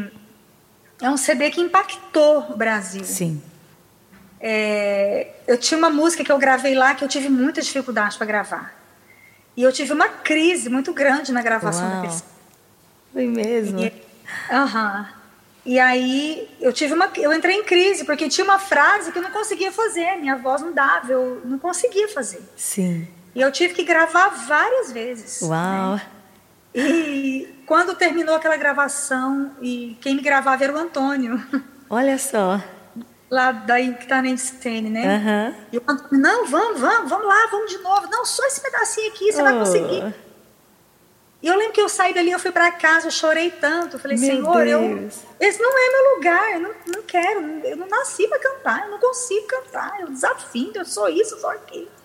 é 1.01 1.09
um 1.09 1.17
CD 1.17 1.49
que 1.49 1.59
impactou 1.59 2.47
o 2.51 2.57
Brasil. 2.57 3.03
Sim. 3.03 3.41
É, 4.39 5.27
eu 5.47 5.57
tinha 5.57 5.77
uma 5.77 5.89
música 5.89 6.23
que 6.23 6.31
eu 6.31 6.37
gravei 6.37 6.73
lá 6.73 6.95
que 6.95 7.03
eu 7.03 7.07
tive 7.07 7.29
muita 7.29 7.61
dificuldade 7.61 8.17
para 8.17 8.25
gravar. 8.25 8.81
E 9.55 9.63
eu 9.63 9.71
tive 9.71 9.93
uma 9.93 10.07
crise 10.07 10.69
muito 10.69 10.93
grande 10.93 11.31
na 11.31 11.41
gravação 11.41 11.87
Uau. 11.87 12.01
daquele 12.01 12.21
Foi 13.13 13.27
mesmo? 13.27 13.79
E, 13.79 13.93
uhum. 14.51 15.05
e 15.65 15.79
aí 15.79 16.49
eu 16.59 16.71
tive 16.71 16.93
uma, 16.93 17.11
eu 17.17 17.33
entrei 17.33 17.57
em 17.57 17.63
crise 17.63 18.05
porque 18.05 18.29
tinha 18.29 18.45
uma 18.45 18.57
frase 18.57 19.11
que 19.11 19.17
eu 19.17 19.23
não 19.23 19.31
conseguia 19.31 19.71
fazer, 19.71 20.15
minha 20.17 20.37
voz 20.37 20.61
não 20.61 20.73
dava, 20.73 21.11
eu 21.11 21.41
não 21.43 21.59
conseguia 21.59 22.07
fazer. 22.07 22.41
Sim. 22.55 23.07
E 23.35 23.41
eu 23.41 23.51
tive 23.51 23.73
que 23.73 23.83
gravar 23.83 24.29
várias 24.29 24.91
vezes. 24.91 25.41
Uau. 25.41 25.95
Né? 25.95 26.01
E 26.73 27.49
quando 27.71 27.95
terminou 27.95 28.35
aquela 28.35 28.57
gravação, 28.57 29.55
e 29.61 29.97
quem 30.01 30.15
me 30.15 30.21
gravava 30.21 30.61
era 30.61 30.73
o 30.73 30.77
Antônio. 30.77 31.41
Olha 31.89 32.17
só. 32.17 32.61
Lá 33.29 33.53
daí 33.53 33.93
que 33.93 34.05
tá 34.05 34.21
na 34.21 34.27
Einstein, 34.27 34.89
né? 34.89 35.55
Uhum. 35.55 35.65
E 35.71 35.77
o 35.77 35.83
Antônio, 35.87 36.21
não, 36.21 36.45
vamos, 36.47 36.81
vamos, 36.81 37.09
vamos 37.09 37.25
lá, 37.25 37.47
vamos 37.49 37.71
de 37.71 37.77
novo. 37.77 38.09
Não, 38.11 38.25
só 38.25 38.45
esse 38.45 38.59
pedacinho 38.59 39.07
aqui, 39.07 39.31
você 39.31 39.39
oh. 39.39 39.43
vai 39.45 39.53
conseguir. 39.53 40.13
E 41.41 41.47
eu 41.47 41.55
lembro 41.55 41.71
que 41.71 41.79
eu 41.79 41.87
saí 41.87 42.13
dali, 42.13 42.29
eu 42.29 42.39
fui 42.39 42.51
para 42.51 42.73
casa, 42.73 43.07
eu 43.07 43.11
chorei 43.11 43.49
tanto. 43.49 43.95
Eu 43.95 44.01
falei, 44.01 44.17
meu 44.17 44.29
Senhor, 44.29 44.67
eu, 44.67 45.09
esse 45.39 45.61
não 45.61 45.71
é 45.71 45.91
meu 45.91 46.15
lugar, 46.15 46.51
eu 46.51 46.59
não, 46.59 46.71
não 46.87 47.03
quero, 47.03 47.39
eu 47.63 47.77
não 47.77 47.87
nasci 47.87 48.27
para 48.27 48.37
cantar, 48.37 48.83
eu 48.83 48.91
não 48.91 48.99
consigo 48.99 49.47
cantar, 49.47 50.01
eu 50.01 50.07
desafio, 50.07 50.73
eu 50.75 50.83
sou 50.83 51.07
isso, 51.07 51.35
eu 51.35 51.39
sou 51.39 51.49
aquilo. 51.51 52.00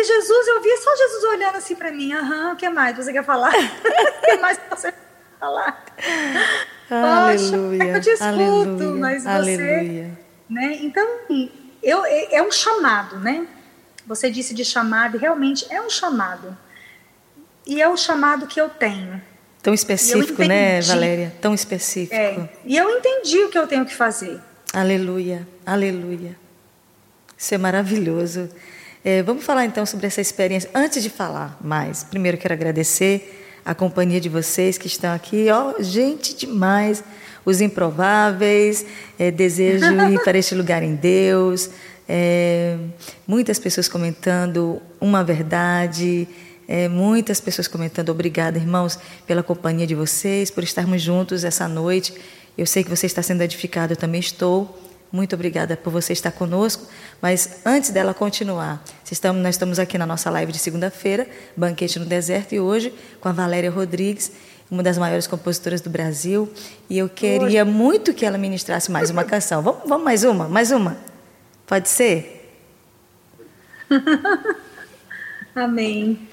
E 0.00 0.04
Jesus, 0.04 0.48
eu 0.48 0.62
vi 0.62 0.74
só 0.78 0.96
Jesus 0.96 1.24
olhando 1.24 1.56
assim 1.56 1.74
para 1.74 1.92
mim, 1.92 2.10
aham, 2.14 2.54
o 2.54 2.56
que 2.56 2.66
mais 2.70 2.96
você 2.96 3.12
quer 3.12 3.22
falar? 3.22 3.52
o 3.52 4.24
que 4.24 4.36
mais 4.38 4.58
você 4.70 4.92
quer 4.92 4.98
falar? 5.38 5.84
Aleluia, 6.90 7.84
Poxa, 7.84 7.96
eu 7.96 8.00
te 8.00 8.10
escuto, 8.10 8.26
aleluia, 8.26 9.00
mas 9.00 9.22
você... 9.22 9.28
aleluia. 9.28 10.18
Né? 10.48 10.78
Então, 10.80 11.06
eu, 11.82 12.02
é, 12.06 12.36
é 12.36 12.42
um 12.42 12.50
chamado, 12.50 13.18
né? 13.18 13.46
Você 14.06 14.30
disse 14.30 14.54
de 14.54 14.64
chamado, 14.64 15.18
e 15.18 15.20
realmente 15.20 15.66
é 15.68 15.82
um 15.82 15.90
chamado. 15.90 16.56
E 17.66 17.82
é 17.82 17.86
o 17.86 17.94
chamado 17.94 18.46
que 18.46 18.58
eu 18.58 18.70
tenho. 18.70 19.20
Tão 19.62 19.74
específico, 19.74 20.42
né, 20.42 20.80
Valéria? 20.80 21.34
Tão 21.42 21.52
específico. 21.52 22.14
É, 22.14 22.48
e 22.64 22.74
eu 22.74 22.88
entendi 22.88 23.44
o 23.44 23.50
que 23.50 23.58
eu 23.58 23.66
tenho 23.66 23.84
que 23.84 23.94
fazer. 23.94 24.40
Aleluia, 24.72 25.46
aleluia. 25.66 26.34
Isso 27.36 27.54
é 27.54 27.58
maravilhoso. 27.58 28.48
É, 29.02 29.22
vamos 29.22 29.44
falar 29.44 29.64
então 29.64 29.86
sobre 29.86 30.06
essa 30.06 30.20
experiência. 30.20 30.68
Antes 30.74 31.02
de 31.02 31.08
falar 31.08 31.58
mais, 31.62 32.04
primeiro 32.04 32.36
quero 32.36 32.52
agradecer 32.52 33.60
a 33.64 33.74
companhia 33.74 34.20
de 34.20 34.28
vocês 34.28 34.76
que 34.76 34.86
estão 34.86 35.14
aqui. 35.14 35.46
Ó, 35.50 35.74
oh, 35.78 35.82
gente 35.82 36.34
demais. 36.34 37.02
Os 37.44 37.62
improváveis. 37.62 38.84
É, 39.18 39.30
desejo 39.30 39.86
ir 40.12 40.22
para 40.22 40.36
este 40.36 40.54
lugar 40.54 40.82
em 40.82 40.94
Deus. 40.94 41.70
É, 42.06 42.76
muitas 43.26 43.58
pessoas 43.58 43.88
comentando 43.88 44.82
uma 45.00 45.24
verdade. 45.24 46.28
É, 46.68 46.86
muitas 46.86 47.40
pessoas 47.40 47.66
comentando, 47.66 48.10
obrigada, 48.10 48.56
irmãos, 48.56 48.98
pela 49.26 49.42
companhia 49.42 49.86
de 49.86 49.94
vocês, 49.94 50.52
por 50.52 50.62
estarmos 50.62 51.02
juntos 51.02 51.42
essa 51.42 51.66
noite. 51.66 52.14
Eu 52.56 52.66
sei 52.66 52.84
que 52.84 52.90
você 52.90 53.06
está 53.06 53.22
sendo 53.22 53.42
edificado, 53.42 53.94
eu 53.94 53.96
também 53.96 54.20
estou. 54.20 54.78
Muito 55.12 55.34
obrigada 55.34 55.76
por 55.76 55.90
você 55.90 56.12
estar 56.12 56.30
conosco. 56.30 56.86
Mas 57.20 57.60
antes 57.64 57.90
dela 57.90 58.14
continuar, 58.14 58.82
estamos, 59.10 59.42
nós 59.42 59.54
estamos 59.56 59.78
aqui 59.78 59.98
na 59.98 60.06
nossa 60.06 60.30
live 60.30 60.52
de 60.52 60.58
segunda-feira, 60.58 61.26
Banquete 61.56 61.98
no 61.98 62.04
Deserto, 62.04 62.54
e 62.54 62.60
hoje 62.60 62.94
com 63.20 63.28
a 63.28 63.32
Valéria 63.32 63.70
Rodrigues, 63.70 64.32
uma 64.70 64.82
das 64.82 64.96
maiores 64.96 65.26
compositoras 65.26 65.80
do 65.80 65.90
Brasil. 65.90 66.48
E 66.88 66.96
eu 66.98 67.08
queria 67.08 67.64
hoje. 67.64 67.72
muito 67.72 68.14
que 68.14 68.24
ela 68.24 68.38
ministrasse 68.38 68.90
mais 68.90 69.10
uma 69.10 69.24
canção. 69.24 69.62
Vamos, 69.62 69.80
vamos 69.86 70.04
mais 70.04 70.22
uma? 70.22 70.48
Mais 70.48 70.70
uma? 70.70 70.96
Pode 71.66 71.88
ser? 71.88 72.36
Amém. 75.54 76.28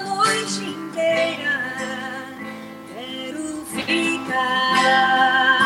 Noite 0.00 0.64
inteira. 0.64 1.54
Quero 2.94 3.64
ficar 3.66 5.63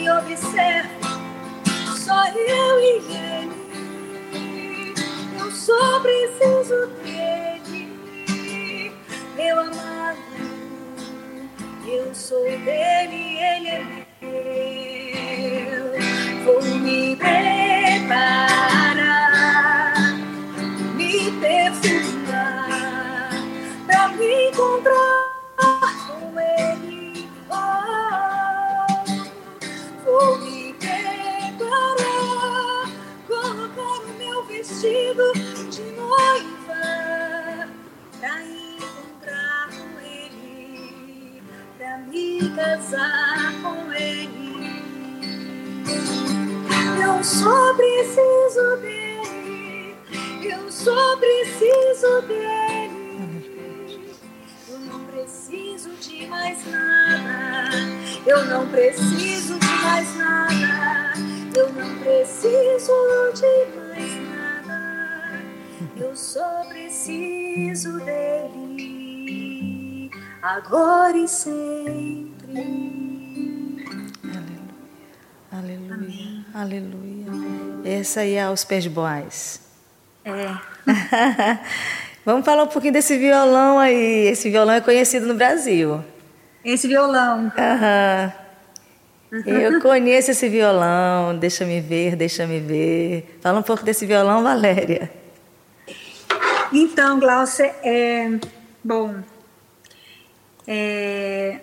Ele 0.00 0.10
observa, 0.12 1.10
só 1.94 2.26
eu 2.28 2.80
e 2.80 3.02
Ele. 3.12 4.94
Eu 5.38 5.50
só 5.50 6.00
preciso 6.00 6.86
dele, 7.04 7.86
meu 9.36 9.60
amado. 9.60 10.16
Eu 11.86 12.14
sou 12.14 12.44
dele, 12.44 13.42
Ele 13.42 13.68
é 13.68 13.84
meu. 14.22 15.92
Vou 16.46 16.62
me 16.76 17.14
preparar, 17.16 18.08
me 20.96 21.30
perfumar 21.32 23.30
pra 23.86 24.08
me 24.08 24.48
encontrar 24.48 25.28
com 26.08 26.40
Ele. 26.40 27.28
Oh, 27.50 27.99
vou 30.20 30.38
me 30.38 30.74
preparar, 30.74 32.10
colocar 33.26 34.00
o 34.04 34.08
meu 34.18 34.44
vestido 34.44 35.32
de 35.70 35.82
noiva 35.92 37.68
pra 38.18 38.42
encontrar 38.42 39.70
com 39.70 40.00
ele, 40.00 41.42
pra 41.78 41.98
me 41.98 42.50
casar 42.54 43.54
com 43.62 43.92
ele. 43.92 44.50
Eu 47.02 47.24
só 47.24 47.74
preciso 47.74 48.76
dele, 48.82 49.96
eu 50.42 50.70
só 50.70 51.16
preciso 51.16 52.22
dele. 52.28 53.00
Eu 54.68 54.78
não 54.80 55.00
preciso 55.06 55.90
de 55.96 56.26
mais 56.26 56.66
nada, 56.66 57.78
eu 58.26 58.44
não 58.44 58.68
preciso 58.68 59.59
de 63.34 63.66
mais 63.76 64.16
nada. 64.16 65.42
Eu 65.96 66.14
só 66.14 66.64
preciso 66.68 67.98
dele. 68.00 70.10
Agora 70.42 71.16
e 71.16 71.28
sempre. 71.28 72.30
Aleluia. 75.52 75.52
Aleluia. 75.52 76.44
Aleluia. 76.54 77.26
Essa 77.84 78.20
aí 78.20 78.34
é 78.34 78.42
aos 78.42 78.64
pés 78.64 78.86
boais. 78.86 79.60
É. 80.24 80.56
Vamos 82.24 82.44
falar 82.44 82.64
um 82.64 82.68
pouquinho 82.68 82.92
desse 82.92 83.16
violão 83.16 83.78
aí. 83.78 84.28
Esse 84.28 84.50
violão 84.50 84.74
é 84.74 84.80
conhecido 84.80 85.26
no 85.26 85.34
Brasil. 85.34 86.04
Esse 86.64 86.86
violão. 86.86 87.50
Aham. 87.56 88.32
Eu 89.46 89.80
conheço 89.80 90.30
esse 90.30 90.48
violão. 90.48 91.38
Deixa 91.38 91.64
me 91.64 91.80
ver, 91.80 92.16
deixa 92.16 92.46
me 92.46 92.58
ver. 92.58 93.38
Fala 93.40 93.60
um 93.60 93.62
pouco 93.62 93.84
desse 93.84 94.04
violão, 94.06 94.42
Valéria. 94.42 95.10
Então, 96.72 97.18
Glaucia, 97.18 97.74
é 97.82 98.38
bom. 98.82 99.16
É, 100.66 101.60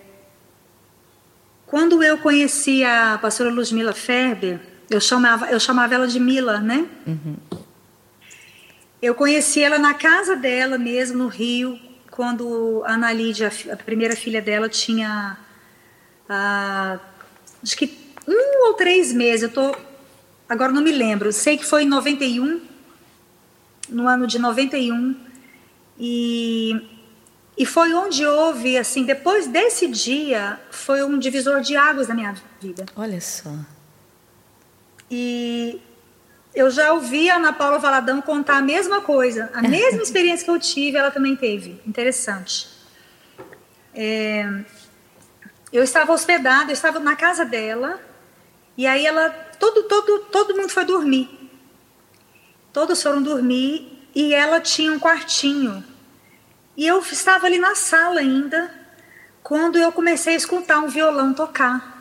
quando 1.66 2.02
eu 2.02 2.18
conheci 2.18 2.84
a 2.84 3.18
pastora 3.22 3.50
Luzmila 3.50 3.94
Ferber, 3.94 4.60
eu 4.90 5.02
chamava, 5.02 5.48
eu 5.48 5.60
chamava 5.60 5.96
ela 5.96 6.08
de 6.08 6.20
Mila, 6.20 6.60
né? 6.60 6.86
Uhum. 7.06 7.36
Eu 9.02 9.14
conheci 9.14 9.62
ela 9.62 9.78
na 9.78 9.94
casa 9.94 10.36
dela 10.36 10.78
mesmo, 10.78 11.18
no 11.18 11.28
Rio, 11.28 11.80
quando 12.10 12.84
a 12.86 12.94
Ana 12.94 13.14
Lídia, 13.14 13.52
a 13.72 13.76
primeira 13.76 14.16
filha 14.16 14.42
dela, 14.42 14.68
tinha 14.68 15.38
ah, 16.28 16.98
acho 17.64 17.78
que 17.78 17.98
um 18.28 18.68
ou 18.68 18.74
três 18.74 19.14
meses, 19.14 19.44
eu 19.44 19.50
tô, 19.50 19.76
agora 20.48 20.72
não 20.72 20.82
me 20.82 20.92
lembro, 20.92 21.32
sei 21.32 21.58
que 21.58 21.66
foi 21.66 21.84
em 21.84 21.88
91, 21.88 22.62
no 23.90 24.08
ano 24.08 24.28
de 24.28 24.38
91, 24.38 25.16
e, 26.00 26.80
e 27.58 27.66
foi 27.66 27.94
onde 27.94 28.26
houve, 28.26 28.78
assim, 28.78 29.04
depois 29.04 29.48
desse 29.48 29.88
dia, 29.88 30.60
foi 30.70 31.04
um 31.04 31.18
divisor 31.18 31.62
de 31.62 31.76
águas 31.76 32.08
na 32.08 32.16
minha 32.16 32.36
vida. 32.62 32.86
Olha 32.96 33.20
só. 33.22 33.54
E 35.10 35.80
eu 36.54 36.70
já 36.70 36.92
ouvi 36.92 37.30
a 37.30 37.38
Ana 37.38 37.54
Paula 37.54 37.80
Valadão 37.80 38.22
contar 38.22 38.58
a 38.58 38.62
mesma 38.62 39.02
coisa, 39.02 39.50
a 39.54 39.62
mesma 39.62 40.02
experiência 40.04 40.44
que 40.44 40.52
eu 40.52 40.60
tive, 40.60 40.98
ela 40.98 41.12
também 41.12 41.36
teve. 41.36 41.80
Interessante. 41.86 42.68
É, 43.94 44.64
eu 45.72 45.84
estava 45.84 46.14
hospedada, 46.14 46.72
eu 46.72 46.74
estava 46.74 47.00
na 47.00 47.16
casa 47.16 47.44
dela, 47.44 48.00
e 48.78 48.86
aí 48.86 49.06
ela, 49.06 49.30
todo, 49.60 49.84
todo, 49.84 50.20
todo 50.32 50.56
mundo 50.56 50.70
foi 50.70 50.86
dormir. 50.86 51.30
Todos 52.72 53.02
foram 53.02 53.22
dormir 53.22 54.10
e 54.14 54.34
ela 54.34 54.62
tinha 54.62 54.92
um 54.92 55.00
quartinho. 55.00 55.84
E 56.76 56.86
eu 56.86 57.00
estava 57.00 57.48
ali 57.48 57.58
na 57.58 57.74
sala 57.74 58.20
ainda, 58.20 58.72
quando 59.42 59.78
eu 59.80 59.92
comecei 59.92 60.36
a 60.36 60.38
escutar 60.38 60.78
um 60.80 60.88
violão 60.88 61.34
tocar. 61.34 61.98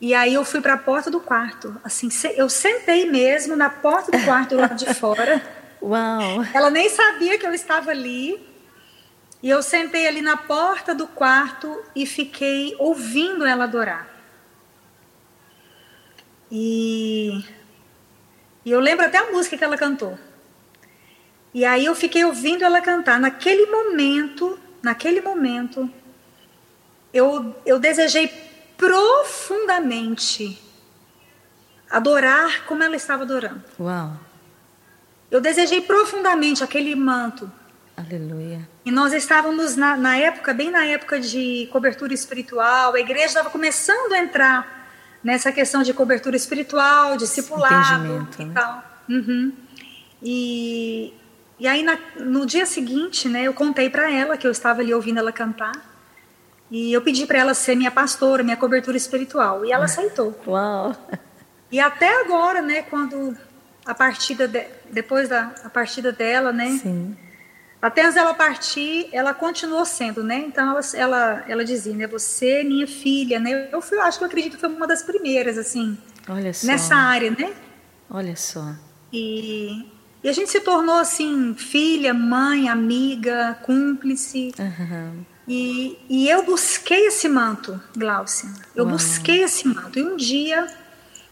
E 0.00 0.12
aí 0.12 0.34
eu 0.34 0.44
fui 0.44 0.60
para 0.60 0.74
a 0.74 0.78
porta 0.78 1.10
do 1.10 1.20
quarto. 1.20 1.80
Assim, 1.84 2.08
eu 2.36 2.48
sentei 2.50 3.08
mesmo 3.10 3.54
na 3.54 3.70
porta 3.70 4.10
do 4.10 4.24
quarto 4.24 4.56
lá 4.56 4.66
de 4.66 4.92
fora. 4.92 5.40
Uau! 5.80 6.44
Ela 6.52 6.70
nem 6.70 6.88
sabia 6.88 7.38
que 7.38 7.46
eu 7.46 7.54
estava 7.54 7.90
ali. 7.90 8.53
E 9.44 9.50
eu 9.50 9.62
sentei 9.62 10.08
ali 10.08 10.22
na 10.22 10.38
porta 10.38 10.94
do 10.94 11.06
quarto 11.06 11.84
e 11.94 12.06
fiquei 12.06 12.74
ouvindo 12.78 13.44
ela 13.44 13.64
adorar. 13.64 14.08
E, 16.50 17.44
e 18.64 18.70
eu 18.70 18.80
lembro 18.80 19.04
até 19.04 19.18
a 19.18 19.30
música 19.32 19.58
que 19.58 19.62
ela 19.62 19.76
cantou. 19.76 20.18
E 21.52 21.62
aí 21.62 21.84
eu 21.84 21.94
fiquei 21.94 22.24
ouvindo 22.24 22.64
ela 22.64 22.80
cantar. 22.80 23.20
Naquele 23.20 23.66
momento, 23.66 24.58
naquele 24.82 25.20
momento, 25.20 25.90
eu, 27.12 27.54
eu 27.66 27.78
desejei 27.78 28.28
profundamente 28.78 30.58
adorar 31.90 32.64
como 32.64 32.82
ela 32.82 32.96
estava 32.96 33.24
adorando. 33.24 33.62
Uau. 33.78 34.18
Eu 35.30 35.42
desejei 35.42 35.82
profundamente 35.82 36.64
aquele 36.64 36.94
manto. 36.94 37.52
Aleluia. 37.96 38.68
E 38.84 38.90
nós 38.90 39.12
estávamos 39.12 39.76
na, 39.76 39.96
na 39.96 40.16
época, 40.16 40.52
bem 40.52 40.70
na 40.70 40.84
época 40.84 41.20
de 41.20 41.68
cobertura 41.72 42.12
espiritual, 42.12 42.94
a 42.94 43.00
igreja 43.00 43.26
estava 43.26 43.50
começando 43.50 44.12
a 44.12 44.18
entrar 44.18 44.88
nessa 45.22 45.52
questão 45.52 45.82
de 45.82 45.94
cobertura 45.94 46.36
espiritual, 46.36 47.16
discipulado 47.16 48.28
e 48.38 48.44
né? 48.44 48.52
tal. 48.52 48.84
Uhum. 49.08 49.52
E, 50.22 51.14
e 51.58 51.68
aí 51.68 51.82
na, 51.82 51.98
no 52.16 52.44
dia 52.44 52.66
seguinte, 52.66 53.28
né, 53.28 53.44
eu 53.44 53.54
contei 53.54 53.88
para 53.88 54.10
ela 54.10 54.36
que 54.36 54.46
eu 54.46 54.50
estava 54.50 54.80
ali 54.80 54.92
ouvindo 54.92 55.18
ela 55.18 55.32
cantar. 55.32 55.72
E 56.70 56.92
eu 56.92 57.00
pedi 57.00 57.26
para 57.26 57.38
ela 57.38 57.54
ser 57.54 57.76
minha 57.76 57.90
pastora, 57.90 58.42
minha 58.42 58.56
cobertura 58.56 58.96
espiritual. 58.96 59.64
E 59.64 59.70
ela 59.70 59.84
aceitou. 59.84 60.38
Uau! 60.46 60.96
E 61.70 61.78
até 61.78 62.20
agora, 62.22 62.60
né, 62.60 62.82
quando 62.82 63.36
a 63.84 63.94
partida 63.94 64.48
de, 64.48 64.64
depois 64.90 65.28
da 65.28 65.52
a 65.62 65.68
partida 65.68 66.10
dela, 66.10 66.52
né? 66.52 66.78
Sim. 66.82 67.16
Até 67.84 68.00
antes 68.00 68.14
dela 68.14 68.32
partir, 68.32 69.10
ela 69.12 69.34
continuou 69.34 69.84
sendo, 69.84 70.24
né? 70.24 70.42
Então 70.46 70.70
ela, 70.70 70.80
ela, 70.94 71.44
ela 71.46 71.64
dizia, 71.66 71.92
né? 71.92 72.06
Você, 72.06 72.60
é 72.60 72.64
minha 72.64 72.86
filha, 72.86 73.38
né? 73.38 73.68
Eu 73.70 73.82
fui, 73.82 73.98
acho 73.98 74.16
que 74.16 74.24
eu 74.24 74.26
acredito 74.26 74.54
que 74.54 74.60
foi 74.60 74.70
uma 74.70 74.86
das 74.86 75.02
primeiras, 75.02 75.58
assim, 75.58 75.98
Olha 76.26 76.54
só. 76.54 76.66
nessa 76.66 76.96
área, 76.96 77.30
né? 77.30 77.52
Olha 78.08 78.34
só. 78.36 78.74
E, 79.12 79.86
e 80.22 80.28
a 80.30 80.32
gente 80.32 80.50
se 80.50 80.60
tornou 80.60 80.94
assim, 80.94 81.54
filha, 81.58 82.14
mãe, 82.14 82.70
amiga, 82.70 83.58
cúmplice. 83.62 84.54
Uhum. 84.58 85.22
E, 85.46 85.98
e 86.08 86.26
eu 86.26 86.42
busquei 86.42 87.08
esse 87.08 87.28
manto, 87.28 87.78
Glaucia. 87.94 88.48
Eu 88.74 88.84
Uau. 88.84 88.94
busquei 88.94 89.42
esse 89.42 89.68
manto. 89.68 89.98
E 89.98 90.02
um 90.02 90.16
dia, 90.16 90.66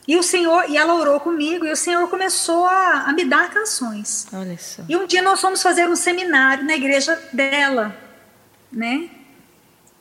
e 0.07 0.17
o 0.17 0.23
Senhor, 0.23 0.69
e 0.69 0.77
ela 0.77 0.95
orou 0.95 1.21
comigo, 1.21 1.65
e 1.65 1.71
o 1.71 1.77
Senhor 1.77 2.09
começou 2.09 2.67
a, 2.67 3.05
a 3.07 3.13
me 3.13 3.25
dar 3.25 3.51
canções. 3.51 4.27
Olha 4.33 4.59
só. 4.59 4.83
E 4.89 4.97
um 4.97 5.07
dia 5.07 5.23
nós 5.23 5.41
fomos 5.41 5.63
fazer 5.63 5.89
um 5.89 5.95
seminário 5.95 6.65
na 6.65 6.75
igreja 6.75 7.21
dela, 7.33 7.95
né? 8.71 9.09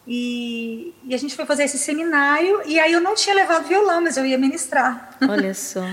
E, 0.08 0.96
e, 1.06 1.14
a 1.14 1.18
gente 1.18 1.36
foi 1.36 1.46
fazer 1.46 1.66
esse 1.66 1.78
seminário, 1.78 2.62
e 2.66 2.80
aí 2.80 2.92
eu 2.92 3.00
não 3.00 3.14
tinha 3.14 3.36
levado 3.36 3.68
violão, 3.68 4.02
mas 4.02 4.18
eu 4.18 4.26
ia 4.26 4.38
ministrar. 4.38 5.16
Olha 5.30 5.54
só. 5.56 5.86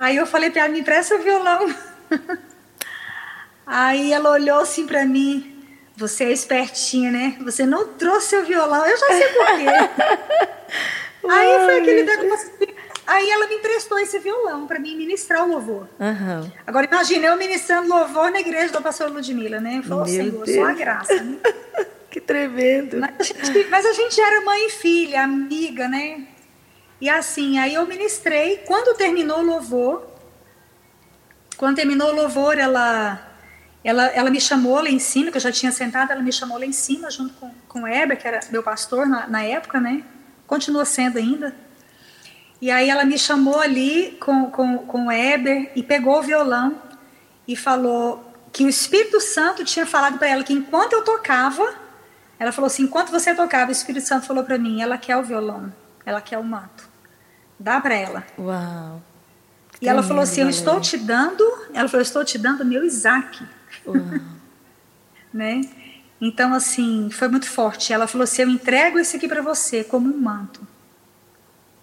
aí 0.00 0.16
eu 0.16 0.26
falei 0.26 0.50
para 0.50 0.62
ela, 0.62 0.72
me 0.72 0.80
empresta 0.80 1.14
o 1.14 1.22
violão. 1.22 1.72
aí 3.64 4.12
ela 4.12 4.30
olhou 4.30 4.58
assim 4.58 4.84
para 4.84 5.06
mim, 5.06 5.64
você 5.96 6.24
é 6.24 6.32
espertinha, 6.32 7.12
né? 7.12 7.36
Você 7.42 7.64
não 7.64 7.86
trouxe 7.86 8.30
seu 8.30 8.44
violão, 8.44 8.84
eu 8.84 8.98
já 8.98 9.06
sei 9.06 9.28
por 9.28 9.46
quê. 9.46 10.52
Aí 11.30 11.64
foi 11.64 11.78
aquele 11.78 12.02
negócio. 12.02 12.50
Aí 13.06 13.28
ela 13.30 13.48
me 13.48 13.56
emprestou 13.56 13.98
esse 13.98 14.18
violão 14.18 14.66
para 14.66 14.78
mim 14.78 14.96
ministrar 14.96 15.44
o 15.44 15.48
louvor. 15.50 15.88
Uhum. 15.98 16.50
Agora 16.66 16.86
imagina 16.86 17.26
eu 17.26 17.36
ministrando 17.36 17.88
louvor 17.88 18.30
na 18.30 18.40
igreja 18.40 18.72
da 18.72 18.80
pastora 18.80 19.10
Ludmilla, 19.10 19.60
né? 19.60 19.82
Falou, 19.86 20.06
Senhor, 20.06 20.46
só 20.46 20.64
a 20.64 20.72
graça. 20.72 21.22
Né? 21.22 21.36
que 22.10 22.20
tremendo. 22.20 23.00
Mas 23.00 23.18
a, 23.18 23.22
gente, 23.22 23.68
mas 23.68 23.86
a 23.86 23.92
gente 23.92 24.20
era 24.20 24.44
mãe 24.44 24.66
e 24.66 24.70
filha, 24.70 25.24
amiga, 25.24 25.88
né? 25.88 26.26
E 27.00 27.08
assim, 27.08 27.58
aí 27.58 27.74
eu 27.74 27.86
ministrei. 27.86 28.58
Quando 28.58 28.96
terminou 28.96 29.40
o 29.40 29.42
louvor, 29.42 30.06
quando 31.56 31.76
terminou 31.76 32.10
o 32.10 32.14
louvor, 32.14 32.56
ela 32.56 33.32
ela, 33.84 34.06
ela 34.06 34.30
me 34.30 34.40
chamou 34.40 34.80
lá 34.80 34.88
em 34.88 35.00
cima, 35.00 35.30
que 35.30 35.36
eu 35.36 35.40
já 35.40 35.50
tinha 35.50 35.72
sentado, 35.72 36.12
ela 36.12 36.22
me 36.22 36.32
chamou 36.32 36.56
lá 36.56 36.64
em 36.64 36.72
cima 36.72 37.10
junto 37.10 37.34
com, 37.34 37.50
com 37.66 37.82
o 37.82 37.86
Heber, 37.86 38.16
que 38.16 38.28
era 38.28 38.38
meu 38.50 38.62
pastor 38.62 39.06
na, 39.06 39.26
na 39.26 39.42
época, 39.42 39.80
né? 39.80 40.04
Continua 40.46 40.84
sendo 40.84 41.18
ainda. 41.18 41.52
E 42.62 42.70
aí 42.70 42.88
ela 42.88 43.04
me 43.04 43.18
chamou 43.18 43.58
ali 43.58 44.16
com, 44.20 44.48
com, 44.48 44.78
com 44.78 45.06
o 45.08 45.12
Heber 45.12 45.72
e 45.74 45.82
pegou 45.82 46.20
o 46.20 46.22
violão 46.22 46.80
e 47.46 47.56
falou 47.56 48.24
que 48.52 48.64
o 48.64 48.68
Espírito 48.68 49.20
Santo 49.20 49.64
tinha 49.64 49.84
falado 49.84 50.16
para 50.16 50.28
ela 50.28 50.44
que 50.44 50.52
enquanto 50.52 50.92
eu 50.92 51.02
tocava, 51.02 51.74
ela 52.38 52.52
falou 52.52 52.68
assim, 52.68 52.84
enquanto 52.84 53.10
você 53.10 53.34
tocava, 53.34 53.70
o 53.70 53.72
Espírito 53.72 54.06
Santo 54.06 54.26
falou 54.26 54.44
para 54.44 54.58
mim, 54.58 54.80
ela 54.80 54.96
quer 54.96 55.16
o 55.16 55.24
violão, 55.24 55.72
ela 56.06 56.20
quer 56.20 56.38
o 56.38 56.44
manto. 56.44 56.88
Dá 57.58 57.80
para 57.80 57.96
ela. 57.96 58.24
Uau. 58.38 59.02
E 59.80 59.88
ela 59.88 60.00
falou 60.00 60.22
assim, 60.22 60.42
eu 60.42 60.48
estou 60.48 60.80
te 60.80 60.96
dando, 60.96 61.42
ela 61.74 61.88
falou, 61.88 62.00
eu 62.00 62.06
estou 62.06 62.24
te 62.24 62.38
dando 62.38 62.64
meu 62.64 62.84
Isaac. 62.84 63.44
né? 65.34 65.62
Então, 66.20 66.54
assim, 66.54 67.10
foi 67.10 67.26
muito 67.26 67.48
forte. 67.48 67.92
Ela 67.92 68.06
falou 68.06 68.22
assim: 68.22 68.42
Eu 68.42 68.48
entrego 68.48 68.96
esse 68.96 69.16
aqui 69.16 69.26
para 69.26 69.42
você 69.42 69.82
como 69.82 70.08
um 70.08 70.16
manto. 70.16 70.64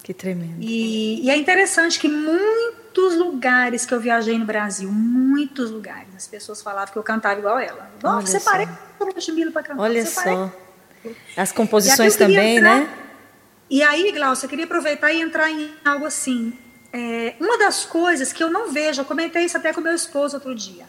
Que 0.09 0.13
tremendo. 0.15 0.55
E, 0.59 1.23
e, 1.23 1.29
é 1.29 1.37
interessante 1.37 1.99
que 1.99 2.07
muitos 2.07 3.15
lugares 3.15 3.85
que 3.85 3.93
eu 3.93 3.99
viajei 3.99 4.39
no 4.39 4.43
Brasil, 4.43 4.89
muitos 4.91 5.69
lugares, 5.69 6.07
as 6.17 6.25
pessoas 6.25 6.63
falavam 6.63 6.91
que 6.91 6.97
eu 6.97 7.03
cantava 7.03 7.39
igual 7.39 7.59
ela. 7.59 7.87
Nossa, 8.01 8.25
você 8.25 8.39
parece 8.39 8.71
com 8.97 9.03
o 9.05 9.51
para 9.51 9.61
cantar. 9.61 9.79
Olha 9.79 10.03
só. 10.03 10.51
As 11.37 11.51
composições 11.51 12.15
também, 12.15 12.57
entrar, 12.57 12.79
né? 12.79 12.89
E 13.69 13.83
aí, 13.83 14.11
Glaucia, 14.11 14.47
eu 14.47 14.49
queria 14.49 14.65
aproveitar 14.65 15.13
e 15.13 15.21
entrar 15.21 15.51
em 15.51 15.71
algo 15.85 16.07
assim. 16.07 16.57
É, 16.91 17.35
uma 17.39 17.59
das 17.59 17.85
coisas 17.85 18.33
que 18.33 18.43
eu 18.43 18.49
não 18.49 18.71
vejo, 18.71 19.01
eu 19.01 19.05
comentei 19.05 19.45
isso 19.45 19.57
até 19.57 19.71
com 19.71 19.79
meu 19.79 19.93
esposo 19.93 20.37
outro 20.37 20.55
dia. 20.55 20.87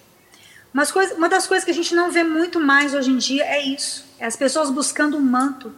Mas 0.72 0.90
coisa, 0.90 1.14
uma 1.14 1.28
das 1.28 1.46
coisas 1.46 1.62
que 1.62 1.70
a 1.70 1.74
gente 1.74 1.94
não 1.94 2.10
vê 2.10 2.24
muito 2.24 2.58
mais 2.58 2.94
hoje 2.94 3.10
em 3.10 3.18
dia 3.18 3.44
é 3.44 3.60
isso: 3.60 4.02
é 4.18 4.24
as 4.24 4.34
pessoas 4.34 4.70
buscando 4.70 5.18
um 5.18 5.20
manto. 5.20 5.74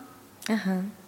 Uhum. 0.49 1.02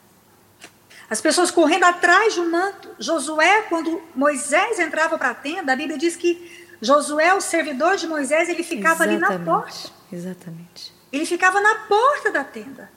As 1.09 1.21
pessoas 1.21 1.51
correndo 1.51 1.85
atrás 1.85 2.35
de 2.35 2.41
um 2.41 2.51
manto. 2.51 2.89
Josué, 2.99 3.63
quando 3.69 4.03
Moisés 4.15 4.79
entrava 4.79 5.19
para 5.19 5.31
a 5.31 5.35
tenda, 5.35 5.73
a 5.73 5.77
Bíblia 5.77 5.99
diz 5.99 6.17
que 6.17 6.65
Josué, 6.81 7.33
o 7.35 7.41
servidor 7.41 7.97
de 7.97 8.07
Moisés, 8.07 8.49
ele 8.49 8.63
ficava 8.63 9.05
Exatamente. 9.05 9.25
ali 9.25 9.39
na 9.39 9.45
porta. 9.45 9.91
Exatamente. 10.13 10.93
Ele 11.13 11.27
ficava 11.27 11.61
na 11.61 11.75
porta 11.87 12.31
da 12.31 12.45
tenda, 12.45 12.91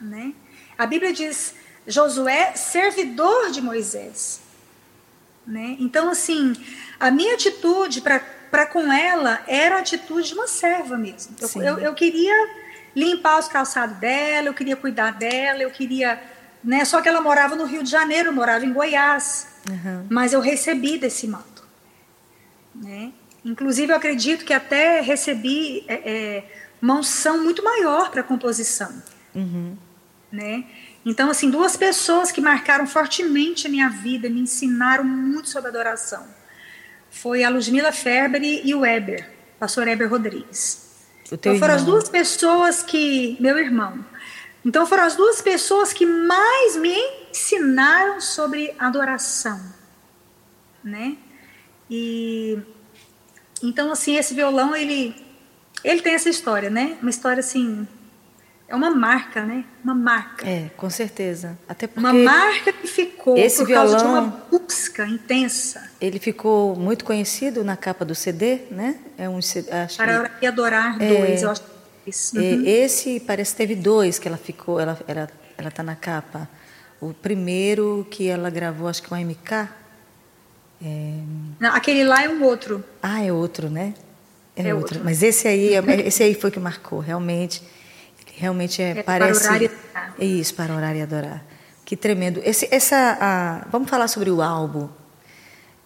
né? 0.00 0.32
A 0.78 0.86
Bíblia 0.86 1.12
diz 1.12 1.54
Josué, 1.86 2.54
servidor 2.54 3.50
de 3.50 3.60
Moisés, 3.60 4.40
né? 5.46 5.76
Então 5.78 6.08
assim, 6.08 6.54
a 6.98 7.10
minha 7.10 7.34
atitude 7.34 8.00
para 8.00 8.66
com 8.66 8.92
ela 8.92 9.42
era 9.46 9.76
a 9.76 9.78
atitude 9.80 10.28
de 10.28 10.34
uma 10.34 10.46
serva 10.46 10.96
mesmo. 10.96 11.36
Eu, 11.40 11.62
eu, 11.62 11.78
eu, 11.78 11.94
queria 11.94 12.34
limpar 12.94 13.38
os 13.38 13.48
calçados 13.48 13.96
dela, 13.98 14.48
eu 14.48 14.54
queria 14.54 14.76
cuidar 14.76 15.12
dela, 15.12 15.62
eu 15.62 15.70
queria, 15.70 16.20
né? 16.66 16.84
Só 16.84 17.00
que 17.00 17.08
ela 17.08 17.20
morava 17.20 17.54
no 17.54 17.64
Rio 17.64 17.82
de 17.84 17.90
Janeiro, 17.90 18.32
morava 18.32 18.66
em 18.66 18.72
Goiás, 18.72 19.46
uhum. 19.70 20.06
mas 20.10 20.32
eu 20.32 20.40
recebi 20.40 20.98
desse 20.98 21.28
manto, 21.28 21.64
né? 22.74 23.12
Inclusive 23.44 23.92
eu 23.92 23.96
acredito 23.96 24.44
que 24.44 24.52
até 24.52 25.00
recebi 25.00 25.84
é, 25.86 25.94
é, 25.94 26.44
uma 26.82 26.94
unção 26.94 27.44
muito 27.44 27.62
maior 27.62 28.10
para 28.10 28.20
a 28.20 28.24
composição. 28.24 28.90
Uhum. 29.32 29.76
Né? 30.32 30.64
Então, 31.04 31.30
assim, 31.30 31.48
duas 31.48 31.76
pessoas 31.76 32.32
que 32.32 32.40
marcaram 32.40 32.84
fortemente 32.88 33.68
a 33.68 33.70
minha 33.70 33.88
vida, 33.88 34.28
me 34.28 34.40
ensinaram 34.40 35.04
muito 35.04 35.48
sobre 35.48 35.68
adoração. 35.68 36.26
Foi 37.08 37.44
a 37.44 37.48
Ludmila 37.48 37.92
Ferber 37.92 38.42
e 38.42 38.74
o 38.74 38.80
Weber, 38.80 39.30
pastor 39.60 39.86
Weber 39.86 40.10
Rodrigues. 40.10 40.84
então 41.30 41.56
foram 41.60 41.74
irmão. 41.74 41.76
as 41.76 41.84
duas 41.84 42.08
pessoas 42.08 42.82
que, 42.82 43.36
meu 43.38 43.56
irmão. 43.56 44.04
Então 44.66 44.84
foram 44.84 45.04
as 45.04 45.14
duas 45.14 45.40
pessoas 45.40 45.92
que 45.92 46.04
mais 46.04 46.74
me 46.74 46.96
ensinaram 47.30 48.20
sobre 48.20 48.74
adoração, 48.76 49.60
né? 50.82 51.16
E 51.88 52.58
então 53.62 53.92
assim, 53.92 54.16
esse 54.16 54.34
violão 54.34 54.74
ele 54.74 55.14
ele 55.84 56.02
tem 56.02 56.14
essa 56.14 56.28
história, 56.28 56.68
né? 56.68 56.98
Uma 57.00 57.10
história 57.10 57.38
assim. 57.38 57.86
É 58.68 58.74
uma 58.74 58.90
marca, 58.90 59.44
né? 59.44 59.64
Uma 59.84 59.94
marca. 59.94 60.44
É, 60.44 60.68
com 60.76 60.90
certeza. 60.90 61.56
Até 61.68 61.86
porque 61.86 62.00
uma 62.00 62.12
marca 62.12 62.72
que 62.72 62.88
ficou 62.88 63.38
esse 63.38 63.58
por 63.58 63.68
violão, 63.68 63.90
causa 63.92 64.04
de 64.04 64.10
uma 64.10 64.20
busca 64.50 65.06
intensa. 65.06 65.88
Ele 66.00 66.18
ficou 66.18 66.74
muito 66.74 67.04
conhecido 67.04 67.62
na 67.62 67.76
capa 67.76 68.04
do 68.04 68.16
CD, 68.16 68.62
né? 68.72 68.98
É 69.16 69.28
um 69.28 69.38
acho 69.38 69.96
Para 69.96 70.28
que, 70.28 70.44
adorar 70.44 71.00
é, 71.00 71.08
dois, 71.08 71.42
eu 71.44 71.50
acho. 71.50 71.75
Isso. 72.06 72.38
É, 72.38 72.40
uhum. 72.40 72.62
Esse 72.64 73.20
parece 73.20 73.52
que 73.52 73.56
teve 73.58 73.74
dois 73.74 74.18
que 74.18 74.28
ela 74.28 74.36
ficou, 74.36 74.78
ela 74.78 74.98
ela 75.08 75.28
ela 75.58 75.70
tá 75.70 75.82
na 75.82 75.96
capa. 75.96 76.48
O 77.00 77.12
primeiro 77.12 78.06
que 78.10 78.28
ela 78.28 78.48
gravou, 78.50 78.88
acho 78.88 79.02
que 79.02 79.08
com 79.08 79.14
a 79.14 79.20
MK. 79.20 79.68
É... 80.82 81.12
Não, 81.58 81.74
aquele 81.74 82.04
lá 82.04 82.22
é 82.22 82.28
um 82.28 82.42
outro. 82.42 82.84
Ah, 83.02 83.22
é 83.22 83.32
outro, 83.32 83.68
né? 83.68 83.94
É, 84.54 84.68
é 84.68 84.74
outro. 84.74 84.96
outro. 84.96 85.04
Mas 85.04 85.22
esse 85.22 85.48
aí, 85.48 85.74
é, 85.74 85.82
esse 86.06 86.22
aí 86.22 86.34
foi 86.34 86.50
que 86.50 86.58
marcou, 86.58 87.00
realmente. 87.00 87.62
Realmente 88.34 88.82
é, 88.82 88.98
é 88.98 89.02
parece. 89.02 89.40
Para 89.40 89.48
orar 89.48 89.62
e 89.62 89.66
adorar. 89.66 90.14
É 90.18 90.24
isso, 90.24 90.54
para 90.54 90.74
orar 90.74 90.96
e 90.96 91.02
adorar. 91.02 91.44
Que 91.84 91.96
tremendo. 91.96 92.40
Esse, 92.44 92.68
essa, 92.70 93.16
a, 93.20 93.68
vamos 93.70 93.88
falar 93.88 94.08
sobre 94.08 94.30
o 94.30 94.42
álbum. 94.42 94.88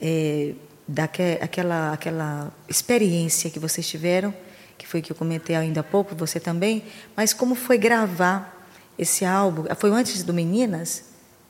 É, 0.01 0.55
daquela 0.89 1.93
aquela 1.93 2.53
experiência 2.68 3.49
que 3.51 3.59
vocês 3.59 3.87
tiveram, 3.87 4.35
que 4.81 4.87
foi 4.87 5.03
que 5.03 5.12
eu 5.12 5.16
comentei 5.16 5.55
ainda 5.55 5.81
há 5.81 5.85
pouco, 5.85 6.14
você 6.16 6.41
também, 6.41 6.83
mas 7.14 7.35
como 7.35 7.55
foi 7.55 7.76
gravar 7.76 8.66
esse 8.99 9.26
álbum? 9.26 9.64
Foi 9.76 9.91
antes 9.91 10.22
do 10.22 10.33
Meninas? 10.33 11.05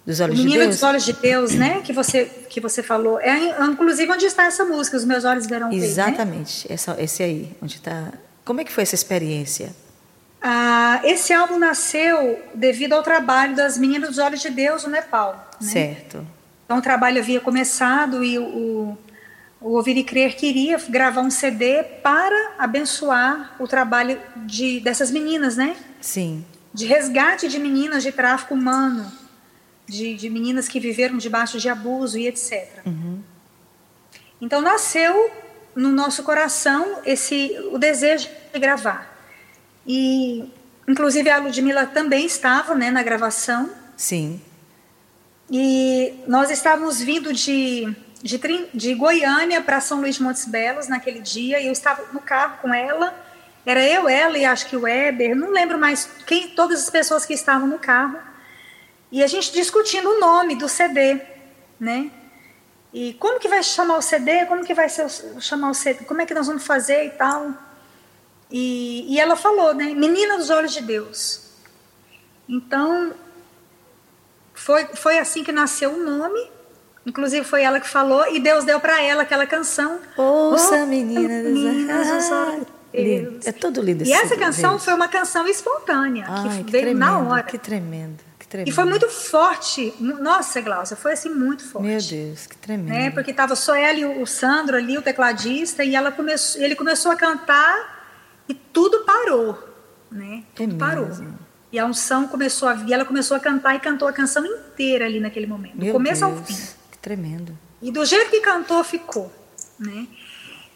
Dos 0.05 0.18
Olhos 0.18 0.37
Menina 0.37 0.59
de 0.59 0.64
Deus? 0.64 0.74
dos 0.76 0.83
Olhos 0.83 1.05
de 1.05 1.12
Deus, 1.12 1.55
né? 1.55 1.81
Que 1.83 1.93
você, 1.93 2.24
que 2.24 2.61
você 2.61 2.83
falou. 2.83 3.20
É, 3.20 3.39
inclusive, 3.66 4.11
onde 4.11 4.26
está 4.26 4.45
essa 4.45 4.64
música? 4.64 4.97
Os 4.97 5.05
Meus 5.05 5.24
Olhos 5.24 5.47
Verão 5.47 5.70
Exatamente. 5.70 6.64
Ver, 6.64 6.70
né? 6.70 6.74
Essa, 6.74 6.97
esse 6.99 7.22
aí, 7.22 7.57
onde 7.62 7.76
está... 7.76 8.12
Como 8.45 8.61
é 8.61 8.64
que 8.64 8.72
foi 8.72 8.83
essa 8.83 8.97
experiência? 8.97 9.72
Ah, 10.43 11.01
esse 11.05 11.33
álbum 11.33 11.59
nasceu 11.59 12.43
devido 12.53 12.95
ao 12.95 13.03
trabalho 13.03 13.55
das 13.55 13.78
Meninas 13.78 14.09
dos 14.09 14.18
Olhos 14.18 14.41
de 14.41 14.51
Deus 14.51 14.83
no 14.83 14.91
Nepal. 14.91 15.51
Né? 15.61 15.68
Certo. 15.68 16.26
Então, 16.64 16.78
o 16.78 16.83
trabalho 16.83 17.20
havia 17.20 17.41
começado 17.41 18.24
e 18.24 18.39
o, 18.39 18.99
o 19.61 19.73
Ouvir 19.77 19.97
e 19.97 20.05
Crer 20.05 20.37
queria 20.37 20.79
gravar 20.89 21.21
um 21.21 21.31
CD 21.31 21.83
para 22.03 22.55
abençoar 22.59 23.57
o 23.59 23.69
trabalho 23.69 24.21
de, 24.37 24.81
dessas 24.81 25.11
meninas, 25.11 25.57
né? 25.57 25.77
Sim. 26.01 26.45
De 26.73 26.87
resgate 26.87 27.49
de 27.49 27.59
meninas 27.59 28.03
de 28.03 28.13
tráfico 28.13 28.55
humano 28.55 29.21
de, 29.91 30.15
de 30.15 30.31
meninas 30.31 30.69
que 30.69 30.79
viveram 30.79 31.19
debaixo 31.19 31.59
de 31.59 31.69
abuso 31.69 32.17
e 32.17 32.29
etc. 32.29 32.69
Uhum. 32.87 33.21
Então 34.41 34.61
nasceu 34.61 35.31
no 35.75 35.91
nosso 35.91 36.23
coração 36.23 37.01
esse 37.05 37.57
o 37.73 37.79
desejo 37.79 38.29
de 38.53 38.59
gravar. 38.61 39.13
E 39.87 40.49
inclusive 40.89 41.29
a 41.29 41.39
Ludmilla 41.39 41.87
também 41.87 42.25
estava, 42.25 42.75
né, 42.75 42.91
na 42.91 43.03
gravação. 43.03 43.69
Sim. 43.97 44.41
E 45.51 46.15
nós 46.29 46.51
estávamos 46.51 47.01
vindo 47.01 47.33
de 47.33 47.93
de, 48.23 48.39
de 48.73 48.95
Goiânia 48.95 49.61
para 49.61 49.81
São 49.81 50.01
Luís 50.01 50.16
de 50.16 50.23
Montes 50.23 50.45
Belos 50.45 50.89
naquele 50.89 51.21
dia 51.21 51.61
e 51.61 51.66
eu 51.66 51.73
estava 51.73 52.05
no 52.12 52.21
carro 52.21 52.59
com 52.61 52.73
ela. 52.73 53.14
Era 53.64 53.85
eu, 53.85 54.09
ela 54.09 54.39
e 54.39 54.45
acho 54.45 54.66
que 54.66 54.77
o 54.77 54.83
Weber, 54.83 55.37
não 55.37 55.51
lembro 55.51 55.79
mais 55.79 56.09
quem, 56.27 56.49
todas 56.49 56.83
as 56.83 56.91
pessoas 56.91 57.27
que 57.27 57.35
estavam 57.35 57.66
no 57.66 57.79
carro. 57.79 58.18
E 59.12 59.23
a 59.23 59.27
gente 59.27 59.53
discutindo 59.53 60.09
o 60.09 60.21
nome 60.21 60.55
do 60.55 60.68
CD, 60.68 61.21
né? 61.79 62.11
E 62.93 63.14
como 63.14 63.39
que 63.39 63.49
vai 63.49 63.62
chamar 63.62 63.99
o 63.99 64.03
CD? 64.03 64.47
Como 64.47 64.64
que 64.64 64.75
vai 64.75 64.89
ser, 64.89 65.09
chamar 65.41 65.71
o 65.71 65.75
CD? 65.75 66.05
Como 66.05 66.21
é 66.21 66.27
que 66.27 66.35
nós 66.35 66.47
vamos 66.47 66.64
fazer 66.64 67.07
e 67.07 67.11
tal? 67.11 67.53
E, 68.51 69.14
e 69.14 69.21
ela 69.21 69.37
falou, 69.37 69.75
né? 69.75 69.95
Menina 69.95 70.37
dos 70.37 70.51
Olhos 70.51 70.73
de 70.73 70.83
Deus. 70.83 71.51
Então, 72.49 73.14
foi, 74.55 74.87
foi 74.87 75.18
assim 75.18 75.45
que 75.45 75.53
nasceu 75.53 75.93
o 75.93 76.03
nome. 76.03 76.51
Inclusive 77.07 77.45
foi 77.47 77.63
ela 77.63 77.81
que 77.81 77.89
falou 77.89 78.27
e 78.35 78.41
Deus 78.41 78.65
deu 78.65 78.79
para 78.79 79.03
ela 79.03 79.23
aquela 79.23 79.47
canção. 79.47 79.99
Ouça, 80.17 80.83
oh, 80.83 80.87
menina 80.87 81.43
dos 81.43 82.31
olhos. 82.31 82.67
É 83.45 83.53
todo 83.53 83.81
lindo. 83.81 84.05
E 84.05 84.13
essa 84.13 84.37
canção 84.37 84.79
foi 84.79 84.93
uma 84.95 85.09
canção 85.09 85.47
espontânea 85.47 86.27
Ai, 86.29 86.59
que, 86.59 86.65
que 86.65 86.73
veio 86.73 86.85
tremendo, 86.85 86.99
na 86.99 87.19
hora. 87.19 87.43
Que 87.43 87.59
tremendo. 87.59 88.31
Tremendo. 88.51 88.69
E 88.69 88.73
foi 88.73 88.85
muito 88.85 89.09
forte. 89.09 89.95
Nossa, 90.01 90.61
Glaucia, 90.61 90.97
foi 90.97 91.13
assim 91.13 91.31
muito 91.31 91.63
forte. 91.63 91.87
Meu 91.87 92.01
Deus, 92.03 92.49
que 92.49 92.57
tremendo. 92.57 92.89
Né? 92.89 93.11
Porque 93.13 93.31
estava 93.31 93.55
só 93.55 93.77
ela 93.77 93.97
e 94.01 94.05
o 94.05 94.27
Sandro 94.27 94.77
ali, 94.77 94.99
o 94.99 95.03
tecladista, 95.03 95.85
e 95.85 95.95
ela 95.95 96.11
começou, 96.11 96.61
ele 96.61 96.75
começou 96.75 97.13
a 97.13 97.17
cantar 97.17 98.05
e 98.49 98.55
tudo 98.55 99.05
parou. 99.05 99.57
Né? 100.11 100.43
Tudo 100.53 100.75
é 100.75 100.79
parou. 100.79 101.07
Mesmo. 101.07 101.39
E 101.71 101.79
a 101.79 101.87
unção 101.87 102.27
começou 102.27 102.69
a 102.69 102.75
vir, 102.75 102.93
ela 102.93 103.05
começou 103.05 103.37
a 103.37 103.41
cantar 103.41 103.77
e 103.77 103.79
cantou 103.79 104.09
a 104.09 104.13
canção 104.13 104.45
inteira 104.45 105.05
ali 105.05 105.21
naquele 105.21 105.47
momento, 105.47 105.77
do 105.77 105.93
começo 105.93 106.27
Deus, 106.27 106.39
ao 106.39 106.45
fim. 106.45 106.59
Tremendo. 107.01 107.59
E 107.81 107.91
do 107.91 108.05
jeito 108.05 108.31
que 108.31 108.41
cantou, 108.41 108.83
ficou. 108.85 109.33
Né? 109.79 110.07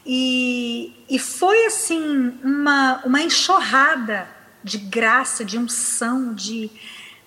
E, 0.07 1.05
e 1.09 1.19
foi 1.19 1.67
assim, 1.67 2.39
uma, 2.43 3.03
uma 3.05 3.23
enxurrada 3.23 4.27
de 4.63 4.79
graça, 4.79 5.45
de 5.45 5.59
unção, 5.59 6.35
de 6.35 6.71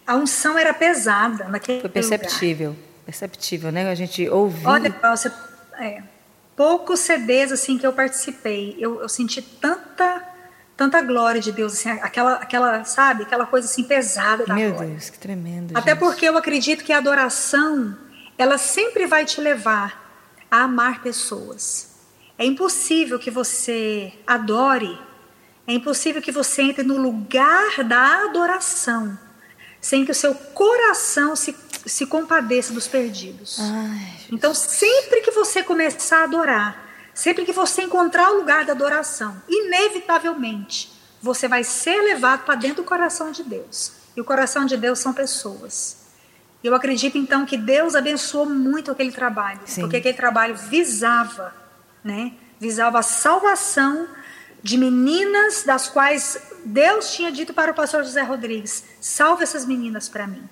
a 0.05 0.15
unção 0.15 0.57
era 0.57 0.73
pesada 0.73 1.45
naquele 1.45 1.81
Foi 1.81 1.89
perceptível, 1.89 2.69
lugar. 2.69 2.83
perceptível, 3.05 3.71
né? 3.71 3.89
A 3.89 3.95
gente 3.95 4.27
ouviu. 4.29 4.67
Olha, 4.67 4.93
você, 5.11 5.31
é, 5.79 6.01
poucos 6.55 7.01
CDs 7.01 7.51
assim 7.51 7.77
que 7.77 7.85
eu 7.85 7.93
participei, 7.93 8.75
eu, 8.79 9.01
eu 9.01 9.09
senti 9.09 9.41
tanta 9.41 10.23
tanta 10.77 11.01
glória 11.01 11.41
de 11.41 11.51
Deus, 11.51 11.73
assim, 11.73 11.89
aquela, 11.89 12.33
aquela, 12.35 12.83
sabe, 12.83 13.23
aquela 13.23 13.47
coisa 13.47 13.67
assim 13.67 13.83
pesada 13.83 14.45
da 14.45 14.53
Meu 14.53 14.71
glória. 14.73 14.91
Deus, 14.91 15.09
que 15.09 15.17
tremendo. 15.17 15.75
Até 15.75 15.91
gente. 15.91 15.99
porque 15.99 16.29
eu 16.29 16.37
acredito 16.37 16.83
que 16.83 16.93
a 16.93 16.99
adoração, 16.99 17.97
ela 18.37 18.57
sempre 18.57 19.05
vai 19.05 19.25
te 19.25 19.41
levar 19.41 20.25
a 20.49 20.63
amar 20.63 21.01
pessoas. 21.01 21.95
É 22.37 22.45
impossível 22.45 23.17
que 23.17 23.31
você 23.31 24.13
adore, 24.25 24.97
é 25.65 25.73
impossível 25.73 26.21
que 26.21 26.31
você 26.31 26.61
entre 26.61 26.83
no 26.83 26.97
lugar 26.97 27.83
da 27.83 28.23
adoração 28.25 29.17
sem 29.81 30.03
que 30.03 30.11
o 30.11 30.15
seu 30.15 30.33
coração 30.35 31.35
se, 31.35 31.55
se 31.85 32.05
compadeça 32.05 32.73
dos 32.73 32.87
perdidos. 32.87 33.57
Ai, 33.59 34.17
então, 34.31 34.53
sempre 34.53 35.21
que 35.21 35.31
você 35.31 35.63
começar 35.63 36.19
a 36.19 36.23
adorar, 36.23 36.85
sempre 37.13 37.45
que 37.45 37.53
você 37.53 37.83
encontrar 37.83 38.31
o 38.31 38.37
lugar 38.37 38.65
da 38.65 38.73
adoração, 38.73 39.41
inevitavelmente, 39.47 40.91
você 41.21 41.47
vai 41.47 41.63
ser 41.63 42.01
levado 42.01 42.43
para 42.43 42.55
dentro 42.55 42.83
do 42.83 42.87
coração 42.87 43.31
de 43.31 43.43
Deus. 43.43 43.93
E 44.15 44.21
o 44.21 44.25
coração 44.25 44.65
de 44.65 44.75
Deus 44.75 44.99
são 44.99 45.13
pessoas. 45.13 46.06
Eu 46.63 46.73
acredito 46.73 47.17
então 47.17 47.45
que 47.45 47.57
Deus 47.57 47.95
abençoou 47.95 48.45
muito 48.45 48.91
aquele 48.91 49.11
trabalho, 49.11 49.61
Sim. 49.65 49.81
porque 49.81 49.97
aquele 49.97 50.17
trabalho 50.17 50.55
visava, 50.55 51.53
né? 52.03 52.33
Visava 52.59 52.99
a 52.99 53.03
salvação 53.03 54.07
de 54.63 54.77
meninas 54.77 55.63
das 55.63 55.87
quais 55.87 56.41
Deus 56.65 57.13
tinha 57.13 57.31
dito 57.31 57.53
para 57.53 57.71
o 57.71 57.75
pastor 57.75 58.03
José 58.03 58.21
Rodrigues: 58.21 58.83
salve 58.99 59.43
essas 59.43 59.65
meninas 59.65 60.09
para 60.09 60.27
mim. 60.27 60.43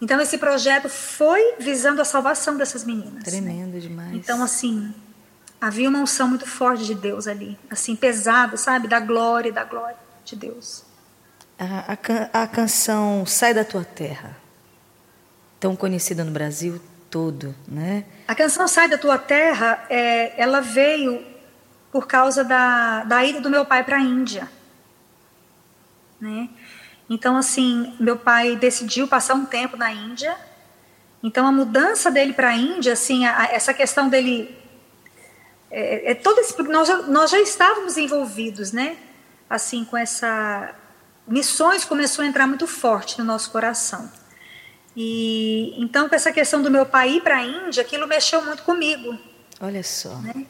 Então 0.00 0.20
esse 0.20 0.38
projeto 0.38 0.88
foi 0.88 1.54
visando 1.58 2.00
a 2.00 2.04
salvação 2.04 2.56
dessas 2.56 2.84
meninas. 2.84 3.14
Né? 3.14 3.20
Tremendo 3.24 3.74
né? 3.74 3.80
demais. 3.80 4.14
Então 4.14 4.42
assim, 4.42 4.94
havia 5.60 5.88
uma 5.88 5.98
unção 5.98 6.28
muito 6.28 6.46
forte 6.46 6.84
de 6.84 6.94
Deus 6.94 7.26
ali, 7.26 7.58
assim 7.68 7.96
pesada, 7.96 8.56
sabe, 8.56 8.88
da 8.88 9.00
glória, 9.00 9.52
da 9.52 9.64
glória 9.64 9.96
de 10.24 10.36
Deus. 10.36 10.85
A, 11.58 11.96
a, 12.42 12.46
canção 12.46 13.24
Sai 13.24 13.54
da 13.54 13.64
Tua 13.64 13.84
Terra, 13.84 14.36
tão 15.58 15.74
conhecida 15.74 16.22
no 16.22 16.30
Brasil 16.30 16.80
todo, 17.10 17.54
né? 17.66 18.04
A 18.28 18.34
canção 18.34 18.68
Sai 18.68 18.88
da 18.88 18.98
Tua 18.98 19.16
Terra, 19.16 19.86
é, 19.88 20.40
ela 20.40 20.60
veio 20.60 21.24
por 21.90 22.06
causa 22.06 22.44
da, 22.44 23.04
da 23.04 23.24
ida 23.24 23.40
do 23.40 23.48
meu 23.48 23.64
pai 23.64 23.82
para 23.82 23.96
a 23.96 24.00
Índia, 24.00 24.50
né? 26.20 26.50
Então, 27.08 27.36
assim, 27.36 27.94
meu 28.00 28.18
pai 28.18 28.56
decidiu 28.56 29.06
passar 29.06 29.34
um 29.34 29.46
tempo 29.46 29.76
na 29.76 29.92
Índia. 29.92 30.36
Então, 31.22 31.46
a 31.46 31.52
mudança 31.52 32.10
dele 32.10 32.32
para 32.32 32.48
a 32.48 32.54
Índia, 32.54 32.92
assim, 32.92 33.24
a, 33.24 33.42
a, 33.42 33.44
essa 33.46 33.72
questão 33.72 34.08
dele. 34.08 34.56
É, 35.70 36.10
é 36.10 36.14
todo 36.14 36.38
esse, 36.40 36.60
nós, 36.64 36.88
já, 36.88 36.98
nós 37.02 37.30
já 37.30 37.40
estávamos 37.40 37.96
envolvidos, 37.96 38.72
né? 38.72 38.96
Assim, 39.48 39.84
com 39.84 39.96
essa. 39.96 40.74
Missões 41.26 41.84
começou 41.84 42.24
a 42.24 42.28
entrar 42.28 42.46
muito 42.46 42.66
forte 42.66 43.18
no 43.18 43.24
nosso 43.24 43.50
coração. 43.50 44.10
E 44.96 45.74
então, 45.76 46.08
com 46.08 46.14
essa 46.14 46.32
questão 46.32 46.62
do 46.62 46.70
meu 46.70 46.86
pai 46.86 47.16
ir 47.16 47.20
para 47.20 47.38
a 47.38 47.44
Índia, 47.44 47.82
aquilo 47.82 48.06
mexeu 48.06 48.44
muito 48.44 48.62
comigo. 48.62 49.18
Olha 49.60 49.82
só. 49.82 50.16
Né? 50.16 50.46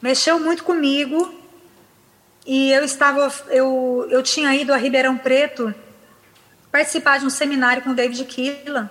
Mexeu 0.00 0.38
muito 0.38 0.62
comigo. 0.64 1.34
E 2.46 2.70
eu 2.72 2.84
estava, 2.84 3.32
eu, 3.48 4.06
eu 4.10 4.22
tinha 4.22 4.54
ido 4.54 4.72
a 4.72 4.76
Ribeirão 4.76 5.16
Preto 5.16 5.74
participar 6.70 7.18
de 7.18 7.26
um 7.26 7.30
seminário 7.30 7.82
com 7.82 7.90
o 7.90 7.94
David 7.94 8.24
Keelan. 8.24 8.90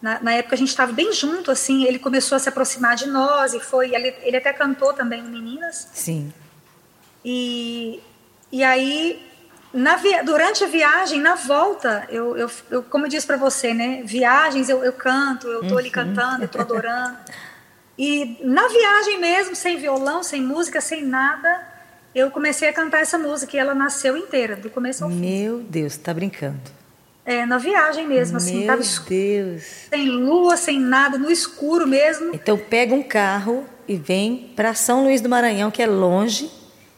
Na, 0.00 0.20
na 0.20 0.32
época 0.32 0.56
a 0.56 0.58
gente 0.58 0.68
estava 0.68 0.92
bem 0.92 1.12
junto, 1.12 1.50
assim, 1.50 1.84
ele 1.84 1.98
começou 1.98 2.34
a 2.34 2.38
se 2.38 2.48
aproximar 2.48 2.96
de 2.96 3.06
nós 3.06 3.54
e 3.54 3.60
foi, 3.60 3.94
ele, 3.94 4.14
ele 4.22 4.36
até 4.36 4.52
cantou 4.52 4.92
também 4.92 5.22
Meninas. 5.22 5.88
Sim. 5.92 6.32
E, 7.24 8.02
e 8.50 8.64
aí, 8.64 9.24
na, 9.72 9.96
durante 10.24 10.64
a 10.64 10.66
viagem, 10.66 11.20
na 11.20 11.34
volta, 11.34 12.06
eu, 12.10 12.36
eu, 12.36 12.50
eu 12.70 12.82
como 12.82 13.06
eu 13.06 13.08
disse 13.10 13.26
para 13.26 13.36
você, 13.36 13.72
né, 13.72 14.02
viagens 14.04 14.68
eu, 14.68 14.84
eu 14.84 14.92
canto, 14.92 15.46
eu 15.46 15.60
tô 15.60 15.74
uhum. 15.74 15.78
ali 15.78 15.90
cantando, 15.90 16.44
eu 16.44 16.48
tô 16.48 16.60
adorando. 16.60 17.18
E 17.98 18.38
na 18.42 18.66
viagem 18.68 19.20
mesmo, 19.20 19.54
sem 19.54 19.76
violão, 19.76 20.22
sem 20.22 20.42
música, 20.42 20.80
sem 20.80 21.04
nada, 21.04 21.62
eu 22.14 22.30
comecei 22.30 22.68
a 22.68 22.72
cantar 22.72 23.02
essa 23.02 23.18
música 23.18 23.54
e 23.54 23.60
ela 23.60 23.74
nasceu 23.74 24.16
inteira, 24.16 24.56
do 24.56 24.70
começo 24.70 25.04
ao 25.04 25.10
fim. 25.10 25.16
Meu 25.16 25.58
Deus, 25.58 25.98
tá 25.98 26.12
brincando. 26.12 26.58
É, 27.24 27.46
na 27.46 27.58
viagem 27.58 28.08
mesmo, 28.08 28.38
assim, 28.38 28.58
Meu 28.58 28.66
tava 28.66 28.82
Deus. 28.82 29.62
sem 29.90 30.08
lua, 30.08 30.56
sem 30.56 30.80
nada, 30.80 31.18
no 31.18 31.30
escuro 31.30 31.86
mesmo. 31.86 32.34
Então 32.34 32.58
pega 32.58 32.94
um 32.94 33.02
carro 33.02 33.64
e 33.86 33.96
vem 33.96 34.52
para 34.56 34.74
São 34.74 35.04
Luís 35.04 35.20
do 35.20 35.28
Maranhão, 35.28 35.70
que 35.70 35.82
é 35.82 35.86
longe, 35.86 36.50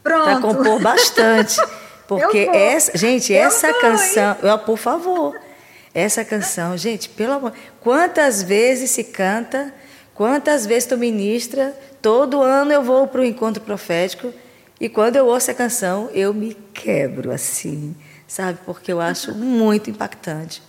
para 0.02 0.40
compor 0.40 0.80
bastante. 0.80 1.60
Porque 2.18 2.38
essa, 2.52 2.96
gente, 2.96 3.32
eu 3.32 3.44
essa 3.44 3.70
vou, 3.70 3.80
canção, 3.80 4.36
eu, 4.42 4.58
por 4.58 4.78
favor, 4.78 5.38
essa 5.92 6.24
canção, 6.24 6.76
gente, 6.76 7.08
pelo 7.08 7.34
amor, 7.34 7.52
quantas 7.80 8.42
vezes 8.42 8.90
se 8.90 9.04
canta, 9.04 9.72
quantas 10.14 10.66
vezes 10.66 10.86
tu 10.86 10.96
ministra, 10.96 11.72
todo 12.02 12.42
ano 12.42 12.72
eu 12.72 12.82
vou 12.82 13.06
para 13.06 13.20
o 13.20 13.24
encontro 13.24 13.62
profético 13.62 14.32
e 14.80 14.88
quando 14.88 15.16
eu 15.16 15.26
ouço 15.26 15.50
a 15.50 15.54
canção, 15.54 16.10
eu 16.12 16.34
me 16.34 16.54
quebro 16.72 17.30
assim, 17.30 17.94
sabe? 18.26 18.58
Porque 18.66 18.92
eu 18.92 19.00
acho 19.00 19.34
muito 19.34 19.88
impactante. 19.88 20.62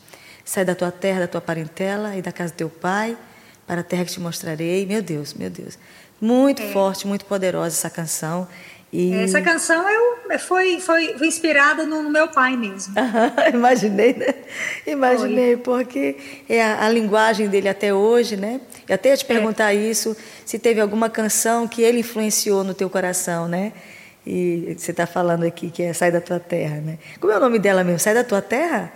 Sai 0.44 0.64
da 0.64 0.76
tua 0.76 0.92
terra, 0.92 1.22
da 1.22 1.28
tua 1.28 1.42
parentela 1.42 2.16
e 2.16 2.22
da 2.22 2.32
casa 2.32 2.54
do 2.54 2.58
teu 2.58 2.70
pai, 2.70 3.18
para 3.66 3.82
a 3.82 3.84
terra 3.84 4.06
que 4.06 4.12
te 4.12 4.20
mostrarei. 4.20 4.86
Meu 4.86 5.02
Deus, 5.02 5.34
meu 5.34 5.50
Deus. 5.50 5.78
Muito 6.22 6.62
é. 6.62 6.72
forte, 6.72 7.08
muito 7.08 7.26
poderosa 7.26 7.76
essa 7.76 7.90
canção. 7.90 8.48
E... 8.98 9.14
Essa 9.14 9.42
canção 9.42 9.90
eu, 9.90 10.40
foi, 10.40 10.80
foi, 10.80 11.18
foi 11.18 11.28
inspirada 11.28 11.86
no, 11.86 12.02
no, 12.02 12.10
meu 12.10 12.30
pai 12.30 12.56
mesmo. 12.56 12.94
imaginei, 13.54 14.14
né? 14.14 14.34
Imaginei, 14.88 15.58
foi. 15.58 15.84
porque 15.84 16.16
é 16.48 16.64
a, 16.64 16.86
a, 16.86 16.90
linguagem 16.90 17.50
dele 17.50 17.68
até 17.68 17.94
hoje, 17.94 18.38
né? 18.38 18.62
Eu 18.88 18.96
até 18.96 19.10
ia 19.10 19.18
te 19.18 19.26
é. 19.26 19.28
perguntar 19.28 19.74
é. 19.74 19.76
isso, 19.76 20.16
se 20.46 20.58
teve 20.58 20.80
alguma 20.80 21.10
canção 21.10 21.68
que 21.68 21.82
ele 21.82 22.00
influenciou 22.00 22.64
no 22.64 22.74
teu 22.74 22.90
coração, 22.90 23.50
né? 23.50 23.74
E 24.26 24.74
você 24.78 24.92
está 24.92 25.06
falando 25.06 25.44
aqui 25.44 25.70
que 25.70 25.84
é 25.84 25.92
Sai 25.92 26.10
da 26.10 26.22
Tua 26.22 26.40
Terra, 26.40 26.78
né? 26.78 26.98
Como 27.20 27.34
é 27.34 27.36
o 27.36 27.40
nome 27.42 27.60
dela 27.60 27.84
mesmo? 27.84 28.00
Sai 28.00 28.14
da 28.14 28.24
Tua 28.24 28.42
Terra? 28.42 28.94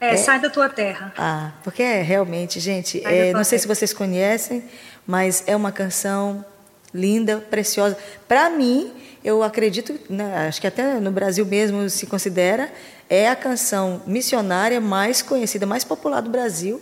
É, 0.00 0.14
é? 0.14 0.16
Sai 0.16 0.40
da 0.40 0.48
Tua 0.48 0.70
Terra. 0.70 1.12
Ah, 1.18 1.52
porque 1.62 1.82
é 1.82 2.00
realmente, 2.00 2.58
gente, 2.60 3.06
é, 3.06 3.30
não 3.34 3.44
sei 3.44 3.58
se 3.58 3.68
vocês 3.68 3.92
conhecem, 3.92 4.64
mas 5.06 5.44
é 5.46 5.54
uma 5.54 5.70
canção 5.70 6.42
linda, 6.94 7.44
preciosa. 7.50 7.98
Para 8.26 8.48
mim, 8.48 8.90
eu 9.24 9.42
acredito, 9.42 9.98
né, 10.10 10.46
acho 10.46 10.60
que 10.60 10.66
até 10.66 11.00
no 11.00 11.10
Brasil 11.10 11.46
mesmo 11.46 11.88
se 11.88 12.06
considera, 12.06 12.70
é 13.08 13.26
a 13.28 13.34
canção 13.34 14.02
missionária 14.06 14.80
mais 14.82 15.22
conhecida, 15.22 15.64
mais 15.64 15.82
popular 15.82 16.20
do 16.20 16.28
Brasil. 16.28 16.80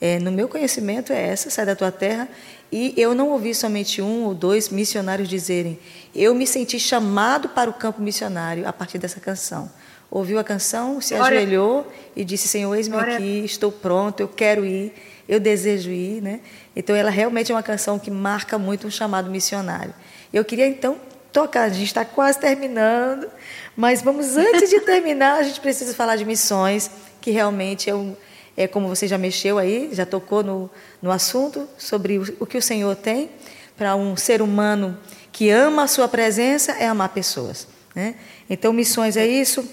É, 0.00 0.18
no 0.18 0.32
meu 0.32 0.48
conhecimento 0.48 1.12
é 1.12 1.28
essa, 1.28 1.50
Sai 1.50 1.66
da 1.66 1.76
Tua 1.76 1.92
Terra. 1.92 2.28
E 2.72 2.94
eu 2.96 3.14
não 3.14 3.28
ouvi 3.28 3.54
somente 3.54 4.00
um 4.00 4.24
ou 4.24 4.34
dois 4.34 4.70
missionários 4.70 5.28
dizerem: 5.28 5.78
eu 6.14 6.34
me 6.34 6.46
senti 6.46 6.80
chamado 6.80 7.50
para 7.50 7.68
o 7.68 7.74
campo 7.74 8.00
missionário 8.00 8.66
a 8.66 8.72
partir 8.72 8.98
dessa 8.98 9.20
canção. 9.20 9.70
Ouviu 10.10 10.38
a 10.38 10.44
canção, 10.44 11.00
se 11.00 11.14
Glória. 11.14 11.38
ajoelhou 11.38 11.86
e 12.16 12.24
disse: 12.24 12.48
Senhor, 12.48 12.74
eis-me 12.74 12.96
aqui, 12.96 13.44
estou 13.44 13.70
pronto, 13.70 14.20
eu 14.20 14.28
quero 14.28 14.64
ir, 14.64 14.92
eu 15.28 15.38
desejo 15.38 15.90
ir. 15.90 16.20
Né? 16.22 16.40
Então, 16.74 16.96
ela 16.96 17.10
realmente 17.10 17.52
é 17.52 17.54
uma 17.54 17.62
canção 17.62 17.98
que 17.98 18.10
marca 18.10 18.58
muito 18.58 18.86
um 18.86 18.90
chamado 18.90 19.30
missionário. 19.30 19.94
Eu 20.32 20.44
queria 20.44 20.66
então 20.66 20.96
tocar, 21.32 21.62
a 21.62 21.68
gente 21.68 21.86
está 21.86 22.04
quase 22.04 22.38
terminando, 22.38 23.28
mas 23.76 24.02
vamos, 24.02 24.36
antes 24.36 24.68
de 24.68 24.80
terminar, 24.80 25.38
a 25.38 25.42
gente 25.42 25.60
precisa 25.60 25.94
falar 25.94 26.16
de 26.16 26.24
missões, 26.24 26.90
que 27.20 27.30
realmente 27.30 27.88
é 27.88 27.94
um 27.94 28.14
é 28.56 28.66
como 28.66 28.88
você 28.88 29.08
já 29.08 29.16
mexeu 29.16 29.58
aí, 29.58 29.88
já 29.92 30.04
tocou 30.04 30.42
no, 30.42 30.70
no 31.00 31.10
assunto 31.10 31.68
sobre 31.78 32.18
o, 32.18 32.36
o 32.40 32.46
que 32.46 32.58
o 32.58 32.62
Senhor 32.62 32.94
tem 32.94 33.30
para 33.76 33.96
um 33.96 34.16
ser 34.16 34.42
humano 34.42 34.98
que 35.30 35.48
ama 35.48 35.84
a 35.84 35.86
sua 35.86 36.06
presença 36.06 36.72
é 36.72 36.86
amar 36.86 37.08
pessoas. 37.08 37.66
Né? 37.94 38.14
Então, 38.48 38.72
missões 38.72 39.16
é 39.16 39.26
isso. 39.26 39.66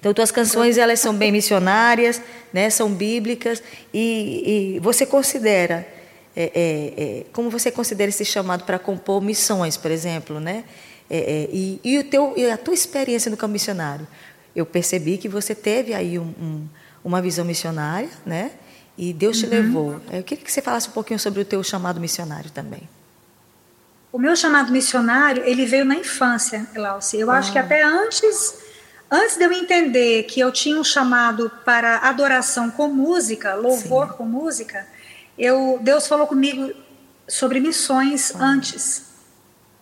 Então, 0.00 0.12
tuas 0.14 0.30
canções 0.30 0.78
elas 0.78 1.00
são 1.00 1.14
bem 1.14 1.30
missionárias, 1.30 2.20
né? 2.52 2.70
são 2.70 2.90
bíblicas, 2.90 3.62
e, 3.92 4.76
e 4.76 4.80
você 4.80 5.04
considera, 5.04 5.86
é, 6.36 6.42
é, 6.54 7.02
é, 7.02 7.26
como 7.32 7.50
você 7.50 7.70
considera 7.70 8.08
esse 8.08 8.24
chamado 8.24 8.64
para 8.64 8.78
compor 8.78 9.22
missões, 9.22 9.76
por 9.76 9.90
exemplo, 9.90 10.40
né? 10.40 10.64
É, 11.08 11.48
e, 11.52 11.80
e, 11.84 11.98
o 11.98 12.04
teu, 12.04 12.34
e 12.36 12.50
a 12.50 12.56
tua 12.56 12.74
experiência 12.74 13.30
no 13.30 13.36
campo 13.36 13.52
missionário? 13.52 14.06
Eu 14.54 14.64
percebi 14.64 15.18
que 15.18 15.28
você 15.28 15.54
teve 15.54 15.92
aí 15.92 16.18
um, 16.18 16.32
um 16.40 16.68
uma 17.04 17.20
visão 17.20 17.44
missionária, 17.44 18.08
né? 18.24 18.52
E 18.96 19.12
Deus 19.12 19.38
te 19.38 19.44
uhum. 19.44 19.50
levou. 19.50 20.00
Eu 20.10 20.22
queria 20.22 20.42
que 20.42 20.50
você 20.50 20.62
falasse 20.62 20.88
um 20.88 20.92
pouquinho 20.92 21.18
sobre 21.18 21.42
o 21.42 21.44
teu 21.44 21.62
chamado 21.62 22.00
missionário 22.00 22.50
também. 22.50 22.88
O 24.10 24.18
meu 24.18 24.34
chamado 24.34 24.72
missionário, 24.72 25.42
ele 25.44 25.66
veio 25.66 25.84
na 25.84 25.96
infância, 25.96 26.66
Glaucia. 26.72 27.20
Eu 27.20 27.30
ah. 27.30 27.38
acho 27.38 27.52
que 27.52 27.58
até 27.58 27.82
antes, 27.82 28.54
antes 29.10 29.36
de 29.36 29.44
eu 29.44 29.52
entender 29.52 30.22
que 30.22 30.40
eu 30.40 30.50
tinha 30.52 30.78
um 30.78 30.84
chamado 30.84 31.50
para 31.64 31.98
adoração 31.98 32.70
com 32.70 32.88
música, 32.88 33.54
louvor 33.54 34.10
Sim. 34.10 34.16
com 34.16 34.24
música, 34.24 34.86
eu, 35.38 35.78
Deus 35.82 36.06
falou 36.06 36.26
comigo 36.26 36.72
sobre 37.28 37.60
missões 37.60 38.34
antes. 38.34 39.04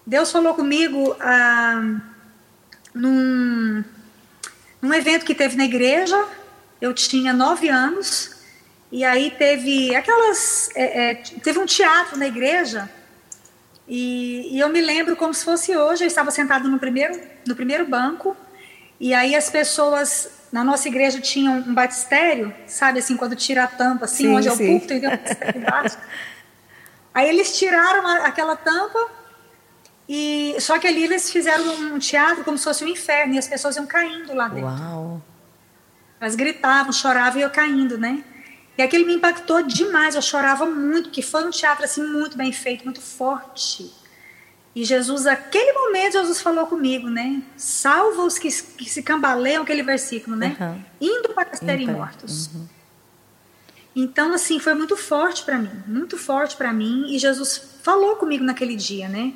Deus 0.07 0.32
falou 0.32 0.55
comigo 0.55 1.16
ah, 1.20 2.00
num, 2.94 3.84
num 4.80 4.94
evento 4.94 5.24
que 5.24 5.34
teve 5.34 5.57
na 5.57 5.64
igreja, 5.64 6.26
eu 6.80 6.92
tinha 6.92 7.32
nove 7.32 7.68
anos. 7.68 8.42
E 8.90 9.05
aí 9.05 9.30
teve 9.30 9.94
aquelas 9.94 10.68
é, 10.74 11.11
é, 11.11 11.14
teve 11.14 11.59
um 11.59 11.66
teatro 11.66 12.18
na 12.18 12.26
igreja. 12.26 12.90
E, 13.88 14.55
e, 14.55 14.61
eu 14.61 14.68
me 14.68 14.80
lembro 14.80 15.16
como 15.16 15.32
se 15.32 15.44
fosse 15.44 15.74
hoje. 15.76 16.05
Eu 16.05 16.09
estava 16.09 16.30
sentado 16.30 16.68
no 16.68 16.78
primeiro 16.78 17.18
no 17.46 17.55
primeiro 17.57 17.86
banco. 17.86 18.36
E 19.00 19.14
aí 19.14 19.34
as 19.34 19.48
pessoas 19.48 20.30
na 20.53 20.62
nossa 20.62 20.86
igreja 20.86 21.20
tinham 21.20 21.55
um 21.55 21.74
batistério 21.74 22.55
sabe 22.66 22.98
assim 22.98 23.16
quando 23.16 23.34
tira 23.34 23.64
a 23.64 23.66
tampa 23.66 24.05
assim 24.05 24.24
sim, 24.24 24.34
onde 24.34 24.46
é 24.46 24.53
o 24.53 24.57
púlpito 24.57 24.92
e 24.92 25.00
tem 25.00 25.09
um 25.09 25.59
embaixo 25.59 25.98
aí 27.12 27.28
eles 27.28 27.59
tiraram 27.59 28.07
a, 28.07 28.26
aquela 28.26 28.55
tampa 28.55 29.11
E 30.09 30.57
só 30.61 30.78
que 30.78 30.86
ali 30.86 31.05
eles 31.05 31.30
fizeram 31.30 31.64
um 31.94 31.98
teatro 31.98 32.44
como 32.44 32.59
se 32.59 32.64
fosse 32.64 32.84
um 32.84 32.88
inferno 32.88 33.34
e 33.34 33.38
as 33.38 33.48
pessoas 33.48 33.76
iam 33.76 33.86
caindo 33.86 34.34
lá 34.34 34.48
dentro. 34.48 34.66
Uau. 34.66 35.22
Elas 36.20 36.34
gritavam, 36.34 36.92
choravam 36.92 37.40
e 37.40 37.42
eu 37.42 37.50
caindo, 37.50 37.96
né? 37.96 38.22
E 38.76 38.82
aquilo 38.82 39.07
me 39.07 39.14
impactou 39.14 39.62
demais. 39.62 40.14
Eu 40.14 40.22
chorava 40.22 40.66
muito, 40.66 41.11
que 41.11 41.22
foi 41.22 41.44
um 41.44 41.50
teatro 41.50 41.84
assim 41.84 42.03
muito 42.03 42.36
bem 42.36 42.53
feito, 42.53 42.84
muito 42.84 43.00
forte. 43.00 43.90
E 44.75 44.85
Jesus, 44.85 45.25
naquele 45.25 45.73
momento, 45.73 46.12
Jesus 46.12 46.41
falou 46.41 46.66
comigo, 46.66 47.11
né? 47.11 47.43
Salva 47.57 48.23
os 48.23 48.39
que, 48.39 48.49
que 48.51 48.89
se 48.89 49.03
cambaleiam, 49.03 49.62
aquele 49.62 49.83
versículo, 49.83 50.35
né? 50.35 50.57
Uhum. 50.59 50.85
Indo 51.01 51.29
para 51.31 51.55
serem 51.55 51.89
mortos. 51.89 52.47
Uhum. 52.55 52.66
Então, 53.95 54.33
assim, 54.33 54.59
foi 54.59 54.73
muito 54.73 54.97
forte 54.97 55.45
para 55.45 55.59
mim, 55.59 55.83
muito 55.87 56.16
forte 56.16 56.57
para 56.57 56.73
mim. 56.73 57.14
E 57.14 57.18
Jesus 57.18 57.77
falou 57.83 58.16
comigo 58.16 58.43
naquele 58.43 58.75
dia, 58.75 59.09
né? 59.09 59.35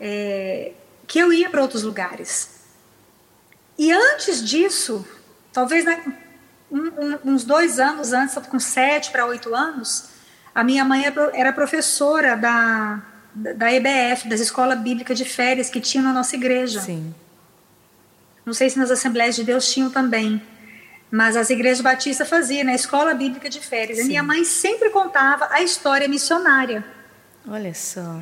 É, 0.00 0.72
que 1.06 1.18
eu 1.18 1.30
ia 1.30 1.50
para 1.50 1.60
outros 1.60 1.82
lugares. 1.82 2.60
E 3.78 3.92
antes 3.92 4.42
disso, 4.42 5.06
talvez 5.52 5.84
né, 5.84 6.02
um, 6.70 6.78
um, 6.78 7.18
uns 7.32 7.44
dois 7.44 7.78
anos 7.78 8.14
antes, 8.14 8.34
com 8.48 8.58
sete 8.58 9.10
para 9.10 9.26
oito 9.26 9.54
anos, 9.54 10.08
a 10.54 10.64
minha 10.64 10.84
mãe 10.84 11.04
era 11.34 11.52
professora 11.52 12.34
da 12.34 13.02
da 13.34 13.72
EBF, 13.72 14.28
das 14.28 14.40
escolas 14.40 14.78
bíblicas 14.78 15.18
de 15.18 15.24
férias 15.24 15.68
que 15.68 15.80
tinha 15.80 16.02
na 16.02 16.12
nossa 16.12 16.36
igreja. 16.36 16.80
Sim. 16.80 17.12
Não 18.46 18.52
sei 18.52 18.70
se 18.70 18.78
nas 18.78 18.90
Assembleias 18.90 19.34
de 19.34 19.42
Deus 19.42 19.72
tinham 19.72 19.90
também, 19.90 20.40
mas 21.10 21.36
as 21.36 21.50
igrejas 21.50 21.80
batistas 21.80 22.28
faziam 22.28 22.64
na 22.64 22.70
né? 22.70 22.76
escola 22.76 23.14
bíblica 23.14 23.48
de 23.48 23.60
férias. 23.60 23.98
Sim. 23.98 24.08
Minha 24.08 24.22
mãe 24.22 24.44
sempre 24.44 24.90
contava 24.90 25.48
a 25.50 25.62
história 25.62 26.06
missionária. 26.06 26.84
Olha 27.48 27.74
só. 27.74 28.20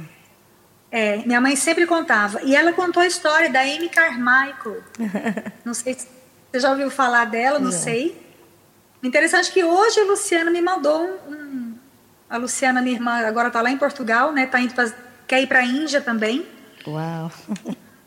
É, 0.90 1.18
minha 1.24 1.40
mãe 1.40 1.56
sempre 1.56 1.86
contava. 1.86 2.42
E 2.42 2.54
ela 2.54 2.72
contou 2.72 3.02
a 3.02 3.06
história 3.06 3.50
da 3.50 3.60
Amy 3.60 3.88
Carmichael. 3.88 4.82
não 5.64 5.74
sei 5.74 5.94
se 5.94 6.06
você 6.50 6.60
já 6.60 6.70
ouviu 6.70 6.90
falar 6.90 7.24
dela, 7.26 7.58
não, 7.58 7.66
não. 7.66 7.72
sei. 7.72 8.20
Interessante 9.02 9.50
que 9.50 9.64
hoje 9.64 10.00
a 10.00 10.04
Luciana 10.04 10.50
me 10.50 10.60
mandou 10.60 11.02
um, 11.28 11.32
um 11.32 11.61
a 12.32 12.38
Luciana, 12.38 12.80
minha 12.80 12.96
irmã, 12.96 13.18
agora 13.26 13.48
está 13.48 13.60
lá 13.60 13.70
em 13.70 13.76
Portugal, 13.76 14.32
né? 14.32 14.46
Tá 14.46 14.58
indo 14.58 14.72
pra, 14.72 14.90
quer 15.28 15.42
ir 15.42 15.46
para 15.46 15.58
a 15.58 15.64
Índia 15.64 16.00
também. 16.00 16.46
Uau! 16.86 17.30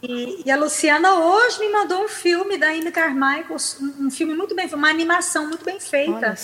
E, 0.02 0.42
e, 0.44 0.52
a 0.52 0.56
Luciana 0.56 1.14
hoje 1.14 1.60
me 1.60 1.72
mandou 1.72 2.04
um 2.04 2.08
filme 2.08 2.58
da 2.58 2.70
Amy 2.70 2.92
Carmichael, 2.92 3.56
um, 4.00 4.10
filme 4.10 4.34
muito 4.34 4.56
bem, 4.56 4.68
uma 4.74 4.90
animação 4.90 5.48
muito 5.48 5.64
bem 5.64 5.80
feita. 5.80 6.36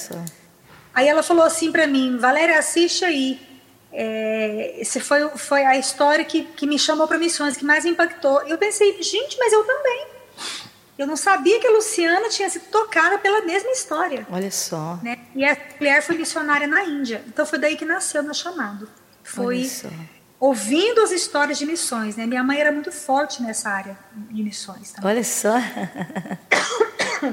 Aí 0.94 1.08
ela 1.08 1.24
falou 1.24 1.44
assim 1.44 1.72
para 1.72 1.88
mim, 1.88 2.18
Valéria, 2.18 2.60
assiste 2.60 3.04
aí. 3.04 3.40
É, 3.92 4.76
esse 4.78 5.00
foi, 5.00 5.28
foi 5.30 5.66
a 5.66 5.76
história 5.76 6.24
que, 6.24 6.44
que 6.44 6.68
me 6.68 6.78
chamou 6.78 7.08
para 7.08 7.18
missões, 7.18 7.58
que 7.58 7.66
mais 7.66 7.84
impactou. 7.84 8.42
Eu 8.48 8.60
pensei, 8.60 9.02
gente, 9.02 9.38
mas 9.40 9.52
eu 9.54 9.64
também. 9.64 10.08
Eu 10.98 11.08
não 11.08 11.16
sabia 11.16 11.60
que 11.60 11.68
a 11.68 11.72
Luciana 11.72 12.30
tinha 12.30 12.50
sido 12.50 12.66
tocada 12.66 13.18
pela 13.18 13.42
mesma 13.42 13.72
história. 13.72 14.28
Olha 14.30 14.52
só. 14.52 15.00
Né? 15.02 15.18
E 15.36 15.44
a 15.44 15.58
mulher 15.80 16.02
foi 16.02 16.18
missionária 16.18 16.68
na 16.68 16.84
Índia. 16.84 17.24
Então 17.28 17.46
foi 17.46 17.58
daí 17.58 17.76
que 17.76 17.86
nasceu 17.86 18.22
meu 18.22 18.34
chamado. 18.34 18.88
Foi 19.24 19.70
ouvindo 20.40 21.02
as 21.02 21.12
histórias 21.12 21.58
de 21.58 21.66
missões. 21.66 22.16
Né? 22.16 22.26
Minha 22.26 22.44
mãe 22.44 22.60
era 22.60 22.72
muito 22.72 22.92
forte 22.92 23.42
nessa 23.42 23.70
área 23.70 23.98
de 24.14 24.44
missões. 24.44 24.92
Também. 24.92 25.12
Olha 25.12 25.24
só. 25.24 25.56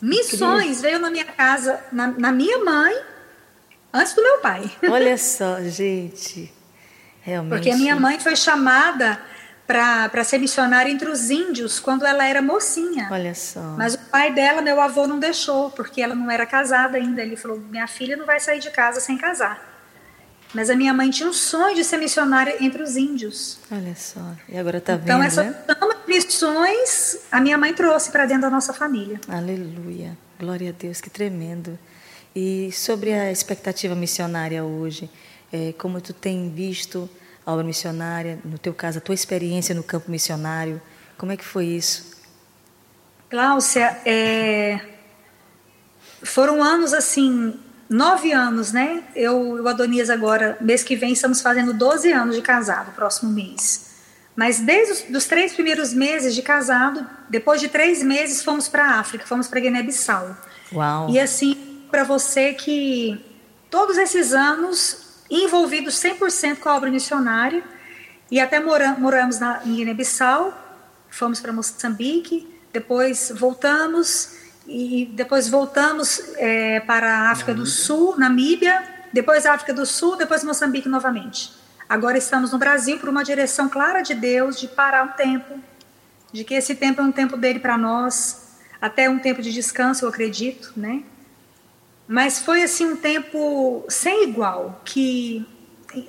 missões 0.00 0.80
veio 0.80 0.98
na 0.98 1.10
minha 1.10 1.24
casa, 1.24 1.82
na, 1.92 2.06
na 2.06 2.32
minha 2.32 2.64
mãe, 2.64 2.94
antes 3.92 4.14
do 4.14 4.22
meu 4.22 4.38
pai. 4.38 4.70
Olha 4.88 5.16
só, 5.18 5.60
gente. 5.62 6.52
Realmente. 7.20 7.54
Porque 7.54 7.70
a 7.70 7.76
minha 7.76 7.96
mãe 7.96 8.18
foi 8.20 8.36
chamada 8.36 9.20
para 9.66 10.24
ser 10.24 10.38
missionária 10.38 10.90
entre 10.90 11.08
os 11.08 11.30
índios 11.30 11.80
quando 11.80 12.04
ela 12.04 12.26
era 12.26 12.42
mocinha. 12.42 13.08
Olha 13.10 13.34
só. 13.34 13.60
Mas 13.78 13.94
o 13.94 13.98
pai 14.10 14.32
dela, 14.32 14.60
meu 14.60 14.80
avô, 14.80 15.06
não 15.06 15.18
deixou, 15.18 15.70
porque 15.70 16.02
ela 16.02 16.14
não 16.14 16.30
era 16.30 16.44
casada 16.44 16.98
ainda. 16.98 17.22
Ele 17.22 17.36
falou: 17.36 17.58
minha 17.58 17.86
filha 17.86 18.16
não 18.16 18.26
vai 18.26 18.38
sair 18.40 18.60
de 18.60 18.70
casa 18.70 19.00
sem 19.00 19.16
casar. 19.16 19.72
Mas 20.52 20.70
a 20.70 20.76
minha 20.76 20.94
mãe 20.94 21.10
tinha 21.10 21.28
um 21.28 21.32
sonho 21.32 21.74
de 21.74 21.82
ser 21.82 21.96
missionária 21.96 22.56
entre 22.60 22.80
os 22.80 22.96
índios. 22.96 23.58
Olha 23.72 23.94
só. 23.96 24.20
E 24.48 24.56
agora 24.56 24.78
está 24.78 24.92
então, 24.92 25.18
vendo, 25.18 25.26
essas 25.26 25.46
né? 25.46 25.56
missões 26.06 27.18
a 27.32 27.40
minha 27.40 27.58
mãe 27.58 27.74
trouxe 27.74 28.12
para 28.12 28.24
dentro 28.24 28.42
da 28.42 28.50
nossa 28.50 28.72
família. 28.72 29.20
Aleluia. 29.26 30.16
Glória 30.38 30.70
a 30.70 30.72
Deus, 30.72 31.00
que 31.00 31.10
tremendo. 31.10 31.76
E 32.36 32.70
sobre 32.72 33.12
a 33.12 33.32
expectativa 33.32 33.94
missionária 33.96 34.62
hoje, 34.62 35.10
é, 35.52 35.72
como 35.76 36.00
tu 36.00 36.12
tem 36.12 36.50
visto 36.50 37.10
a 37.46 37.52
obra 37.52 37.64
missionária, 37.64 38.38
no 38.44 38.58
teu 38.58 38.72
caso, 38.72 38.98
a 38.98 39.00
tua 39.00 39.14
experiência 39.14 39.74
no 39.74 39.82
campo 39.82 40.10
missionário, 40.10 40.80
como 41.16 41.32
é 41.32 41.36
que 41.36 41.44
foi 41.44 41.66
isso? 41.66 42.14
Cláudia, 43.28 44.00
é... 44.04 44.80
foram 46.22 46.62
anos 46.62 46.92
assim, 46.92 47.58
nove 47.88 48.32
anos, 48.32 48.72
né? 48.72 49.04
Eu 49.14 49.58
e 49.58 49.60
o 49.60 49.68
Adonias 49.68 50.10
agora, 50.10 50.56
mês 50.60 50.82
que 50.82 50.96
vem, 50.96 51.12
estamos 51.12 51.40
fazendo 51.40 51.72
12 51.72 52.12
anos 52.12 52.36
de 52.36 52.42
casado, 52.42 52.92
próximo 52.92 53.30
mês. 53.30 53.92
Mas 54.36 54.58
desde 54.58 55.16
os 55.16 55.26
três 55.26 55.52
primeiros 55.52 55.92
meses 55.92 56.34
de 56.34 56.42
casado, 56.42 57.06
depois 57.28 57.60
de 57.60 57.68
três 57.68 58.02
meses, 58.02 58.42
fomos 58.42 58.68
para 58.68 58.84
a 58.84 58.98
África, 58.98 59.24
fomos 59.26 59.46
para 59.46 59.60
Guiné-Bissau. 59.60 60.36
Uau! 60.72 61.10
E 61.10 61.20
assim, 61.20 61.56
para 61.90 62.02
você 62.02 62.52
que 62.52 63.24
todos 63.70 63.96
esses 63.96 64.32
anos 64.32 65.03
envolvidos 65.30 65.94
100% 65.94 66.58
com 66.58 66.68
a 66.68 66.76
obra 66.76 66.90
missionária 66.90 67.62
e 68.30 68.40
até 68.40 68.60
mora, 68.60 68.96
moramos 68.98 69.38
na, 69.38 69.60
em 69.64 69.76
Guiné-Bissau, 69.76 70.52
fomos 71.08 71.40
para 71.40 71.52
Moçambique, 71.52 72.48
depois 72.72 73.32
voltamos 73.34 74.36
e 74.66 75.10
depois 75.12 75.48
voltamos 75.48 76.20
é, 76.36 76.80
para 76.80 77.06
a 77.06 77.30
África 77.30 77.52
Namíbia. 77.52 77.64
do 77.64 77.70
Sul, 77.70 78.18
Namíbia, 78.18 78.82
depois 79.12 79.46
África 79.46 79.72
do 79.72 79.86
Sul, 79.86 80.16
depois 80.16 80.42
Moçambique 80.42 80.88
novamente. 80.88 81.52
Agora 81.88 82.16
estamos 82.16 82.52
no 82.52 82.58
Brasil 82.58 82.98
por 82.98 83.08
uma 83.08 83.22
direção 83.22 83.68
clara 83.68 84.00
de 84.00 84.14
Deus 84.14 84.58
de 84.58 84.66
parar 84.66 85.04
um 85.04 85.12
tempo, 85.12 85.60
de 86.32 86.42
que 86.42 86.54
esse 86.54 86.74
tempo 86.74 87.00
é 87.00 87.04
um 87.04 87.12
tempo 87.12 87.36
dele 87.36 87.60
para 87.60 87.76
nós, 87.76 88.56
até 88.80 89.08
um 89.08 89.18
tempo 89.18 89.40
de 89.40 89.52
descanso, 89.52 90.04
eu 90.04 90.08
acredito, 90.08 90.72
né? 90.76 91.02
Mas 92.06 92.38
foi 92.40 92.62
assim 92.62 92.84
um 92.86 92.96
tempo 92.96 93.84
sem 93.88 94.24
igual, 94.28 94.80
que 94.84 95.46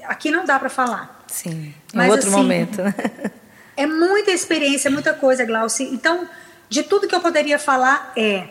aqui 0.03 0.30
não 0.30 0.45
dá 0.45 0.59
para 0.59 0.69
falar. 0.69 1.23
Sim, 1.27 1.49
em 1.49 1.76
Mas, 1.93 2.11
outro 2.11 2.27
assim, 2.27 2.38
momento. 2.38 2.81
Né? 2.81 2.93
É 3.77 3.85
muita 3.85 4.31
experiência, 4.31 4.89
muita 4.89 5.13
coisa, 5.13 5.43
Glauci. 5.43 5.84
Então, 5.84 6.30
de 6.69 6.81
tudo 6.81 7.09
que 7.09 7.13
eu 7.13 7.19
poderia 7.19 7.59
falar 7.59 8.13
é 8.15 8.47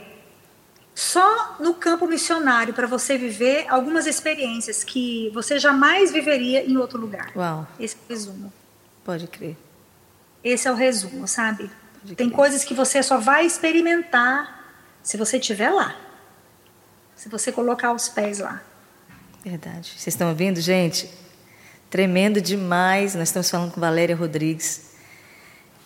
só 0.95 1.57
no 1.59 1.73
campo 1.73 2.07
missionário 2.07 2.75
para 2.75 2.87
você 2.87 3.17
viver 3.17 3.65
algumas 3.71 4.07
experiências 4.07 4.85
que 4.85 5.31
você 5.33 5.59
jamais 5.59 6.13
viveria 6.13 6.63
em 6.63 6.77
outro 6.77 7.01
lugar. 7.01 7.33
Uau. 7.35 7.67
Esse 7.81 7.97
é 7.97 7.99
o 8.05 8.13
resumo. 8.13 8.53
Pode 9.03 9.27
crer. 9.27 9.57
Esse 10.45 10.69
é 10.69 10.71
o 10.71 10.75
resumo, 10.75 11.27
sabe? 11.27 11.71
Tem 12.19 12.29
coisas 12.29 12.63
que 12.63 12.75
você 12.75 13.03
só 13.03 13.17
vai 13.17 13.47
experimentar 13.47 14.77
se 15.03 15.17
você 15.17 15.39
estiver 15.39 15.71
lá 15.71 16.04
se 17.17 17.29
você 17.29 17.53
colocar 17.53 17.93
os 17.93 18.09
pés 18.09 18.39
lá. 18.39 18.63
Verdade. 19.45 19.93
Vocês 19.97 20.15
estão 20.15 20.31
ouvindo, 20.31 20.61
gente? 20.61 21.09
Tremendo 21.91 22.41
demais. 22.41 23.15
Nós 23.15 23.29
estamos 23.29 23.51
falando 23.51 23.73
com 23.73 23.81
Valéria 23.81 24.17
Rodrigues. 24.17 24.95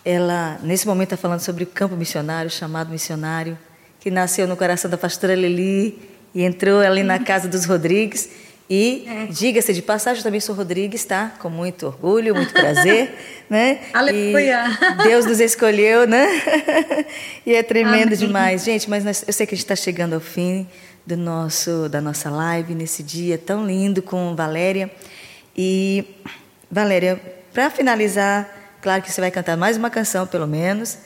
Ela, 0.03 0.57
nesse 0.63 0.87
momento, 0.87 1.13
está 1.13 1.17
falando 1.17 1.41
sobre 1.41 1.65
o 1.65 1.67
campo 1.67 1.95
missionário, 1.95 2.49
chamado 2.49 2.89
missionário, 2.89 3.57
que 3.99 4.09
nasceu 4.09 4.47
no 4.47 4.55
coração 4.55 4.89
da 4.89 4.97
pastora 4.97 5.35
Lili 5.35 6.09
e 6.33 6.43
entrou 6.43 6.79
ali 6.79 7.03
na 7.03 7.19
casa 7.19 7.47
dos 7.47 7.65
Rodrigues. 7.65 8.29
E, 8.69 9.05
é. 9.07 9.25
diga-se 9.25 9.73
de 9.73 9.81
passagem, 9.81 10.19
eu 10.19 10.23
também 10.23 10.39
sou 10.39 10.55
Rodrigues, 10.55 11.03
tá? 11.03 11.33
Com 11.39 11.49
muito 11.49 11.87
orgulho, 11.87 12.35
muito 12.35 12.53
prazer, 12.53 13.13
né? 13.49 13.81
Aleluia! 13.91 14.65
E 14.99 15.03
Deus 15.03 15.25
nos 15.25 15.39
escolheu, 15.39 16.07
né? 16.07 16.27
e 17.45 17.55
é 17.55 17.63
tremendo 17.63 18.13
Amém. 18.13 18.17
demais. 18.17 18.63
Gente, 18.63 18.87
mas 18.87 19.03
nós, 19.03 19.23
eu 19.27 19.33
sei 19.33 19.47
que 19.47 19.55
a 19.55 19.57
gente 19.57 19.65
está 19.65 19.75
chegando 19.75 20.13
ao 20.13 20.19
fim 20.19 20.67
do 21.05 21.17
nosso 21.17 21.89
da 21.89 22.01
nossa 22.01 22.29
live 22.29 22.75
nesse 22.75 23.01
dia 23.01 23.37
tão 23.37 23.65
lindo 23.65 24.01
com 24.01 24.35
Valéria. 24.35 24.91
E 25.55 26.05
Valéria, 26.71 27.19
para 27.53 27.69
finalizar, 27.69 28.47
claro 28.81 29.01
que 29.01 29.11
você 29.11 29.19
vai 29.19 29.31
cantar 29.31 29.57
mais 29.57 29.75
uma 29.75 29.89
canção 29.89 30.27
pelo 30.27 30.47
menos, 30.47 30.97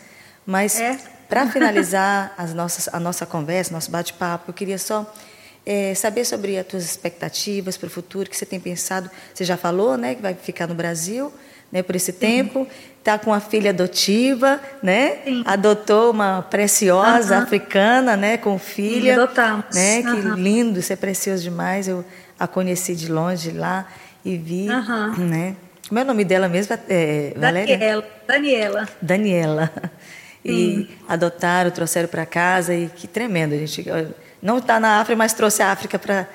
mas 0.45 0.79
é. 0.79 0.99
para 1.29 1.47
finalizar 1.51 2.33
as 2.37 2.53
nossas, 2.53 2.89
a 2.93 2.99
nossa 2.99 3.25
conversa, 3.25 3.73
nosso 3.73 3.89
bate-papo, 3.89 4.49
eu 4.49 4.53
queria 4.53 4.77
só 4.77 5.11
é, 5.65 5.95
saber 5.95 6.25
sobre 6.25 6.57
as 6.57 6.67
tuas 6.67 6.83
expectativas 6.83 7.77
para 7.77 7.87
o 7.87 7.89
futuro, 7.89 8.29
que 8.29 8.35
você 8.35 8.45
tem 8.45 8.59
pensado. 8.59 9.09
Você 9.33 9.45
já 9.45 9.55
falou, 9.57 9.97
né, 9.97 10.15
que 10.15 10.21
vai 10.21 10.33
ficar 10.33 10.67
no 10.67 10.75
Brasil, 10.75 11.31
né, 11.73 11.81
por 11.81 11.95
esse 11.95 12.13
tempo. 12.13 12.67
Está 12.99 13.17
com 13.17 13.33
a 13.33 13.41
filha 13.41 13.71
adotiva, 13.71 14.61
né? 14.81 15.17
Sim. 15.25 15.43
Adotou 15.45 16.11
uma 16.11 16.41
preciosa 16.43 17.39
africana, 17.39 18.15
né, 18.15 18.37
com 18.37 18.57
filha. 18.57 19.15
Sim, 19.15 19.19
adotamos. 19.19 19.65
Né? 19.73 20.03
Que 20.03 20.39
lindo, 20.39 20.79
isso 20.79 20.93
é 20.93 20.95
precioso 20.95 21.43
demais. 21.43 21.87
Eu 21.87 22.05
a 22.39 22.47
conheci 22.47 22.95
de 22.95 23.11
longe 23.11 23.51
lá 23.51 23.87
e 24.23 24.37
vi, 24.37 24.67
né? 25.17 25.55
Como 25.87 25.99
é 25.99 26.03
o 26.03 26.05
nome 26.05 26.23
dela 26.23 26.47
mesmo? 26.47 26.77
É, 26.87 27.33
Valéria? 27.35 27.77
Daniela. 27.77 28.07
Daniela. 28.27 28.89
Daniela. 29.01 29.71
E 30.45 30.87
hum. 30.89 30.95
adotaram, 31.07 31.71
trouxeram 31.71 32.07
para 32.07 32.25
casa 32.25 32.73
e 32.73 32.87
que 32.87 33.07
tremendo, 33.07 33.57
gente. 33.57 33.85
Não 34.41 34.57
está 34.57 34.79
na 34.79 34.99
África, 34.99 35.17
mas 35.17 35.33
trouxe 35.33 35.61
a 35.61 35.71
África 35.71 35.97
para 35.97 36.27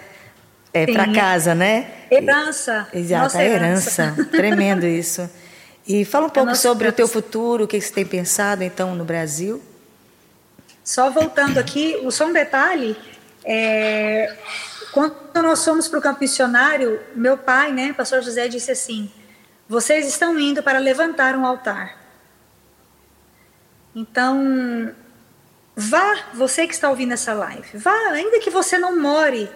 é, 0.73 0.86
para 0.86 1.12
casa, 1.12 1.55
né? 1.55 1.90
Herança. 2.11 2.89
Exato, 2.93 3.23
Nossa 3.24 3.45
herança. 3.45 4.03
herança. 4.03 4.24
Tremendo 4.31 4.86
isso. 4.86 5.28
E 5.86 6.05
fala 6.05 6.27
um 6.27 6.31
pouco 6.31 6.55
sobre 6.55 6.85
herança. 6.85 6.95
o 6.95 6.97
teu 6.97 7.09
futuro, 7.09 7.65
o 7.65 7.69
que 7.69 7.81
você 7.81 7.93
tem 7.93 8.07
pensado 8.07 8.62
então 8.62 8.95
no 8.95 9.05
Brasil. 9.05 9.62
Só 10.85 11.11
voltando 11.11 11.59
aqui, 11.59 11.97
só 12.11 12.27
um 12.27 12.32
detalhe, 12.32 12.97
é, 13.45 14.35
quando 14.93 15.15
nós 15.43 15.65
fomos 15.65 15.86
para 15.86 15.99
o 15.99 16.03
campo 16.03 16.20
missionário, 16.20 17.01
meu 17.15 17.36
pai, 17.36 17.73
né, 17.73 17.93
pastor 17.93 18.23
José, 18.23 18.49
disse 18.49 18.70
assim, 18.70 19.11
vocês 19.69 20.07
estão 20.07 20.39
indo 20.39 20.62
para 20.62 20.78
levantar 20.78 21.36
um 21.36 21.45
altar. 21.45 21.97
Então, 23.95 24.95
vá, 25.77 26.24
você 26.32 26.66
que 26.66 26.73
está 26.73 26.89
ouvindo 26.89 27.12
essa 27.12 27.35
live, 27.35 27.77
vá, 27.77 27.97
ainda 28.12 28.39
que 28.39 28.49
você 28.49 28.78
não 28.78 28.99
more 28.99 29.51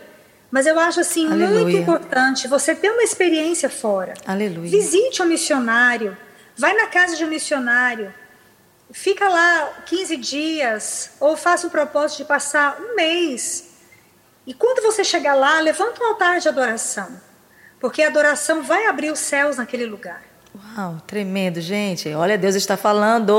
mas 0.53 0.67
eu 0.67 0.79
acho 0.79 1.01
assim 1.01 1.27
Aleluia. 1.27 1.63
muito 1.63 1.77
importante 1.79 2.47
você 2.47 2.75
ter 2.75 2.91
uma 2.91 3.03
experiência 3.03 3.71
fora. 3.71 4.13
Aleluia. 4.27 4.71
Visite 4.71 5.23
um 5.23 5.25
missionário, 5.25 6.15
vai 6.55 6.75
na 6.75 6.89
casa 6.89 7.17
de 7.17 7.25
um 7.25 7.29
missionário, 7.29 8.13
fica 8.93 9.27
lá 9.31 9.83
15 9.87 10.17
dias 10.19 11.13
ou 11.19 11.39
faça 11.39 11.67
o 11.67 11.71
propósito 11.71 12.19
de 12.19 12.25
passar 12.27 12.79
um 12.79 12.95
mês. 12.95 13.71
E 14.47 14.53
quando 14.53 14.83
você 14.83 15.03
chegar 15.03 15.35
lá, 15.35 15.59
levanta 15.61 16.05
um 16.05 16.09
altar 16.09 16.39
de 16.39 16.49
adoração, 16.49 17.19
porque 17.81 18.03
a 18.03 18.09
adoração 18.09 18.63
vai 18.63 18.87
abrir 18.87 19.11
os 19.11 19.21
céus 19.21 19.57
naquele 19.57 19.87
lugar. 19.87 20.23
Uau, 20.77 21.01
tremendo, 21.07 21.63
gente. 21.63 22.13
Olha, 22.13 22.37
Deus 22.37 22.55
está 22.55 22.77
falando. 22.77 23.33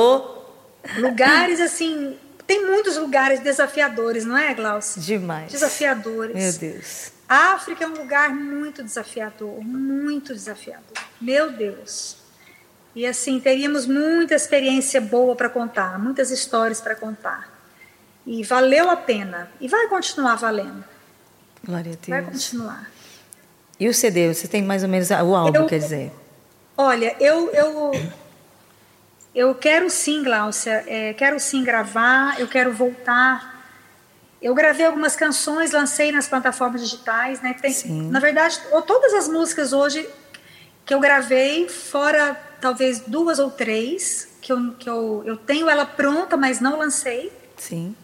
Lugares 0.97 1.61
assim 1.61 2.17
tem 2.45 2.65
muitos 2.65 2.97
lugares 2.97 3.39
desafiadores, 3.39 4.25
não 4.25 4.37
é, 4.37 4.53
Glaucia? 4.53 5.01
Demais. 5.01 5.51
Desafiadores. 5.51 6.35
Meu 6.35 6.53
Deus. 6.53 7.11
A 7.27 7.53
África 7.53 7.83
é 7.83 7.87
um 7.87 7.93
lugar 7.93 8.33
muito 8.33 8.83
desafiador, 8.83 9.63
muito 9.63 10.33
desafiador. 10.33 10.97
Meu 11.19 11.51
Deus. 11.51 12.17
E 12.95 13.05
assim, 13.07 13.39
teríamos 13.39 13.87
muita 13.87 14.35
experiência 14.35 15.01
boa 15.01 15.35
para 15.35 15.49
contar, 15.49 15.97
muitas 15.97 16.29
histórias 16.29 16.79
para 16.79 16.95
contar. 16.95 17.51
E 18.25 18.43
valeu 18.43 18.89
a 18.89 18.95
pena. 18.95 19.49
E 19.59 19.67
vai 19.67 19.87
continuar 19.87 20.35
valendo. 20.35 20.83
Glória 21.65 21.93
a 21.93 21.95
Deus. 21.95 22.07
Vai 22.07 22.21
continuar. 22.21 22.91
E 23.79 23.87
o 23.87 23.93
CD, 23.93 24.33
você 24.33 24.47
tem 24.47 24.61
mais 24.61 24.83
ou 24.83 24.89
menos 24.89 25.09
o 25.09 25.35
álbum, 25.35 25.61
eu, 25.61 25.65
quer 25.65 25.79
dizer? 25.79 26.11
Olha, 26.77 27.15
eu, 27.19 27.49
eu 27.51 27.91
eu 29.35 29.55
quero 29.55 29.89
sim, 29.89 30.23
Glaucia, 30.23 30.83
é, 30.87 31.13
quero 31.13 31.39
sim 31.39 31.63
gravar, 31.63 32.39
eu 32.39 32.47
quero 32.47 32.71
voltar. 32.71 33.51
Eu 34.41 34.53
gravei 34.53 34.85
algumas 34.85 35.15
canções, 35.15 35.71
lancei 35.71 36.11
nas 36.11 36.27
plataformas 36.27 36.81
digitais, 36.81 37.41
né? 37.41 37.55
Tem, 37.59 37.71
sim. 37.71 38.09
na 38.09 38.19
verdade, 38.19 38.59
todas 38.85 39.13
as 39.13 39.27
músicas 39.27 39.71
hoje 39.71 40.07
que 40.85 40.93
eu 40.93 40.99
gravei, 40.99 41.69
fora 41.69 42.37
talvez 42.59 42.99
duas 43.07 43.39
ou 43.39 43.49
três, 43.49 44.27
que 44.41 44.51
eu, 44.51 44.73
que 44.73 44.89
eu, 44.89 45.23
eu 45.25 45.37
tenho 45.37 45.69
ela 45.69 45.85
pronta, 45.85 46.37
mas 46.37 46.59
não 46.59 46.77
lancei. 46.77 47.31
Sim. 47.57 47.95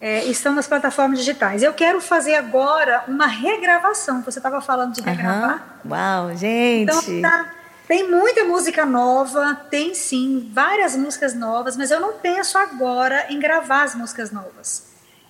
É, 0.00 0.24
estão 0.24 0.54
nas 0.54 0.66
plataformas 0.66 1.18
digitais. 1.18 1.62
Eu 1.62 1.72
quero 1.72 2.00
fazer 2.00 2.34
agora 2.34 3.04
uma 3.08 3.26
regravação. 3.26 4.22
Você 4.22 4.38
estava 4.38 4.60
falando 4.60 4.94
de 4.94 5.00
regravar. 5.00 5.80
Uhum. 5.84 5.92
Uau, 5.92 6.36
gente! 6.36 6.82
Então, 6.82 7.22
tá, 7.22 7.54
tem 7.86 8.08
muita 8.10 8.44
música 8.44 8.84
nova, 8.84 9.54
tem 9.70 9.94
sim, 9.94 10.50
várias 10.52 10.96
músicas 10.96 11.34
novas, 11.34 11.76
mas 11.76 11.90
eu 11.90 12.00
não 12.00 12.14
penso 12.14 12.58
agora 12.58 13.26
em 13.32 13.38
gravar 13.38 13.84
as 13.84 13.94
músicas 13.94 14.30
novas. 14.32 14.86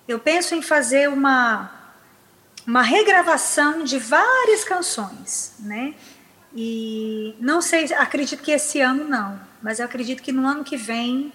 Eu 0.07 0.19
penso 0.19 0.55
em 0.55 0.61
fazer 0.61 1.09
uma, 1.09 1.69
uma 2.65 2.81
regravação 2.81 3.83
de 3.83 3.99
várias 3.99 4.63
canções, 4.63 5.53
né? 5.59 5.93
E 6.55 7.35
não 7.39 7.61
sei, 7.61 7.93
acredito 7.93 8.41
que 8.41 8.51
esse 8.51 8.81
ano 8.81 9.03
não, 9.03 9.39
mas 9.61 9.79
eu 9.79 9.85
acredito 9.85 10.23
que 10.23 10.31
no 10.31 10.47
ano 10.47 10.63
que 10.63 10.77
vem 10.77 11.31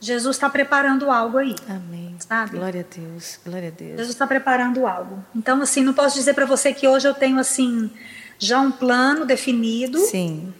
Jesus 0.00 0.36
está 0.36 0.48
preparando 0.48 1.10
algo 1.10 1.38
aí. 1.38 1.54
Amém. 1.68 2.16
Sabe? 2.20 2.56
Glória 2.56 2.86
a 2.88 2.94
Deus, 2.94 3.38
glória 3.44 3.68
a 3.68 3.70
Deus. 3.70 3.92
Jesus 3.92 4.10
está 4.10 4.26
preparando 4.26 4.86
algo. 4.86 5.24
Então, 5.34 5.60
assim, 5.62 5.82
não 5.82 5.94
posso 5.94 6.16
dizer 6.16 6.34
para 6.34 6.46
você 6.46 6.72
que 6.72 6.86
hoje 6.86 7.06
eu 7.06 7.14
tenho, 7.14 7.38
assim, 7.38 7.90
já 8.38 8.60
um 8.60 8.70
plano 8.70 9.24
definido. 9.24 9.98
Sim. 9.98 10.52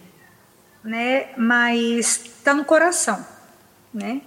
Né? 0.83 1.29
Mas 1.37 2.21
está 2.25 2.53
no 2.53 2.65
coração, 2.65 3.25
né? 3.93 4.21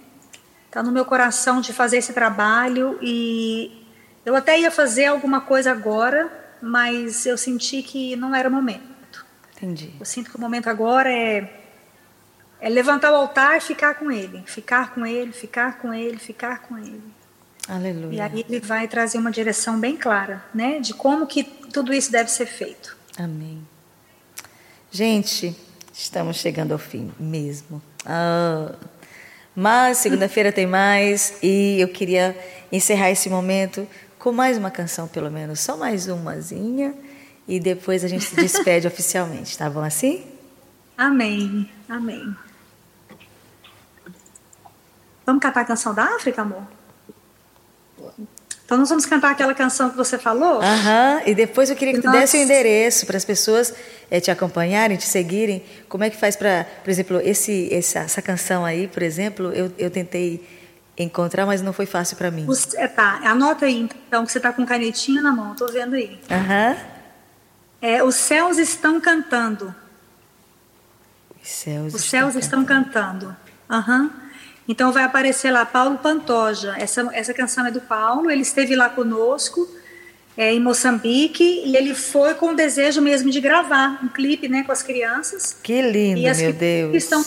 Está 0.67 0.81
no 0.81 0.91
meu 0.91 1.05
coração 1.05 1.61
de 1.61 1.71
fazer 1.73 1.97
esse 1.97 2.13
trabalho 2.13 2.97
e 3.01 3.85
eu 4.25 4.35
até 4.35 4.59
ia 4.59 4.71
fazer 4.71 5.05
alguma 5.05 5.41
coisa 5.41 5.71
agora, 5.71 6.31
mas 6.61 7.25
eu 7.25 7.37
senti 7.37 7.83
que 7.83 8.15
não 8.15 8.33
era 8.33 8.49
o 8.49 8.51
momento. 8.51 9.25
Entendi. 9.55 9.93
Eu 9.99 10.05
sinto 10.05 10.29
que 10.29 10.37
o 10.37 10.41
momento 10.41 10.67
agora 10.67 11.11
é 11.11 11.63
é 12.63 12.69
levantar 12.69 13.11
o 13.11 13.15
altar 13.15 13.57
e 13.57 13.59
ficar 13.59 13.95
com 13.95 14.09
ele, 14.09 14.41
ficar 14.45 14.95
com 14.95 15.05
ele, 15.05 15.33
ficar 15.33 15.79
com 15.79 15.93
ele, 15.93 16.17
ficar 16.17 16.61
com 16.61 16.77
ele. 16.77 17.03
Aleluia. 17.67 18.15
E 18.15 18.21
aí 18.21 18.45
ele 18.47 18.61
vai 18.61 18.87
trazer 18.87 19.17
uma 19.17 19.31
direção 19.31 19.77
bem 19.77 19.97
clara, 19.97 20.41
né, 20.53 20.79
de 20.79 20.93
como 20.93 21.27
que 21.27 21.43
tudo 21.43 21.93
isso 21.93 22.09
deve 22.09 22.31
ser 22.31 22.45
feito. 22.45 22.95
Amém. 23.17 23.65
Gente, 24.91 25.55
estamos 25.93 26.37
chegando 26.37 26.71
ao 26.71 26.79
fim 26.79 27.11
mesmo. 27.19 27.81
Ah, 28.05 28.75
mas 29.55 29.97
segunda-feira 29.99 30.51
tem 30.51 30.65
mais 30.65 31.35
e 31.41 31.79
eu 31.79 31.87
queria 31.87 32.35
encerrar 32.71 33.11
esse 33.11 33.29
momento 33.29 33.87
com 34.17 34.31
mais 34.31 34.57
uma 34.57 34.71
canção, 34.71 35.07
pelo 35.07 35.29
menos, 35.29 35.59
só 35.59 35.77
mais 35.77 36.07
umazinha 36.07 36.95
e 37.47 37.59
depois 37.59 38.03
a 38.03 38.07
gente 38.07 38.25
se 38.25 38.35
despede 38.35 38.87
oficialmente, 38.87 39.57
tá 39.57 39.69
bom 39.69 39.81
assim? 39.81 40.25
Amém, 40.97 41.69
amém. 41.87 42.35
Vamos 45.25 45.41
cantar 45.41 45.61
a 45.61 45.65
canção 45.65 45.93
da 45.93 46.15
África, 46.15 46.41
amor? 46.41 46.63
Então 48.73 48.79
nós 48.79 48.89
vamos 48.89 49.05
cantar 49.05 49.29
aquela 49.29 49.53
canção 49.53 49.91
que 49.91 49.95
você 49.95 50.17
falou? 50.17 50.59
Aham, 50.59 51.21
e 51.27 51.35
depois 51.35 51.69
eu 51.69 51.75
queria 51.75 51.93
que 51.93 52.01
tu 52.01 52.07
nós... 52.07 52.21
desse 52.21 52.37
o 52.37 52.39
endereço 52.39 53.05
para 53.05 53.15
as 53.15 53.23
pessoas 53.23 53.71
é, 54.09 54.19
te 54.19 54.31
acompanharem, 54.31 54.97
te 54.97 55.05
seguirem. 55.05 55.63
Como 55.87 56.03
é 56.03 56.09
que 56.09 56.17
faz 56.17 56.35
para, 56.35 56.65
por 56.83 56.89
exemplo, 56.89 57.21
esse, 57.23 57.71
essa, 57.71 57.99
essa 57.99 58.19
canção 58.19 58.65
aí, 58.65 58.87
por 58.87 59.03
exemplo, 59.03 59.53
eu, 59.53 59.71
eu 59.77 59.91
tentei 59.91 60.43
encontrar, 60.97 61.45
mas 61.45 61.61
não 61.61 61.71
foi 61.71 61.85
fácil 61.85 62.17
para 62.17 62.31
mim. 62.31 62.45
Os, 62.47 62.73
é, 62.73 62.87
tá, 62.87 63.19
anota 63.23 63.67
aí 63.67 63.81
então, 64.07 64.25
que 64.25 64.31
você 64.31 64.39
está 64.39 64.51
com 64.51 64.65
canetinha 64.65 65.21
na 65.21 65.31
mão, 65.31 65.51
estou 65.51 65.71
vendo 65.71 65.93
aí. 65.93 66.19
Aham. 66.31 66.75
É, 67.79 68.03
os 68.03 68.15
céus 68.15 68.57
estão 68.57 68.99
cantando. 68.99 69.75
Os 71.43 71.47
céus, 71.47 71.93
os 71.93 72.03
céus 72.09 72.35
estão 72.35 72.65
cantando. 72.65 73.35
Aham. 73.69 74.01
Uhum. 74.01 74.22
Então 74.67 74.91
vai 74.91 75.03
aparecer 75.03 75.51
lá 75.51 75.65
Paulo 75.65 75.97
Pantoja. 75.97 76.75
Essa, 76.77 77.09
essa 77.13 77.33
canção 77.33 77.65
é 77.65 77.71
do 77.71 77.81
Paulo, 77.81 78.31
ele 78.31 78.41
esteve 78.41 78.75
lá 78.75 78.89
conosco 78.89 79.67
é, 80.37 80.53
em 80.53 80.59
Moçambique 80.59 81.43
e 81.65 81.75
ele 81.75 81.93
foi 81.93 82.33
com 82.35 82.51
o 82.51 82.55
desejo 82.55 83.01
mesmo 83.01 83.29
de 83.29 83.39
gravar 83.39 83.99
um 84.03 84.07
clipe 84.07 84.47
né, 84.47 84.63
com 84.63 84.71
as 84.71 84.81
crianças. 84.81 85.57
Que 85.61 85.81
lindo, 85.81 86.21
meu 86.21 86.53
Deus. 86.53 86.95
Estão, 86.95 87.23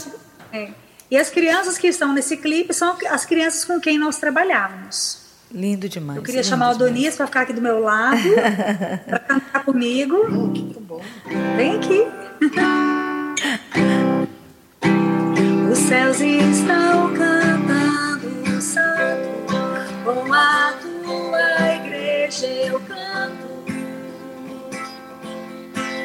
é, 0.53 0.71
e 1.11 1.17
as 1.17 1.31
crianças 1.31 1.79
que 1.79 1.87
estão 1.87 2.13
nesse 2.13 2.37
clipe 2.37 2.75
são 2.75 2.97
as 3.09 3.25
crianças 3.25 3.65
com 3.65 3.81
quem 3.81 3.99
nós 3.99 4.19
trabalhávamos. 4.19 5.25
Lindo 5.53 5.89
demais. 5.89 6.17
Eu 6.17 6.25
queria 6.25 6.43
chamar 6.43 6.73
o 6.73 6.79
Donias 6.79 7.15
para 7.15 7.27
ficar 7.27 7.43
aqui 7.43 7.53
do 7.53 7.63
meu 7.63 7.79
lado, 7.81 8.19
para 9.07 9.19
cantar 9.21 9.65
comigo. 9.65 10.27
Muito 10.29 10.81
bom. 10.81 11.01
Vem 11.57 11.77
aqui. 11.77 12.07
Os 15.77 15.83
céus 15.83 16.21
estão 16.23 17.13
cantando 17.13 18.63
santo, 18.63 19.29
com 20.05 20.33
a 20.33 20.73
tua 20.81 21.75
igreja 21.75 22.47
eu 22.47 22.81
canto. 22.81 23.47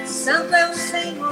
Santo 0.06 0.53
é 0.53 0.69
o 0.69 0.76
Senhor. 0.76 1.31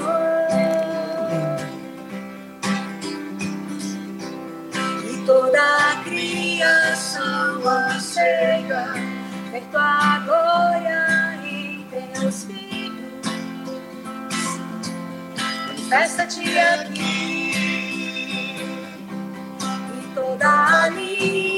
E 5.04 5.26
toda 5.26 5.60
a 5.60 6.04
criação 6.06 7.68
anseia 7.68 8.94
ver 9.52 9.64
tua 9.70 10.20
glória 10.20 11.38
em 11.44 11.86
teus 11.92 12.46
filhos. 12.46 13.20
Manifesta-te 15.68 16.58
aqui 16.58 17.19
toda 20.90 21.49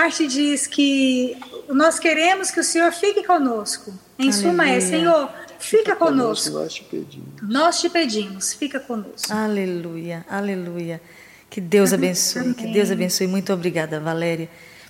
parte 0.00 0.26
diz 0.26 0.66
que 0.66 1.36
nós 1.68 1.98
queremos 1.98 2.50
que 2.50 2.58
o 2.58 2.64
Senhor 2.64 2.90
fique 2.90 3.22
conosco. 3.22 3.92
Em 4.18 4.30
aleluia. 4.30 4.32
suma 4.32 4.68
é, 4.68 4.80
Senhor, 4.80 5.30
fica 5.58 5.94
conosco. 5.94 6.54
Nós 6.54 6.74
te 6.74 6.84
pedimos. 6.84 7.28
Nós 7.42 7.80
te 7.80 7.90
pedimos, 7.90 8.54
fica 8.54 8.80
conosco. 8.80 9.30
Aleluia, 9.30 10.24
aleluia. 10.28 11.00
Que 11.50 11.60
Deus 11.60 11.92
abençoe, 11.92 12.42
Amém. 12.42 12.54
que 12.54 12.66
Deus 12.68 12.90
abençoe. 12.90 13.26
Muito 13.26 13.52
obrigada, 13.52 14.00
Valéria, 14.00 14.48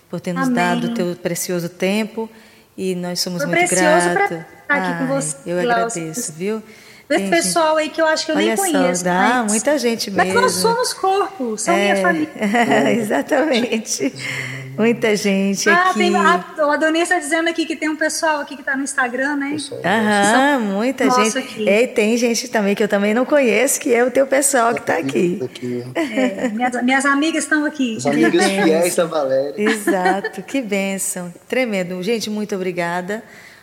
por 0.08 0.20
ter 0.20 0.32
nos 0.32 0.46
Amém. 0.46 0.54
dado 0.54 0.86
o 0.88 0.94
teu 0.94 1.16
precioso 1.16 1.68
tempo 1.68 2.30
e 2.76 2.94
nós 2.94 3.18
somos 3.18 3.42
Foi 3.42 3.50
muito 3.50 3.68
gratos. 3.68 4.30
Estar 4.30 4.46
aqui 4.68 4.98
com 4.98 5.06
você, 5.08 5.36
eu 5.44 5.58
agradeço, 5.58 6.32
viu? 6.32 6.62
Esse 7.08 7.28
pessoal 7.28 7.76
aí 7.76 7.88
que 7.88 8.00
eu 8.00 8.06
acho 8.06 8.24
que 8.24 8.30
eu 8.30 8.36
Olha 8.36 8.46
nem 8.46 8.56
conheço. 8.56 9.00
Só, 9.00 9.04
dá 9.04 9.40
mas, 9.42 9.50
muita 9.50 9.76
gente 9.76 10.12
mesmo. 10.12 10.32
Mas 10.32 10.42
nós 10.42 10.52
somos 10.52 10.92
corpo, 10.92 11.58
são 11.58 11.74
é, 11.74 11.92
minha 11.92 12.02
família. 12.02 12.30
exatamente. 12.96 14.14
Muita 14.80 15.14
gente 15.14 15.68
ah, 15.68 15.90
aqui. 15.90 15.98
Tem, 15.98 16.16
a, 16.16 16.44
a 16.58 16.74
Adonis 16.74 17.02
está 17.02 17.18
dizendo 17.18 17.48
aqui 17.48 17.66
que 17.66 17.76
tem 17.76 17.88
um 17.88 17.96
pessoal 17.96 18.40
aqui 18.40 18.54
que 18.54 18.62
está 18.62 18.74
no 18.74 18.82
Instagram, 18.82 19.36
né? 19.36 19.56
Aham, 19.84 20.60
muita 20.60 21.10
gente. 21.10 21.38
Aqui. 21.38 21.68
E 21.68 21.86
tem 21.86 22.16
gente 22.16 22.48
também 22.48 22.74
que 22.74 22.82
eu 22.82 22.88
também 22.88 23.12
não 23.12 23.26
conheço, 23.26 23.78
que 23.78 23.92
é 23.92 24.02
o 24.02 24.10
teu 24.10 24.26
pessoal 24.26 24.72
que 24.74 24.80
está 24.80 24.96
aqui. 24.96 25.38
aqui. 25.44 25.84
É, 25.94 26.48
minhas, 26.48 26.82
minhas 26.82 27.04
amigas 27.04 27.44
estão 27.44 27.64
aqui. 27.66 27.98
As 27.98 28.06
amigas 28.06 28.44
fiéis 28.44 28.96
da 28.96 29.04
Valéria. 29.04 29.54
Exato, 29.56 30.42
que 30.42 30.62
bênção. 30.62 31.32
Tremendo. 31.46 32.02
Gente, 32.02 32.30
muito 32.30 32.54
obrigada. 32.54 33.22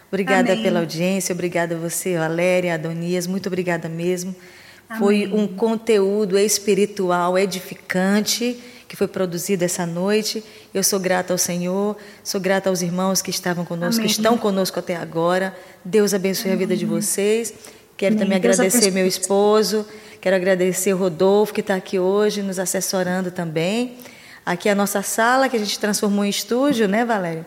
Obrigada 0.09 0.53
Amém. 0.53 0.63
pela 0.63 0.79
audiência, 0.79 1.33
obrigada 1.33 1.75
a 1.75 1.77
você, 1.77 2.17
Valéria, 2.17 2.75
Adonias, 2.75 3.27
muito 3.27 3.47
obrigada 3.47 3.89
mesmo. 3.89 4.33
Amém. 4.87 4.99
Foi 4.99 5.27
um 5.27 5.45
conteúdo 5.47 6.37
espiritual 6.37 7.37
edificante 7.37 8.57
que 8.87 8.95
foi 8.95 9.07
produzido 9.07 9.65
essa 9.65 9.85
noite. 9.85 10.43
Eu 10.73 10.83
sou 10.83 10.99
grata 10.99 11.33
ao 11.33 11.37
Senhor, 11.37 11.97
sou 12.23 12.39
grata 12.39 12.69
aos 12.69 12.81
irmãos 12.81 13.21
que 13.21 13.29
estavam 13.29 13.65
conosco, 13.65 13.99
Amém. 13.99 14.07
que 14.07 14.11
estão 14.11 14.37
conosco 14.37 14.79
até 14.79 14.95
agora. 14.95 15.55
Deus 15.83 16.13
abençoe 16.13 16.51
a 16.51 16.55
vida 16.55 16.75
de 16.75 16.85
vocês. 16.85 17.53
Quero 17.97 18.15
também 18.15 18.39
Deus 18.39 18.59
agradecer 18.59 18.91
meu 18.91 19.07
esposo, 19.07 19.85
quero 20.21 20.35
agradecer 20.35 20.93
o 20.93 20.97
Rodolfo, 20.97 21.51
que 21.51 21.61
está 21.61 21.75
aqui 21.75 21.97
hoje, 21.97 22.43
nos 22.43 22.59
assessorando 22.59 23.31
também. 23.31 23.97
Aqui 24.45 24.69
é 24.69 24.71
a 24.71 24.75
nossa 24.75 25.01
sala, 25.01 25.49
que 25.49 25.57
a 25.57 25.59
gente 25.59 25.77
transformou 25.79 26.23
em 26.23 26.29
estúdio, 26.29 26.87
né, 26.87 27.03
Valéria? 27.03 27.45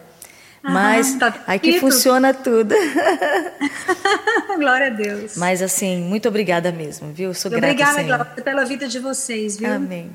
Mas 0.63 1.15
tá 1.15 1.43
aqui 1.47 1.81
funciona 1.81 2.35
tudo. 2.35 2.75
Glória 4.59 4.89
a 4.89 4.91
Deus. 4.91 5.37
Mas 5.37 5.63
assim, 5.63 6.03
muito 6.03 6.29
obrigada 6.29 6.71
mesmo, 6.71 7.13
viu? 7.13 7.33
Sou 7.33 7.51
grata, 7.51 7.67
Obrigada, 7.67 8.03
Glória, 8.03 8.25
pela 8.45 8.65
vida 8.65 8.87
de 8.87 8.99
vocês, 8.99 9.57
viu? 9.57 9.73
Amém. 9.73 10.11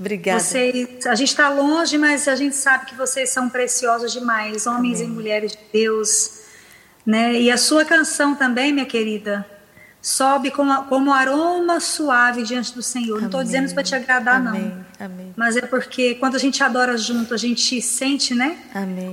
Obrigada. 0.00 0.40
Vocês, 0.40 1.06
a 1.06 1.14
gente 1.14 1.28
está 1.28 1.50
longe, 1.50 1.98
mas 1.98 2.26
a 2.26 2.34
gente 2.34 2.56
sabe 2.56 2.86
que 2.86 2.94
vocês 2.94 3.28
são 3.28 3.50
preciosos 3.50 4.10
demais, 4.10 4.66
homens 4.66 4.98
Amém. 4.98 5.10
e 5.10 5.14
mulheres 5.14 5.52
de 5.52 5.58
Deus. 5.70 6.40
Né? 7.04 7.34
E 7.34 7.50
a 7.50 7.58
sua 7.58 7.84
canção 7.84 8.34
também, 8.34 8.72
minha 8.72 8.86
querida, 8.86 9.46
sobe 10.00 10.50
como, 10.50 10.84
como 10.84 11.12
aroma 11.12 11.78
suave 11.80 12.42
diante 12.42 12.74
do 12.74 12.82
Senhor. 12.82 13.18
Amém. 13.18 13.20
Não 13.20 13.28
estou 13.28 13.44
dizendo 13.44 13.66
isso 13.66 13.74
para 13.74 13.84
te 13.84 13.94
agradar, 13.94 14.36
Amém. 14.36 14.62
não. 14.98 15.06
Amém. 15.06 15.34
Mas 15.36 15.56
é 15.58 15.62
porque 15.62 16.14
quando 16.14 16.34
a 16.34 16.38
gente 16.38 16.62
adora 16.62 16.96
junto, 16.96 17.34
a 17.34 17.36
gente 17.36 17.82
sente, 17.82 18.34
né? 18.34 18.56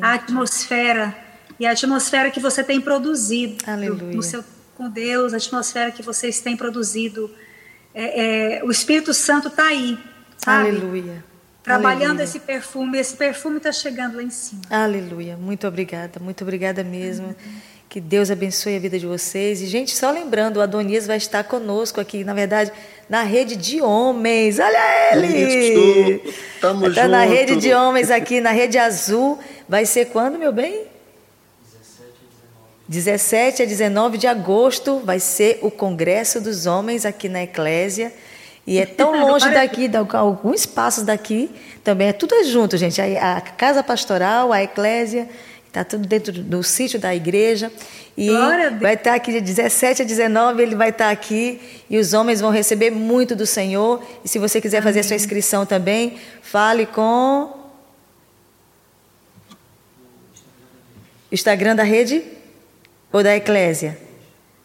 A 0.02 0.14
atmosfera 0.14 1.14
e 1.60 1.66
a 1.66 1.72
atmosfera 1.72 2.32
que 2.32 2.40
você 2.40 2.64
tem 2.64 2.80
produzido 2.80 3.58
Aleluia. 3.70 4.16
no 4.16 4.24
seu 4.24 4.44
com 4.78 4.88
Deus, 4.88 5.34
a 5.34 5.38
atmosfera 5.38 5.92
que 5.92 6.04
vocês 6.04 6.40
têm 6.40 6.56
produzido. 6.56 7.30
É, 7.96 8.60
é, 8.60 8.64
o 8.64 8.70
Espírito 8.70 9.12
Santo 9.12 9.48
está 9.48 9.66
aí, 9.66 9.98
sabe? 10.38 10.70
Aleluia. 10.70 11.24
Trabalhando 11.64 12.04
Aleluia. 12.04 12.24
esse 12.24 12.40
perfume, 12.40 12.98
esse 12.98 13.16
perfume 13.16 13.58
está 13.58 13.72
chegando 13.72 14.16
lá 14.16 14.24
em 14.24 14.30
cima. 14.30 14.62
Aleluia. 14.70 15.36
Muito 15.36 15.68
obrigada, 15.68 16.20
muito 16.20 16.44
obrigada 16.44 16.84
mesmo. 16.84 17.28
Uhum. 17.28 17.36
Que 17.90 18.02
Deus 18.02 18.30
abençoe 18.30 18.76
a 18.76 18.80
vida 18.80 19.00
de 19.00 19.06
vocês. 19.06 19.62
E, 19.62 19.66
gente, 19.66 19.96
só 19.96 20.12
lembrando, 20.12 20.58
o 20.58 20.62
Adonias 20.62 21.08
vai 21.08 21.18
estar 21.18 21.44
conosco 21.44 22.02
aqui, 22.02 22.24
na 22.24 22.34
verdade, 22.34 22.72
na 23.10 23.24
rede 23.24 23.56
de 23.56 23.82
homens. 23.82 24.60
Olha 24.60 25.14
ele! 25.14 26.22
Estamos 26.54 26.90
Está 26.90 27.08
na 27.08 27.24
rede 27.24 27.56
de 27.56 27.74
homens 27.74 28.12
aqui, 28.12 28.42
na 28.42 28.52
rede 28.52 28.78
azul. 28.78 29.40
Vai 29.68 29.86
ser 29.86 30.06
quando, 30.08 30.38
meu 30.38 30.52
bem? 30.52 30.86
17 32.90 33.64
a 33.64 33.66
19 33.66 34.18
de 34.18 34.28
agosto 34.28 35.00
vai 35.04 35.20
ser 35.20 35.60
o 35.62 35.70
Congresso 35.70 36.40
dos 36.40 36.66
Homens 36.66 37.06
aqui 37.06 37.28
na 37.28 37.44
Eclésia. 37.44 38.14
E 38.68 38.78
é 38.78 38.86
tão 38.86 39.18
longe 39.26 39.50
daqui, 39.50 39.90
alguns 40.14 40.66
passos 40.66 41.06
daqui, 41.06 41.50
também 41.86 42.10
é 42.10 42.14
tudo 42.14 42.44
junto, 42.44 42.76
gente. 42.76 43.00
A, 43.02 43.40
Casa 43.40 43.82
Pastoral, 43.82 44.52
a 44.52 44.62
Eclésia, 44.62 45.30
está 45.68 45.86
tudo 45.86 46.06
dentro 46.06 46.34
do, 46.34 46.44
do 46.44 46.64
sítio 46.64 47.00
da 47.00 47.16
igreja. 47.16 47.72
E 48.18 48.30
vai 48.82 48.96
estar 48.96 49.14
aqui 49.14 49.32
de 49.32 49.40
17 49.40 50.02
a 50.02 50.06
19, 50.06 50.62
ele 50.62 50.76
vai 50.76 50.90
estar 50.90 51.12
aqui 51.12 51.62
e 51.88 51.98
os 51.98 52.14
homens 52.14 52.42
vão 52.42 52.50
receber 52.50 52.90
muito 52.90 53.36
do 53.36 53.46
Senhor. 53.46 54.04
E 54.26 54.28
se 54.28 54.38
você 54.38 54.60
quiser 54.60 54.82
fazer 54.82 55.00
a 55.00 55.04
sua 55.04 55.16
inscrição 55.16 55.66
também, 55.66 56.18
fale 56.42 56.88
com 56.88 57.54
Instagram 61.32 61.76
da 61.76 61.84
rede 61.84 62.24
ou 63.14 63.22
da 63.22 63.36
Eclésia? 63.36 64.07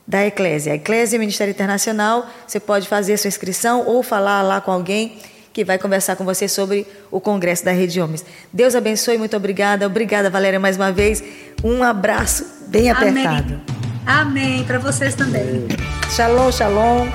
Da 0.07 0.27
Eclésia. 0.27 0.73
A 0.73 0.77
Eclésia 0.77 1.19
Ministério 1.19 1.53
Internacional, 1.53 2.27
você 2.47 2.59
pode 2.59 2.89
fazer 2.89 3.15
a 3.15 3.19
sua 3.19 3.29
inscrição 3.29 3.87
ou 3.87 4.03
falar 4.03 4.43
lá 4.43 4.61
com 4.61 4.71
alguém 4.73 5.17
que 5.53 5.65
vai 5.65 5.79
conversar 5.79 6.17
com 6.17 6.25
você 6.25 6.49
sobre 6.49 6.87
o 7.11 7.21
Congresso 7.21 7.65
da 7.65 7.73
Rede 7.73 8.01
Homens. 8.01 8.25
Deus 8.53 8.75
abençoe, 8.75 9.19
muito 9.19 9.37
obrigada. 9.37 9.87
Obrigada, 9.87 10.31
Valéria, 10.31 10.59
mais 10.59 10.77
uma 10.77 10.91
vez. 10.91 11.23
Um 11.63 11.83
abraço 11.83 12.47
bem 12.69 12.91
apertado. 12.91 13.61
Amém. 14.07 14.55
Amém. 14.55 14.65
Para 14.65 14.79
vocês 14.79 15.15
também. 15.15 15.69
Shalom, 16.11 16.51
shalom. 16.51 17.07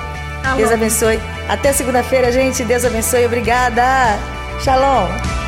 shalom. 0.42 0.56
Deus 0.56 0.72
abençoe. 0.72 1.18
Até 1.48 1.72
segunda-feira, 1.72 2.32
gente. 2.32 2.64
Deus 2.64 2.84
abençoe. 2.84 3.26
Obrigada. 3.26 3.82
Shalom. 4.62 5.47